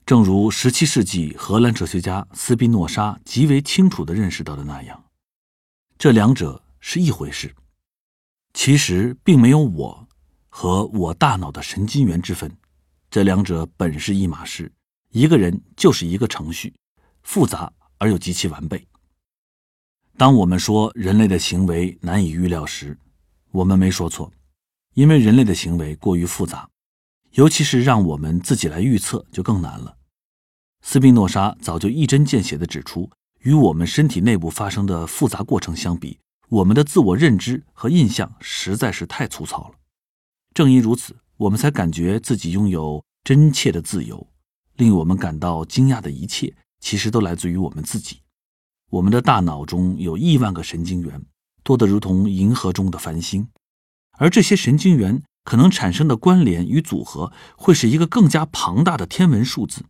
[0.06, 5.02] 正如17世纪荷兰哲学家斯宾诺莎极为清楚地认识到的那样，
[5.98, 7.56] 这两者是一回事。
[8.54, 10.08] 其实并没有我
[10.50, 12.54] 和我大脑的神经元之分，
[13.10, 14.70] 这两者本是一码事。
[15.12, 16.74] 一个人就是一个程序，
[17.22, 18.86] 复杂而又极其完备。
[20.18, 22.98] 当我们说人类的行为难以预料时，
[23.52, 24.30] 我们没说错，
[24.96, 26.70] 因为人类的行为过于复杂，
[27.34, 29.98] 尤其是让我们自己来预测就更难了。
[30.82, 33.10] 斯宾诺莎早就一针见血地指出，
[33.42, 36.20] 与我们身体内部发生的复杂过程相比。
[36.50, 39.76] 我们的自我认知和印象实在是太粗糙了，
[40.54, 44.28] 正因如此，我们才感觉自己拥有真切的自由。
[44.76, 48.20] 令我们感到惊讶的一切，其实都来自于我们自己。
[48.92, 51.26] 我们的大脑中有亿万个神经元，
[51.64, 53.48] 多得如同银河中的繁星，
[54.20, 59.86] 而这些神经元可能产生的关联与组合，会是一个更加庞大的天文数字。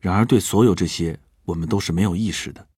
[0.00, 2.68] 然而，对所有这些，我们都是没有意识的。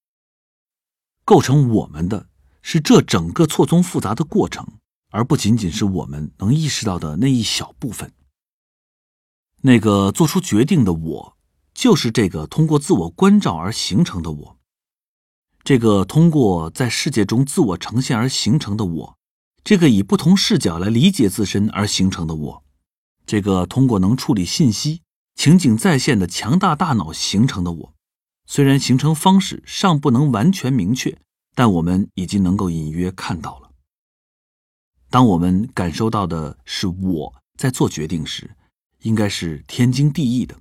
[1.25, 2.29] 构成我们的。
[2.65, 4.65] 是这整个错综复杂的过程，
[5.11, 8.13] 而不仅仅是我们能意识到的那一小部分。
[9.63, 11.37] 那个做出决定的我，
[11.75, 14.59] 就是这个通过自我关照而形成的我。
[15.65, 19.19] 这个通过在世界中自我呈现而形成的我，
[19.65, 22.65] 这个以不同视角来理解自身而形成的我，
[23.25, 25.03] 这个通过能处理信息、
[25.35, 27.95] 情景再现的强大大脑形成的我，
[28.47, 31.19] 虽然形成方式尚不能完全明确。
[31.55, 33.71] 但我们已经能够隐约看到了。
[35.11, 38.57] 当我们感受到的是我在做决定时，
[39.01, 40.59] 应该是天经地义的，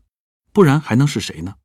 [0.52, 1.56] 不然还能是谁呢？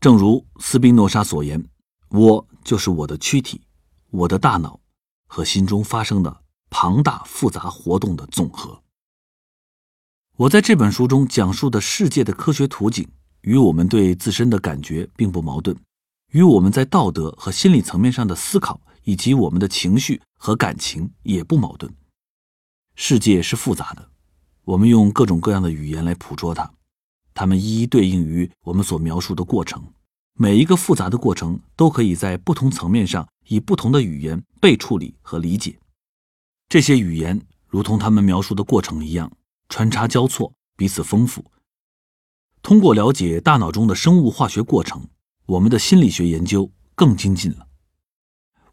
[0.00, 1.64] 正如斯宾诺莎所言，
[2.08, 3.62] 我就是我的躯体、
[4.10, 4.80] 我的大脑
[5.28, 8.82] 和心中发生的庞大复杂活动的总和。
[10.36, 13.08] 我在这本书中讲述的世界的科学图景，
[13.40, 15.76] 与我们对自身的感觉并不矛盾。
[16.32, 21.92] 与我们在道德和心理层面上的思考，以及我们的情绪和感情也不矛盾。
[22.94, 24.10] 世界是复杂的，
[24.64, 26.70] 我们用各种各样的语言来捕捉它，
[27.32, 29.82] 它们一一对应于我们所描述的过程。
[30.34, 35.78] 每一个复杂的过程都可以在不同层面上以不同的语言被处理和理解。
[36.68, 39.32] 这些语言如同他们描述的过程一样，
[39.68, 41.44] 穿插交错，彼此丰富。
[42.60, 45.08] 通过了解大脑中的生物化学过程。
[45.46, 47.66] 我们的心理学研究更精进了，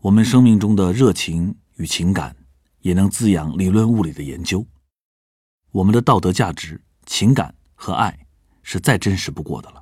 [0.01, 2.35] 我们生命中的热情与情感
[2.81, 4.67] 也能滋养理论物理的研究。
[5.71, 8.27] 我们的道德价值、情感和爱
[8.61, 9.81] 是再真实不过的了，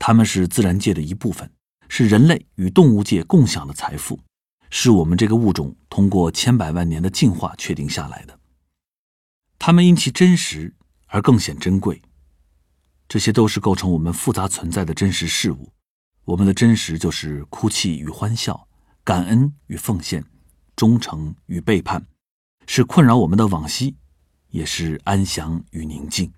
[0.00, 1.48] 它们是自然界的一部分，
[1.88, 4.18] 是人类与动物界共享的财富，
[4.70, 8.38] 是我们这个物种通过千百万年的进化确定下来的。
[9.58, 10.74] 它们因其真实
[11.06, 12.00] 而更显珍贵，
[13.08, 15.72] 这些都是构成我们复杂存在的真实事物。
[16.24, 18.68] 我们的真实就是哭泣与欢笑，
[19.02, 20.24] 感恩与奉献，
[20.76, 22.06] 忠诚与背叛，
[22.66, 23.96] 是困扰我们的往昔，
[24.50, 26.32] 也是安详与宁静。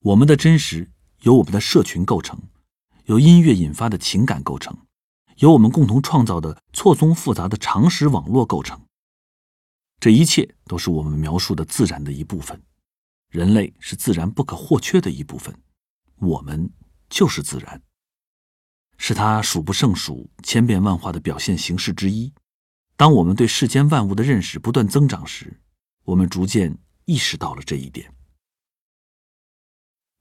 [0.00, 0.90] 我们的真实
[1.20, 2.40] 由我们的社群构成，
[3.04, 4.76] 由音乐引发的情感构成，
[5.38, 8.80] 由我们共同创造的错综复杂的常识网络构成。
[10.00, 12.60] 这一切都是我们描述的自然的一部分。
[13.30, 15.54] 人类是自然不可或缺的一部分，
[16.16, 16.70] 我们
[17.10, 17.80] 就是自然。
[18.96, 22.32] 是它数不胜数、千变万化的表现形式之一。
[22.96, 25.60] 当我们对世间万物的认识不断增长时，
[26.04, 28.12] 我们逐渐意识到了这一点。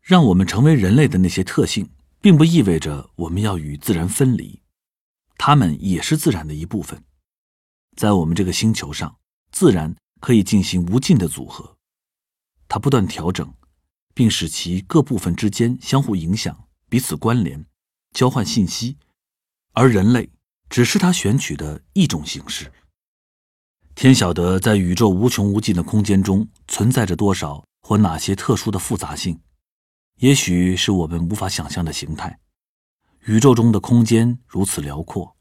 [0.02, 1.90] 让我们成为人类的那些特性，
[2.22, 4.62] 并不意味着我们要与自然分离，
[5.38, 7.04] 它们也是自然的一部分。
[7.96, 9.18] 在我们这个星球上，
[9.52, 11.78] 自然可以进行无尽的组合，
[12.68, 13.54] 它不断调整，
[14.14, 17.66] 并使其各部分之间相互影响、彼此关联。
[18.14, 18.98] 交换信息，
[19.74, 20.32] 而人类
[20.70, 22.72] 只是他选取的一种形式。
[23.94, 29.40] 天晓得，在宇宙无穷无尽的空间中，存在着多少或哪些特殊的复杂性，
[30.20, 32.40] 也许是我们无法想象的形态。
[33.28, 35.36] 宇宙中的空间如此辽阔，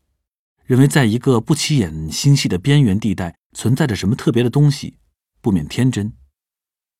[0.64, 4.98] 认为在一个不起眼星系的边缘地带存在着什么特别的东西，
[5.40, 6.12] 不免天真。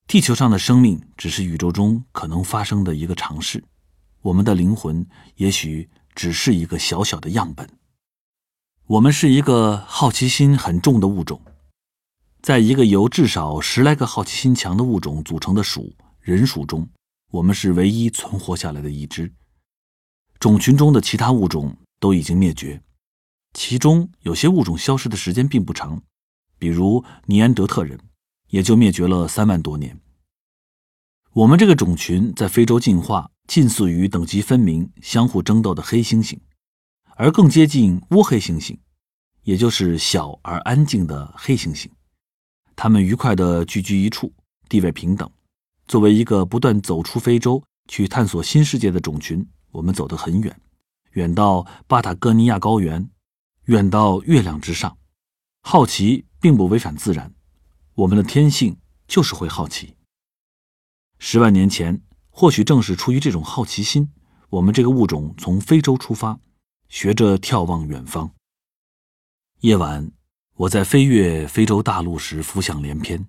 [0.07, 3.65] 地球上的生命只是宇宙中可能发生的一个尝试。
[4.23, 5.05] 我们的灵魂
[5.35, 7.69] 也许只是一个小小的样本。
[8.87, 11.43] 我们是一个好奇心很重的物种，
[12.43, 16.89] 在一个由至少十来个好奇心强的物种组成的属人属中，
[17.33, 19.35] 我们是唯一存活下来的一只。
[20.39, 22.83] 种群中的其他物种都已经灭绝，
[23.55, 26.03] 其中有些物种消失的时间并不长，
[26.59, 27.99] 比如尼安德特人，
[28.49, 29.99] 也就灭绝了三万多年。
[31.33, 36.39] 我们这个种群在非洲进化，近似于等级分明、相互争斗的黑猩猩，
[37.17, 38.79] 而更接近乌黑猩猩，
[39.43, 41.89] 也就是小而安静的黑猩猩。
[42.75, 44.33] 它们愉快地聚居一处，
[44.69, 45.31] 地位平等。
[45.89, 49.47] 作为一个不断走出非洲去探索新世界的种群。
[49.71, 50.61] 我们走得很远，
[51.13, 53.11] 远到巴塔哥尼亚高原，
[53.65, 54.97] 远到月亮之上。
[55.63, 57.35] 好奇并不违反自然，
[57.95, 58.79] 我们的天性
[59.09, 59.97] 就是会好奇。
[61.19, 64.13] 十万年前，或许正是出于这种好奇心，
[64.51, 66.39] 我们这个物种从非洲出发，
[66.89, 68.31] 学着眺望远方。
[69.61, 70.13] 夜晚，
[70.55, 73.27] 我在飞越非洲大陆时浮想联翩。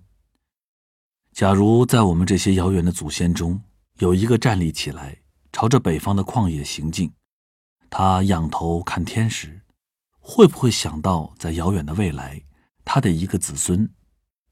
[1.32, 3.60] 假如在我们这些遥远的祖先中，
[3.98, 5.18] 有一个站立起来。
[5.52, 7.12] 朝着北方的旷野行进，
[7.90, 9.62] 他仰头看天时，
[10.20, 12.42] 会不会想到，在遥远的未来，
[12.84, 13.88] 他的一个子孙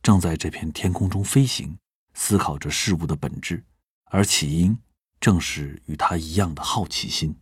[0.03, 1.77] 正在这片天空中飞行，
[2.15, 3.63] 思考着事物的本质，
[4.07, 4.77] 而起因
[5.21, 7.37] 正是与他一样的好奇心。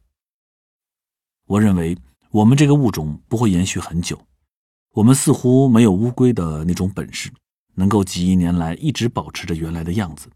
[1.46, 1.96] 我认为，
[2.30, 4.26] 我们这个物种不会延续很久，
[4.90, 7.32] 我们似乎没有乌龟的那种本事，
[7.74, 10.28] 能够几亿年来一直保持着原来的样子。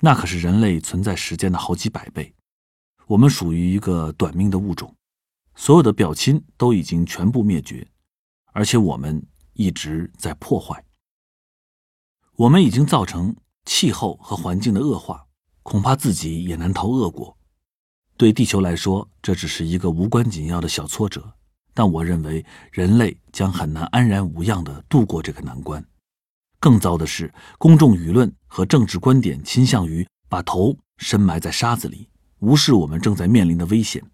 [0.00, 2.34] 那可是人类存在时间的好几百倍，
[3.06, 4.94] 我们属于一个短命的物种，
[5.54, 7.86] 所有的表亲都已经全部灭绝，
[8.52, 9.22] 而且我们
[9.52, 10.82] 一直在破坏。
[12.36, 13.36] 我们已经造成
[13.66, 15.26] 气候和环境的恶化，
[15.62, 17.36] 恐怕自己也难逃恶果。
[18.16, 21.34] 对地球来说，这只是一个无关紧要的小挫折，
[21.74, 25.84] 但我认为人类将很难安然无恙地度过这个难关。
[26.60, 32.06] 更糟的是，公众舆论和政治观点倾向于把头深埋在沙子里，
[32.40, 34.04] 无视我们正在面临的危险。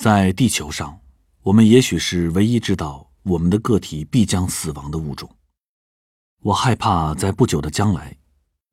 [0.00, 0.98] 在地球上，
[1.42, 5.30] 我们也许是唯一知道我们的个体必将死亡的物种。
[6.40, 8.16] 我害怕，在不久的将来，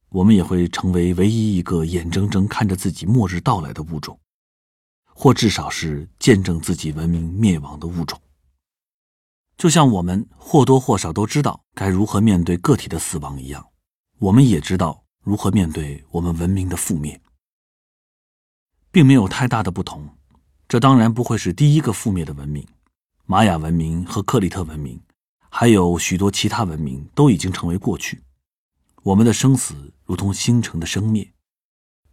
[0.07, 4.17] 我们也会成为唯一一个眼睁睁看着自己末日到来的物种，
[5.13, 8.17] 或至少是见证自己文明灭亡的物种。
[9.63, 13.65] 就像我们或多或少都知道该如何面对个体的死亡一样，
[14.19, 17.21] 我们也知道如何面对我们文明的覆灭，
[18.91, 20.17] 并没有太大的不同。
[20.67, 22.67] 这当然不会是第一个覆灭的文明，
[23.23, 25.01] 玛雅文明和克里特文明，
[25.49, 28.21] 还有许多其他文明都已经成为过去。
[29.01, 31.33] 我们的生死如同星辰的生灭，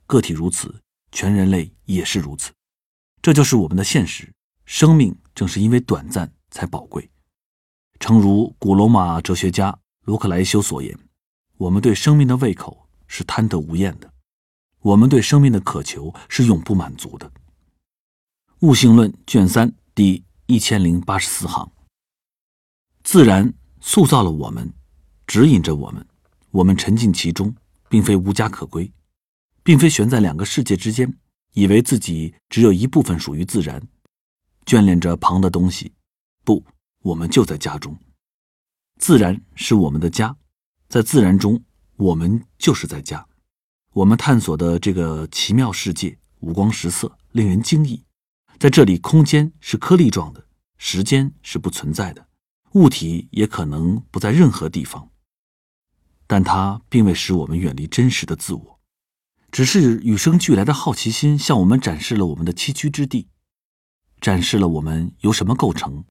[0.07, 2.53] 个体如此，全人类也是如此。
[3.21, 4.33] 这就是我们的现实。
[4.67, 7.10] 生命正是因为短暂才宝贵。
[8.01, 10.99] 诚如古罗马哲学家卢克莱修所言
[11.59, 14.11] ：“我们对生命的胃口是贪得无厌的，
[14.81, 17.29] 我们对生命的渴求是永不满足的。”
[18.61, 21.71] 《悟性论》卷三第一千零八十四行。
[23.05, 23.53] 自然
[23.83, 24.73] 塑造了我们，
[25.27, 26.05] 指引着我们，
[26.51, 27.55] 我们沉浸其中，
[27.91, 28.91] 并非无家可归，
[29.63, 31.15] 并非悬在两个世界之间，
[31.53, 33.87] 以为自己只有一部分属于自然，
[34.65, 35.93] 眷恋着旁的东西。
[36.45, 36.65] 不。
[37.03, 37.99] 我们就在家中，
[38.99, 40.37] 自然是我们的家，
[40.89, 41.65] 在自然中，
[41.97, 43.27] 我们就是在家。
[43.95, 48.05] 我们探索的这个奇妙世界，五光十色，令人惊异。
[48.59, 50.47] 在这里，空间是颗粒状的，
[50.77, 52.29] 时间是不存在的，
[52.73, 55.11] 物体也可能不在任何地方。
[56.27, 58.81] 但它并未使我们远离真实的自我，
[59.51, 63.29] 只是与生俱来的好奇心向我们展示了我们的栖居之地，
[64.21, 66.05] 展示了我们由什么构成。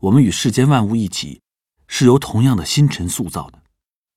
[0.00, 1.42] 我们与世间万物一起，
[1.86, 3.62] 是由同样的星辰塑造的。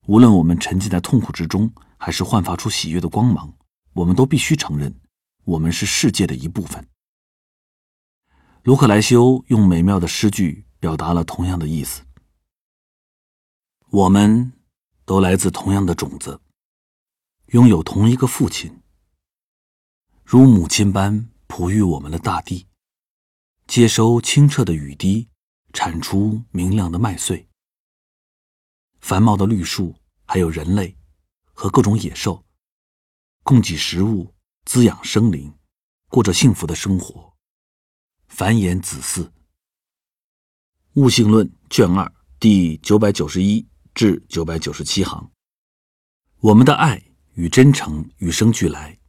[0.08, 3.54] 无论我们沉浸在痛苦之中，还是焕发出喜悦的光芒，
[3.92, 4.94] 我们都必须承认，
[5.44, 6.88] 我们是世界的一部分。
[8.64, 12.02] 卢克莱修用美妙的诗句表达了同样的意思。
[13.90, 14.54] 我们
[15.04, 16.40] 都来自同样的种子，
[17.48, 18.82] 拥有同一个父亲，
[20.24, 22.68] 如母亲般哺育我们的大地，
[23.68, 25.28] 接收清澈的雨滴。
[25.74, 27.50] 产出明亮的麦穗，
[29.02, 30.96] 繁茂的绿树，还有人类
[31.52, 32.46] 和各种野兽，
[33.42, 34.34] 供给食物，
[34.66, 35.52] 滋养生灵，
[36.10, 37.34] 过着幸福的生活，
[38.28, 39.26] 繁衍子嗣。
[40.94, 45.32] 《悟性论》卷二第九百九十一至九百九十七行。
[46.40, 47.02] 我们的爱
[47.34, 49.00] 与真诚与生俱来，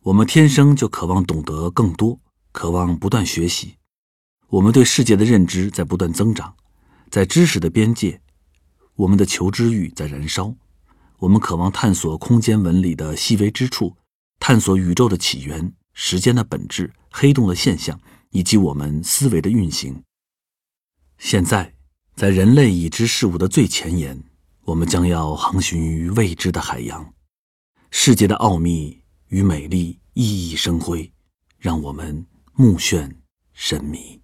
[0.00, 2.18] 我们天生就渴望懂得更多，
[2.52, 3.76] 渴望不断学习。
[4.50, 6.52] 我们对世界的认知在不断增长，
[7.08, 8.20] 在知识的边界，
[8.96, 10.52] 我们的求知欲在燃烧，
[11.18, 13.96] 我们渴望探索空间纹理的细微之处，
[14.40, 18.00] 探索宇宙的起源、时间的本质、黑洞的现象
[18.30, 20.02] 以及我们思维的运行。
[21.18, 21.72] 现在，
[22.16, 24.20] 在人类已知事物的最前沿，
[24.62, 27.14] 我们将要航行于未知的海洋，
[27.92, 31.12] 世界的奥秘与美丽熠熠生辉，
[31.56, 33.08] 让我们目眩
[33.52, 34.19] 神迷。